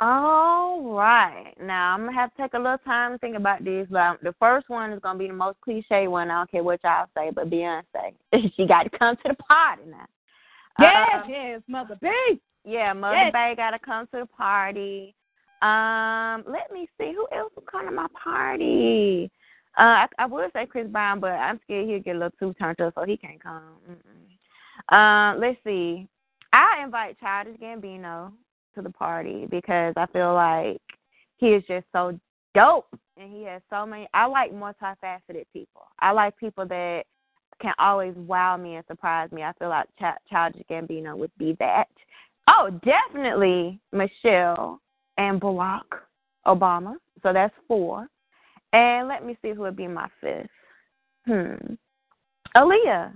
[0.00, 1.54] All right.
[1.62, 4.18] Now I'm gonna have to take a little time to think about this, but um,
[4.24, 6.32] the first one is gonna be the most cliche one.
[6.32, 8.12] I don't care what y'all say, but Beyonce,
[8.56, 10.06] she got to come to the party now.
[10.80, 12.10] yes, Uh, yes, Mother B.
[12.64, 13.32] yeah, Mother Yes.
[13.32, 15.14] Bey got to come to the party.
[15.62, 19.30] Um, let me see who else will come to my party.
[19.76, 22.54] Uh, I, I would say Chris Brown, but I'm scared he'll get a little too
[22.60, 23.62] turned up, so he can't come.
[23.90, 25.34] Mm-mm.
[25.34, 26.08] Uh, let's see.
[26.52, 28.32] I invite Childish Gambino
[28.74, 30.80] to the party because I feel like
[31.38, 32.18] he is just so
[32.54, 32.86] dope,
[33.16, 34.06] and he has so many.
[34.14, 35.88] I like multifaceted people.
[35.98, 37.04] I like people that
[37.60, 39.42] can always wow me and surprise me.
[39.42, 41.88] I feel like Ch- Childish Gambino would be that.
[42.48, 44.80] Oh, definitely Michelle
[45.18, 45.82] and Barack
[46.46, 46.96] Obama.
[47.22, 48.08] So that's four.
[48.74, 50.50] And let me see who would be my fifth.
[51.26, 51.74] Hmm.
[52.56, 53.12] Aaliyah.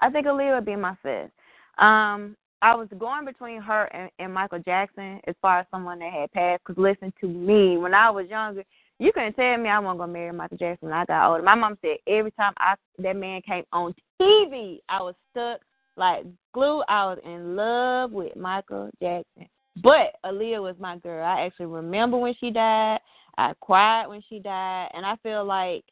[0.00, 1.30] I think Aaliyah would be my fifth.
[1.76, 6.12] Um, I was going between her and, and Michael Jackson as far as someone that
[6.12, 6.62] had passed.
[6.66, 8.64] Because listen to me, when I was younger,
[8.98, 11.42] you couldn't tell me I wasn't gonna marry Michael Jackson when I got older.
[11.42, 15.60] My mom said every time I that man came on TV, I was stuck
[15.98, 16.24] like
[16.54, 16.82] glue.
[16.88, 19.46] I was in love with Michael Jackson.
[19.82, 21.24] But Aaliyah was my girl.
[21.24, 23.00] I actually remember when she died.
[23.38, 25.84] I cried when she died, and I feel like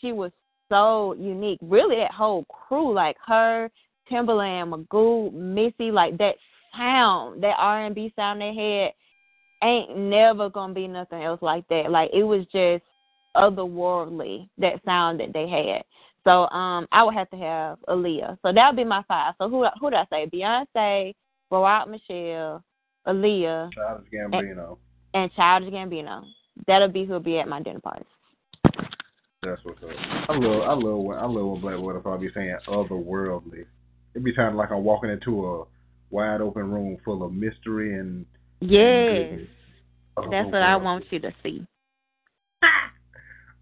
[0.00, 0.32] she was
[0.68, 1.58] so unique.
[1.62, 3.70] Really, that whole crew, like her,
[4.10, 6.34] Timbaland, Magoo, Missy, like that
[6.76, 11.66] sound, that R and B sound they had, ain't never gonna be nothing else like
[11.68, 11.90] that.
[11.90, 12.84] Like it was just
[13.36, 15.82] otherworldly that sound that they had.
[16.24, 18.38] So um, I would have to have Aaliyah.
[18.42, 19.34] So that would be my five.
[19.38, 20.30] So who who did I say?
[20.32, 21.14] Beyonce,
[21.50, 22.62] Barack Michelle,
[23.06, 24.76] Aaliyah, Childish Gambino.
[25.14, 26.24] and, and Childish Gambino.
[26.66, 28.04] That'll be who'll be at my dinner party.
[29.42, 29.90] That's what's up.
[30.28, 33.64] I love, I love, when, I love when Black Butterfly be saying otherworldly.
[34.14, 35.64] It be sounding like I'm walking into a
[36.10, 38.24] wide open room full of mystery and.
[38.60, 39.48] Yes, goodness.
[40.30, 41.66] that's what I want you to see.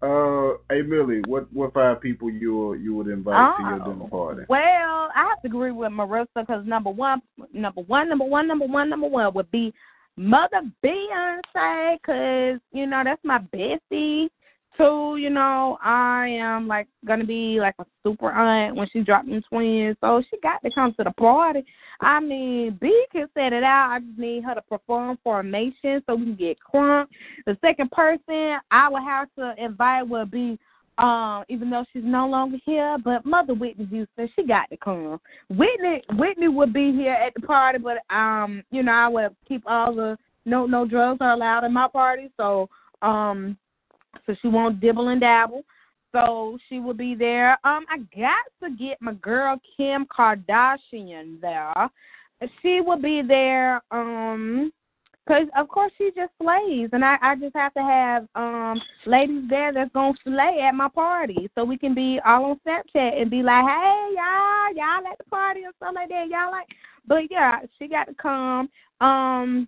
[0.03, 3.93] Uh, hey Millie, what what five people you you would invite to your Oh.
[3.93, 4.41] dinner party?
[4.49, 7.21] Well, I have to agree with Marissa because number one,
[7.53, 9.71] number one, number one, number one, number one would be
[10.17, 14.29] Mother Beyonce because you know that's my bestie.
[14.77, 19.27] Two, you know, I am like gonna be like a super aunt when she dropped
[19.27, 21.63] them twins, so she got to come to the party.
[21.99, 23.91] I mean, B can set it out.
[23.91, 27.07] I just need her to perform formation so we can get crunk.
[27.45, 30.57] The second person I would have to invite would be
[30.97, 35.19] um, even though she's no longer here, but Mother Whitney Houston, she got to come.
[35.49, 39.63] Whitney Whitney would be here at the party, but um, you know, I would keep
[39.65, 42.69] all the no no drugs are allowed in my party, so
[43.01, 43.57] um
[44.25, 45.63] so she won't dibble and dabble.
[46.11, 47.53] So she will be there.
[47.63, 51.89] Um, I got to get my girl Kim Kardashian there.
[52.61, 53.81] She will be there.
[53.91, 54.73] Um,
[55.27, 59.43] Cause of course she just slays, and I I just have to have um ladies
[59.49, 63.29] there that's gonna slay at my party, so we can be all on Snapchat and
[63.29, 66.67] be like, hey y'all, y'all at the party or something like that, y'all like.
[67.05, 68.69] But yeah, she got to come.
[68.99, 69.67] Um,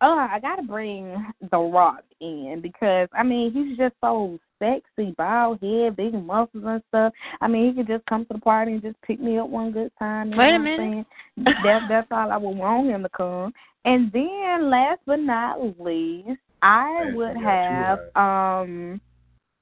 [0.00, 5.60] oh, I gotta bring The Rock in because I mean he's just so sexy, bald
[5.60, 7.12] head, big muscles and stuff.
[7.40, 9.72] I mean he could just come to the party and just pick me up one
[9.72, 10.30] good time.
[10.30, 11.06] You Wait a know what I'm minute.
[11.36, 11.54] saying?
[11.62, 13.52] That that's all I would want him to come.
[13.84, 19.00] And then last but not least, I Man, would you have two um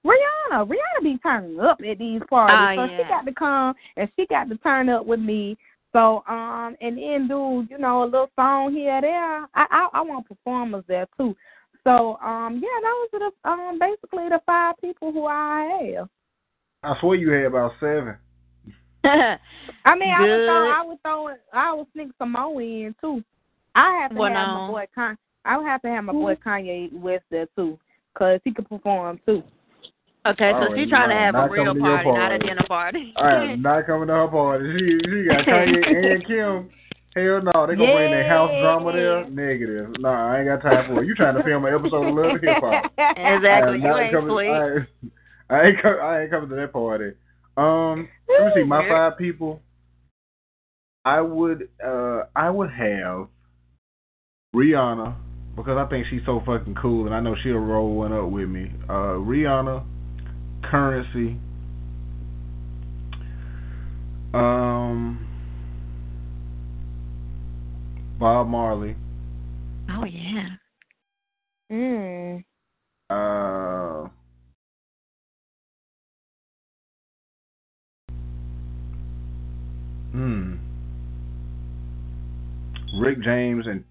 [0.06, 0.66] Rihanna.
[0.66, 2.78] Rihanna be turning up at these parties.
[2.78, 5.56] Oh, so she got to come and she got to turn up with me.
[5.92, 9.42] So um and then do, you know, a little song here or there.
[9.42, 11.34] I I, I want performers there too.
[11.84, 16.08] So um yeah, those are the um basically the five people who I have.
[16.82, 18.16] I swear you had about seven.
[19.84, 20.46] I mean, I would Good.
[20.46, 23.22] throw, I would throw, I would sneak Samoa in too.
[23.74, 24.60] I have to Well, have no.
[24.60, 25.16] my boy Con.
[25.44, 27.78] I would have to have my boy Kanye West there too,
[28.14, 29.42] cause he could perform too.
[30.30, 33.12] Okay, so she's trying to have a real your party, not a dinner party.
[33.16, 34.64] I am not coming to her party.
[34.78, 36.70] She she got Kanye and Kim.
[37.16, 39.28] Hell no, they gonna bring their house drama there.
[39.30, 39.90] Negative.
[39.98, 41.06] Nah, I ain't got time for it.
[41.06, 42.92] You trying to film an episode of Love Hip Hop?
[43.16, 43.78] Exactly.
[43.80, 44.50] You ain't coming.
[44.50, 47.12] I, I ain't I ain't coming to that party.
[47.56, 48.64] Um, let me see.
[48.64, 49.62] My five people.
[51.04, 53.28] I would uh I would have
[54.54, 55.16] Rihanna
[55.56, 58.48] because I think she's so fucking cool and I know she'll roll one up with
[58.48, 58.70] me.
[58.88, 59.84] Uh, Rihanna,
[60.62, 61.36] Currency,
[64.34, 65.26] um,
[68.18, 68.96] Bob Marley,
[69.90, 70.48] Oh yeah.
[71.72, 72.44] Mm.
[73.10, 74.08] uh,
[80.12, 80.54] hmm,
[83.00, 83.84] Rick James and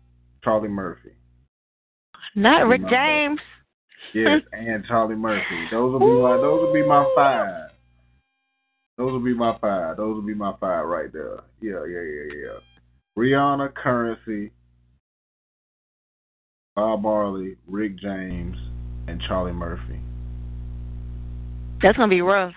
[0.44, 1.11] Charlie Murphy.
[2.35, 3.39] Not Rick My James.
[4.14, 5.68] Yes, and Charlie Murphy.
[5.72, 7.72] Those will be my those will be my five.
[8.98, 9.98] Those will be my five.
[9.98, 11.40] Those will be my five right there.
[11.62, 12.60] Yeah, yeah, yeah, yeah.
[13.18, 14.52] Rihanna, Currency,
[16.76, 18.56] Bob Marley, Rick James,
[19.08, 20.00] and Charlie Murphy.
[21.82, 22.54] That's gonna be rough.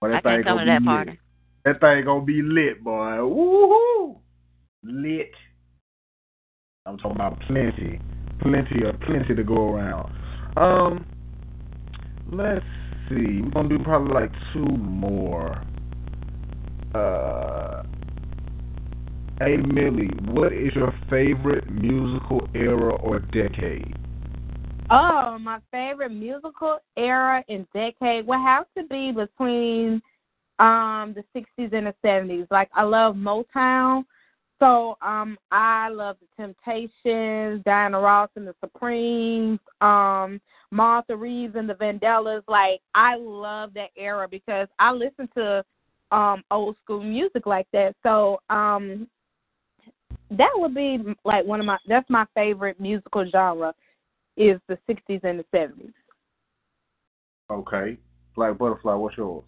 [0.00, 1.10] But I that can't thing come gonna to that party.
[1.10, 1.18] lit.
[1.64, 3.18] That thing gonna be lit, boy.
[3.20, 4.18] Woohoo!
[4.82, 5.32] Lit.
[6.86, 8.00] I'm talking about plenty,
[8.40, 10.12] plenty of plenty to go around.
[10.56, 11.04] Um,
[12.32, 12.64] let's
[13.08, 13.42] see.
[13.42, 15.62] We're gonna do probably like two more.
[16.94, 17.82] Uh,
[19.40, 23.96] hey Millie, what is your favorite musical era or decade?
[24.90, 30.00] Oh, my favorite musical era and decade would have to be between
[30.60, 32.46] um the 60s and the 70s.
[32.52, 34.04] Like I love Motown.
[34.64, 41.68] So um I love the Temptations, Diana Ross and the Supremes, um Martha Reeves and
[41.68, 42.42] the Vandellas.
[42.48, 45.62] Like I love that era because I listen to
[46.12, 47.94] um old school music like that.
[48.02, 49.06] So um
[50.30, 53.74] that would be like one of my that's my favorite musical genre
[54.38, 55.92] is the 60s and the 70s.
[57.50, 57.98] Okay.
[58.34, 59.44] Black Butterfly, what's yours?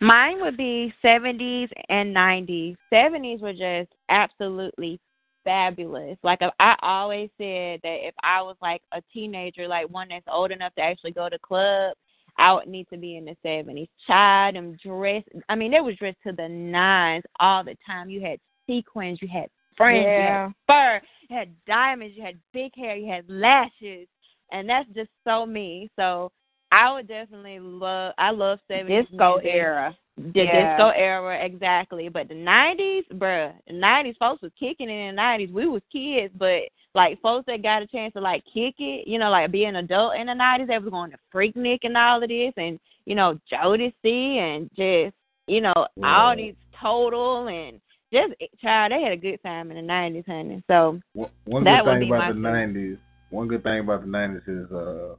[0.00, 2.76] Mine would be 70s and 90s.
[2.92, 5.00] 70s were just absolutely
[5.44, 6.18] fabulous.
[6.22, 10.50] Like I always said that if I was like a teenager, like one that's old
[10.50, 11.96] enough to actually go to clubs,
[12.38, 13.88] I would need to be in the 70s.
[14.06, 15.22] Child, them dress.
[15.48, 18.10] I mean, they was dressed to the nines all the time.
[18.10, 20.48] You had sequins, you had fringe, yeah.
[20.48, 24.06] you had fur, you had diamonds, you had big hair, you had lashes,
[24.52, 25.90] and that's just so me.
[25.96, 26.30] So
[26.76, 28.12] I would definitely love.
[28.18, 29.50] I love seventies disco music.
[29.54, 29.96] era.
[30.18, 30.76] The Yeah.
[30.76, 32.08] disco era, exactly.
[32.10, 35.50] But the nineties, bruh, the nineties folks was kicking it in the nineties.
[35.50, 39.18] We was kids, but like folks that got a chance to like kick it, you
[39.18, 42.22] know, like be an adult in the nineties, they was going to Freaknik and all
[42.22, 45.14] of this, and you know Jodeci and just
[45.46, 47.80] you know all these Total and
[48.12, 48.92] just child.
[48.92, 50.62] They had a good time in the nineties, honey.
[50.66, 52.98] So One, one That good would thing be about the '90s.
[53.30, 55.14] One good thing about the '90s is uh,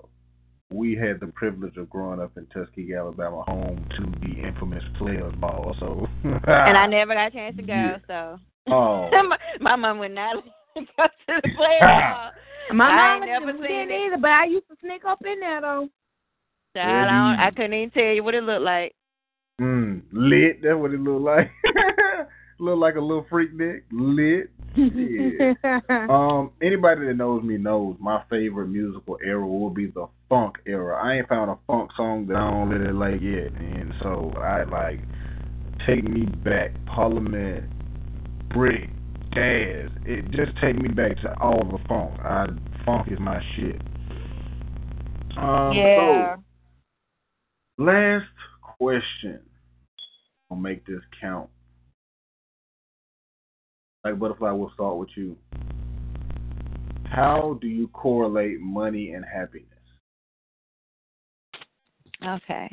[0.73, 5.34] we had the privilege of growing up in Tuskegee, Alabama, home to the infamous Players
[5.39, 5.76] Ball.
[5.80, 6.07] So.
[6.23, 7.73] and I never got a chance to go.
[7.73, 7.98] Yeah.
[8.07, 8.39] So
[8.69, 9.10] Oh.
[9.27, 10.52] my, my mom would not let me
[10.98, 12.31] go to the player ball.
[12.73, 14.06] My I ain't mama never didn't seen it.
[14.07, 15.88] either, but I used to sneak up in there though.
[16.76, 18.94] Child, I, don't, I couldn't even tell you what it looked like.
[19.61, 20.61] Mm, lit.
[20.61, 21.49] That's what it looked like.
[22.59, 23.85] Looked like a little freak dick.
[23.91, 24.49] Lit.
[24.75, 25.53] Yeah.
[25.89, 31.01] Um, anybody that knows me knows my favorite musical era will be the funk era.
[31.03, 34.63] I ain't found a funk song that I don't really like yet, and so I
[34.63, 34.99] like
[35.88, 36.71] take me back.
[36.85, 37.65] Parliament,
[38.49, 38.89] Brick,
[39.34, 39.89] Jazz.
[40.05, 42.19] It just take me back to all the funk.
[42.19, 42.47] I
[42.85, 43.81] funk is my shit.
[45.38, 46.35] Um, yeah.
[46.35, 48.25] So, last
[48.77, 49.41] question.
[50.49, 51.49] I'll make this count.
[54.07, 55.35] Like Butterfly, we'll start with you.
[57.03, 59.67] How do you correlate money and happiness?
[62.25, 62.69] Okay.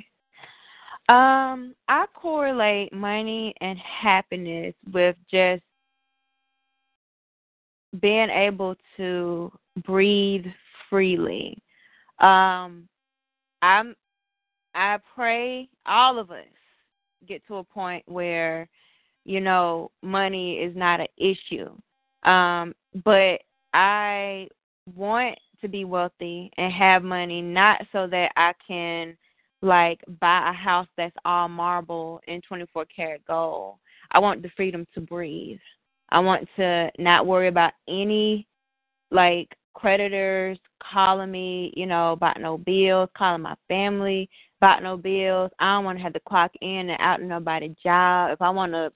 [1.08, 5.64] Um, I correlate money and happiness with just
[8.00, 9.50] being able to
[9.84, 10.46] breathe
[10.88, 11.60] freely.
[12.20, 12.88] Um,
[13.60, 13.96] I'm
[14.76, 16.44] I pray all of us
[17.26, 18.68] get to a point where
[19.24, 21.70] you know money is not an issue.
[22.28, 22.74] Um,
[23.04, 23.40] but
[23.72, 24.48] I
[24.94, 29.16] want to be wealthy and have money not so that I can
[29.62, 33.76] like buy a house that's all marble and 24 karat gold.
[34.12, 35.58] I want the freedom to breathe.
[36.10, 38.46] I want to not worry about any
[39.10, 44.28] like creditors calling me, you know, about no bills, calling my family
[44.60, 45.50] about no bills.
[45.58, 48.30] I don't want to have to clock in and out of nobody's job.
[48.32, 48.92] If I want to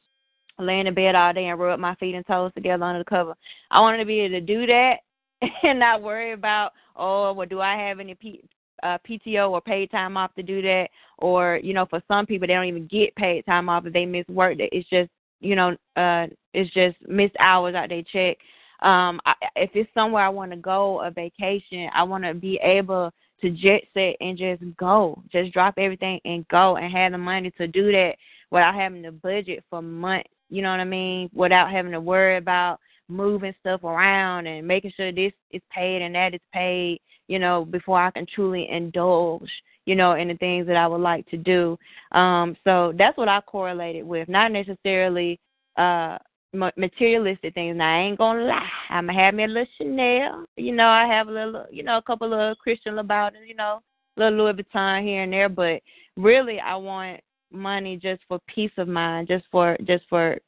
[0.59, 3.35] lay in bed all day and rub my feet and toes together under the cover,
[3.71, 4.99] I want to be able to do that
[5.63, 8.45] and not worry about, oh, well, do I have any P-
[8.83, 10.89] uh, PTO or paid time off to do that?
[11.19, 14.07] Or, you know, for some people, they don't even get paid time off if they
[14.07, 14.57] miss work.
[14.59, 15.11] It's just,
[15.41, 18.37] you know, uh, it's just missed hours out they check.
[18.81, 22.61] Um, I, if it's somewhere I want to go, a vacation, I want to be
[22.63, 27.19] able to jet set and just go, just drop everything and go, and have the
[27.19, 28.17] money to do that
[28.51, 30.29] without having to budget for months.
[30.49, 31.31] You know what I mean?
[31.35, 36.15] Without having to worry about moving stuff around and making sure this is paid and
[36.15, 37.01] that is paid.
[37.27, 39.51] You know, before I can truly indulge.
[39.85, 41.79] You know, in the things that I would like to do.
[42.13, 45.41] Um, so that's what I correlated with, not necessarily
[45.79, 46.19] uh
[46.53, 47.77] ma- materialistic things.
[47.77, 50.45] Now I ain't gonna lie, I'm gonna have me a little Chanel.
[50.57, 53.33] You know, I have a little, you know, a couple of Christian about.
[53.47, 53.81] You know,
[54.17, 55.49] little Louis Vuitton here and there.
[55.49, 55.83] But
[56.17, 57.21] really, I want
[57.53, 60.39] money just for peace of mind, just for just for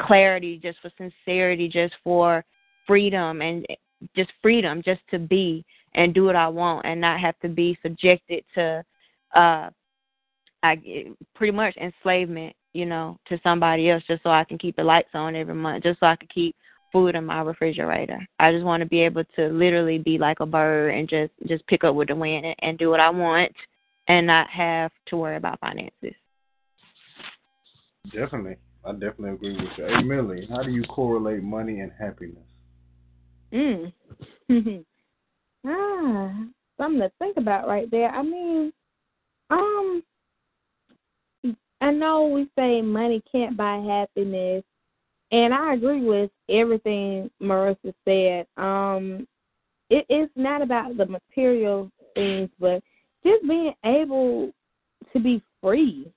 [0.00, 2.44] clarity, just for sincerity, just for
[2.86, 3.66] freedom and
[4.14, 5.64] just freedom, just to be
[5.94, 8.84] and do what I want and not have to be subjected to
[9.34, 9.70] uh
[10.62, 14.84] I pretty much enslavement, you know, to somebody else just so I can keep the
[14.84, 16.56] lights on every month, just so I can keep
[16.92, 18.26] food in my refrigerator.
[18.38, 21.66] I just want to be able to literally be like a bird and just just
[21.66, 23.52] pick up with the wind and, and do what I want
[24.08, 26.14] and not have to worry about finances.
[28.12, 28.56] Definitely.
[28.84, 29.84] I definitely agree with you.
[29.84, 32.38] Hey Millie, how do you correlate money and happiness?
[33.52, 33.92] Mm.
[35.66, 36.44] ah,
[36.78, 38.10] something to think about right there.
[38.10, 38.72] I mean,
[39.50, 40.02] um,
[41.80, 44.64] I know we say money can't buy happiness,
[45.32, 48.46] and I agree with everything Marissa said.
[48.56, 49.26] Um,
[49.90, 52.82] it, it's not about the material things, but
[53.24, 54.52] just being able
[55.12, 56.12] to be free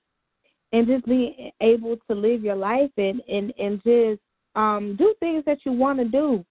[0.71, 4.21] and just being able to live your life and and and just
[4.55, 6.45] um do things that you want to do.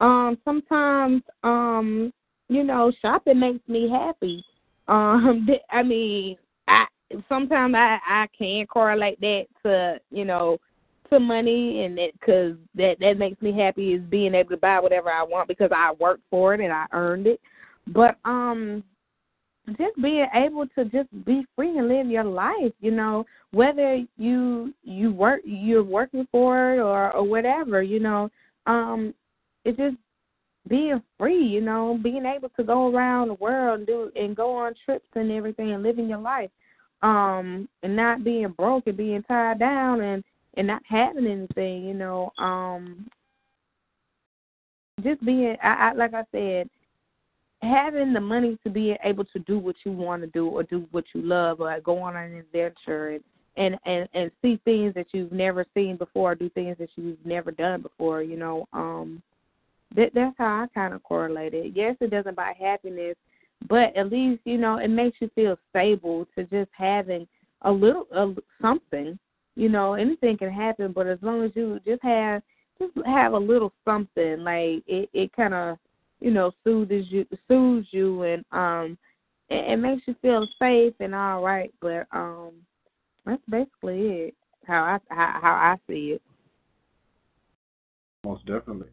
[0.00, 2.12] Um sometimes um
[2.48, 4.44] you know shopping makes me happy.
[4.88, 6.36] Um i mean
[6.66, 6.86] i
[7.28, 10.58] sometimes i i can't correlate that to you know
[11.10, 14.78] to money and that because that that makes me happy is being able to buy
[14.78, 17.40] whatever i want because i worked for it and i earned it.
[17.86, 18.84] But um
[19.76, 24.72] just being able to just be free and live your life you know whether you
[24.82, 28.30] you work you're working for it or or whatever you know
[28.66, 29.12] um
[29.64, 29.96] it's just
[30.68, 34.54] being free you know being able to go around the world and do and go
[34.54, 36.50] on trips and everything and living your life
[37.02, 40.24] um and not being broke and being tied down and
[40.54, 43.06] and not having anything you know um
[45.02, 46.68] just being I, I like i said
[47.62, 50.86] having the money to be able to do what you want to do or do
[50.92, 53.24] what you love or go on an adventure and
[53.56, 57.50] and and and see things that you've never seen before do things that you've never
[57.50, 59.20] done before you know um
[59.96, 61.72] that that's how i kind of correlate it.
[61.74, 63.16] Yes it doesn't buy happiness
[63.68, 67.26] but at least you know it makes you feel stable to just having
[67.62, 68.06] a little
[68.62, 69.18] something
[69.56, 72.40] you know anything can happen but as long as you just have
[72.78, 75.76] just have a little something like it it kind of
[76.20, 78.98] you know soothes you soothes you and um
[79.50, 81.72] it, makes you feel safe and all right.
[81.80, 82.52] But um
[83.24, 84.34] that's basically it
[84.66, 86.22] how i how, how i see it.
[88.24, 88.88] Most definitely.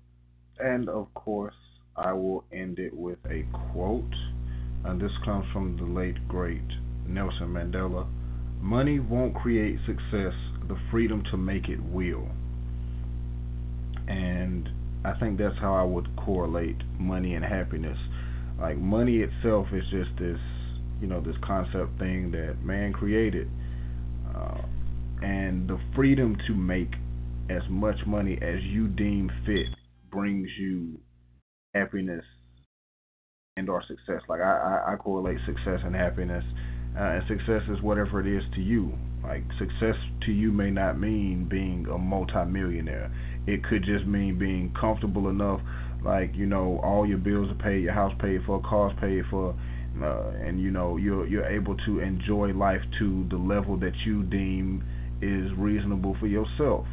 [0.60, 1.56] And of course
[1.98, 4.04] i will end it with a quote.
[4.86, 6.62] And this comes from the late great
[7.08, 8.08] nelson mandela.
[8.62, 10.34] Money won't create success
[10.68, 12.28] the freedom to make it will.
[14.08, 14.70] And
[15.06, 17.98] I think that's how I would correlate money and happiness.
[18.60, 20.40] Like money itself is just this,
[21.00, 23.50] you know, this concept thing that man created,
[24.36, 24.62] uh,
[25.22, 26.90] and the freedom to make
[27.50, 29.68] as much money as you deem fit
[30.10, 31.00] brings you
[31.74, 32.24] happiness
[33.58, 34.22] and or success.
[34.28, 36.44] Like I, I, I correlate success and happiness.
[36.98, 38.94] Uh, and success is whatever it is to you.
[39.22, 39.96] Like success
[40.26, 43.12] to you may not mean being a multimillionaire.
[43.48, 45.62] It could just mean being comfortable enough,
[46.04, 49.56] like you know, all your bills are paid, your house paid for, cars paid for,
[50.02, 54.24] uh, and you know you're you're able to enjoy life to the level that you
[54.24, 54.84] deem
[55.22, 56.86] is reasonable for yourself.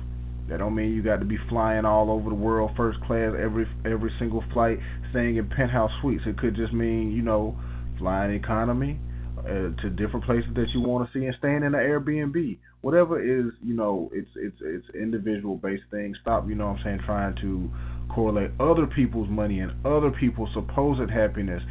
[0.49, 3.67] That don't mean you got to be flying all over the world first class every
[3.85, 4.79] every single flight,
[5.11, 6.25] staying in penthouse suites.
[6.27, 7.57] It could just mean you know
[7.99, 8.99] flying economy
[9.45, 12.59] uh, to different places that you want to see and staying in an Airbnb.
[12.81, 16.85] Whatever is you know it's it's it's individual based thing stop you know what i'm
[16.85, 17.71] saying trying to
[18.13, 21.63] correlate other people's money and other people's supposed happiness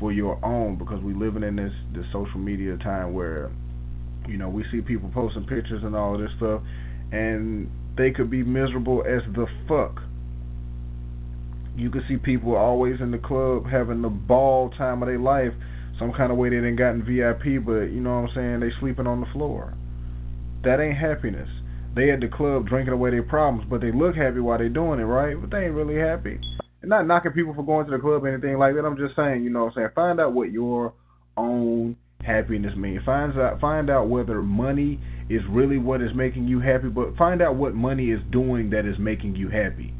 [0.00, 3.50] for your own because we living in this this social media time where
[4.26, 6.62] you know we see people posting pictures and all of this stuff
[7.12, 10.02] and they could be miserable as the fuck.
[11.76, 15.52] You could see people always in the club having the ball time of their life
[16.00, 18.74] some kind of way they didn't gotten VIP but you know what I'm saying they
[18.80, 19.76] sleeping on the floor
[20.62, 21.48] that ain't happiness.
[21.94, 25.00] They at the club drinking away their problems, but they look happy while they doing
[25.00, 25.40] it, right?
[25.40, 26.38] But they ain't really happy.
[26.82, 28.84] And not knocking people for going to the club or anything like that.
[28.84, 29.88] I'm just saying, you know what I'm saying?
[29.94, 30.92] Find out what your
[31.36, 33.02] own happiness means.
[33.04, 37.40] Find out find out whether money is really what is making you happy, but find
[37.40, 39.94] out what money is doing that is making you happy.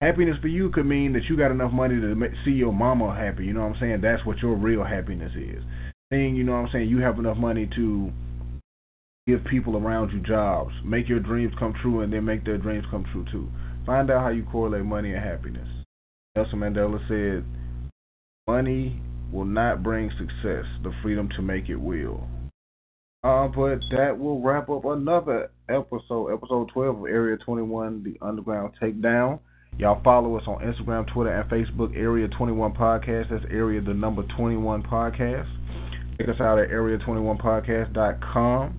[0.00, 2.14] Happiness for you could mean that you got enough money to
[2.44, 3.44] see your mama happy.
[3.44, 4.00] You know what I'm saying?
[4.00, 5.62] That's what your real happiness is.
[6.10, 8.10] Saying, you know what I'm saying, you have enough money to
[9.26, 12.84] give people around you jobs, make your dreams come true, and then make their dreams
[12.90, 13.48] come true too.
[13.84, 15.68] Find out how you correlate money and happiness.
[16.34, 17.44] Nelson Mandela said,
[18.46, 19.00] Money
[19.30, 22.26] will not bring success, the freedom to make it will.
[23.22, 28.72] Uh, but that will wrap up another episode, episode 12 of Area 21, the Underground
[28.82, 29.38] Takedown.
[29.78, 33.30] Y'all follow us on Instagram, Twitter, and Facebook, Area 21 Podcast.
[33.30, 35.48] That's Area the number 21 Podcast.
[36.18, 38.76] Check us out at area21podcast.com.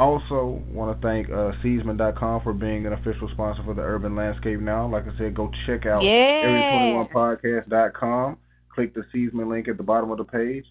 [0.00, 4.58] Also, want to thank uh, Season.com for being an official sponsor for the Urban Landscape
[4.58, 4.90] Now.
[4.90, 6.42] Like I said, go check out yeah.
[6.44, 8.36] Area21podcast.com.
[8.74, 10.64] Click the Season link at the bottom of the page.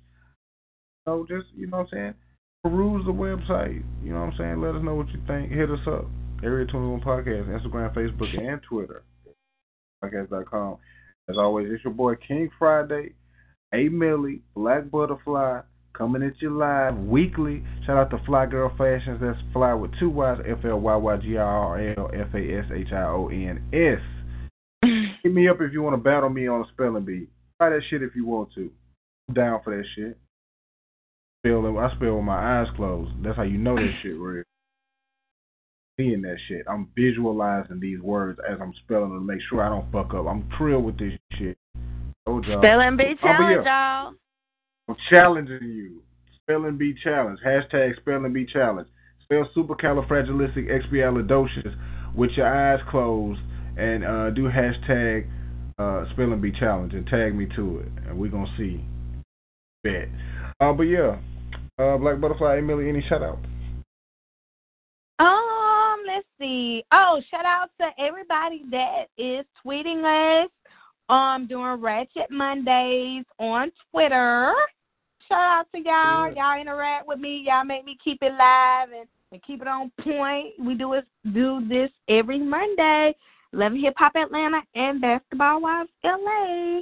[1.07, 2.13] So just, you know what I'm saying,
[2.63, 3.81] peruse the website.
[4.03, 4.61] You know what I'm saying?
[4.61, 5.51] Let us know what you think.
[5.51, 6.05] Hit us up.
[6.43, 9.03] Area 21 Podcast, Instagram, Facebook, and Twitter.
[10.03, 10.77] Podcast.com.
[11.29, 13.13] As always, it's your boy King Friday,
[13.73, 15.61] A Millie, Black Butterfly,
[15.97, 17.63] Coming at you live weekly.
[17.85, 19.19] Shout out to Fly Girl Fashions.
[19.21, 20.39] That's Fly with two Y's.
[20.43, 24.01] F L Y Y G R L F A S H I O N S.
[25.23, 27.27] Hit me up if you want to battle me on a spelling bee.
[27.59, 28.71] Try that shit if you want to.
[29.29, 30.17] I'm down for that shit.
[31.45, 33.11] Spell I spell with my eyes closed.
[33.23, 34.43] That's how you know that shit real.
[35.97, 36.65] Seeing that shit.
[36.67, 40.25] I'm visualizing these words as I'm spelling them to make sure I don't fuck up.
[40.27, 41.57] I'm thrilled with this shit.
[42.25, 44.13] Oh, Spelling bee challenge, y'all.
[44.87, 46.01] I'm challenging you.
[46.41, 47.39] Spelling bee challenge.
[47.45, 48.87] Hashtag spelling bee challenge.
[49.23, 51.75] Spell supercalifragilisticexpialidocious
[52.15, 53.39] with your eyes closed
[53.77, 55.27] and uh, do hashtag
[55.79, 57.87] uh, spelling bee challenge and tag me to it.
[58.07, 58.83] And we're going to see.
[59.83, 60.09] Bet.
[60.59, 61.17] Uh, but yeah,
[61.77, 63.39] uh, Black Butterfly, A Millie, any shout out?
[65.19, 65.52] Um, let's
[66.43, 66.83] see.
[66.91, 70.49] Oh, shout out to everybody that is tweeting us
[71.09, 74.53] um doing Ratchet Mondays on Twitter.
[75.27, 76.33] Shout out to y'all.
[76.33, 76.53] Yeah.
[76.53, 77.45] Y'all interact with me.
[77.47, 80.53] Y'all make me keep it live and, and keep it on point.
[80.59, 83.15] We do it do this every Monday.
[83.53, 86.81] Love Hip Hop Atlanta and Basketball Wives LA.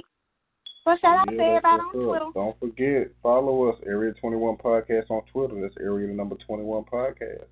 [0.84, 2.26] Well, shout out yeah, to everybody on Twitter.
[2.34, 5.60] Don't forget, follow us, Area 21 Podcast on Twitter.
[5.60, 7.44] That's Area number 21 Podcast.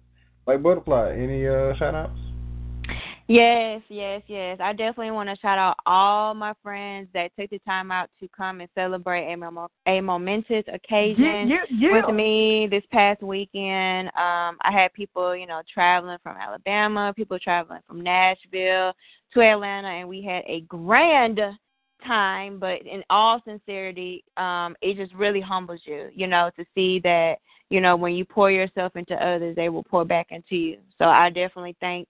[0.46, 2.18] Black Butterfly, any uh, shout outs?
[3.30, 4.58] Yes, yes, yes.
[4.60, 8.26] I definitely want to shout out all my friends that took the time out to
[8.36, 12.06] come and celebrate a, a momentous occasion yeah, yeah, yeah.
[12.06, 14.08] with me this past weekend.
[14.08, 18.92] Um, I had people, you know, traveling from Alabama, people traveling from Nashville
[19.34, 21.38] to Atlanta, and we had a grand
[22.00, 22.58] time.
[22.58, 27.36] But in all sincerity, um, it just really humbles you, you know, to see that,
[27.68, 30.78] you know, when you pour yourself into others, they will pour back into you.
[30.98, 32.08] So I definitely thank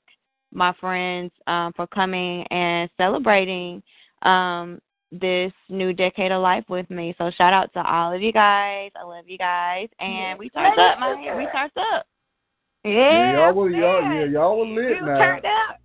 [0.53, 3.83] my friends um, for coming and celebrating
[4.23, 4.81] um,
[5.13, 7.15] this new decade of life with me.
[7.19, 8.91] So shout out to all of you guys.
[8.97, 11.37] I love you guys, and we start up, man.
[11.37, 12.07] We start up.
[12.85, 15.19] Yeah, yeah y'all were y'all yeah y'all were lit now.
[15.19, 15.80] Turned up.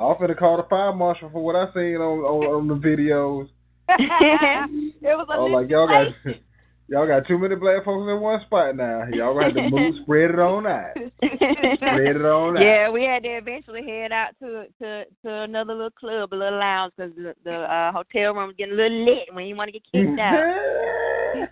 [0.00, 3.48] I'm finna call the fire marshal for what I seen on on, on the videos.
[3.88, 6.06] it was a oh, like y'all got
[6.90, 9.04] Y'all got too many black folks in one spot now.
[9.12, 10.90] Y'all gonna have to move, spread it on out.
[10.96, 12.62] spread it on out.
[12.64, 16.58] Yeah, we had to eventually head out to to to another little club, a little
[16.58, 19.68] lounge, because the, the uh, hotel room was getting a little lit when you want
[19.68, 21.48] to get kicked out.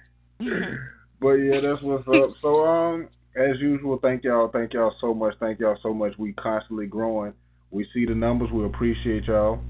[1.21, 2.35] but yeah, that's what's up.
[2.43, 6.15] So um, as usual, thank y'all, thank y'all so much, thank y'all so much.
[6.19, 7.33] We constantly growing.
[7.71, 8.51] We see the numbers.
[8.53, 9.61] We appreciate y'all.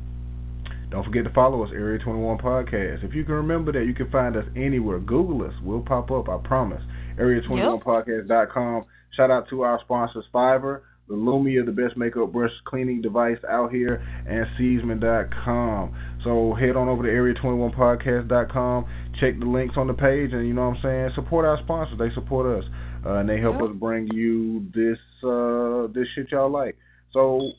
[0.91, 3.05] Don't forget to follow us, Area 21 Podcast.
[3.05, 4.99] If you can remember that, you can find us anywhere.
[5.01, 5.53] Google us.
[5.63, 6.83] We'll pop up, I promise.
[7.19, 8.85] Area21podcast.com.
[9.15, 13.97] Shout out to our sponsors, Fiverr, Lilumia, the best makeup brush cleaning device out here,
[14.27, 15.95] and Seasman.com.
[16.25, 18.87] So head on over to Area21podcast.com.
[19.21, 21.11] Check the links on the page, and you know what I'm saying?
[21.17, 21.99] Support our sponsors.
[21.99, 22.71] They support us.
[23.05, 23.71] Uh, and they help yep.
[23.71, 26.77] us bring you this uh, this shit y'all like.
[27.13, 27.53] So,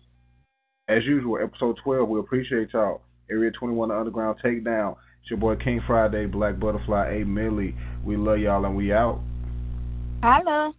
[0.90, 3.02] as usual, episode 12, we appreciate y'all.
[3.30, 4.96] Area 21 Underground Takedown.
[5.22, 7.76] It's your boy King Friday, Black Butterfly, A Millie.
[8.04, 9.22] We love y'all and we out.
[10.24, 10.74] Hello.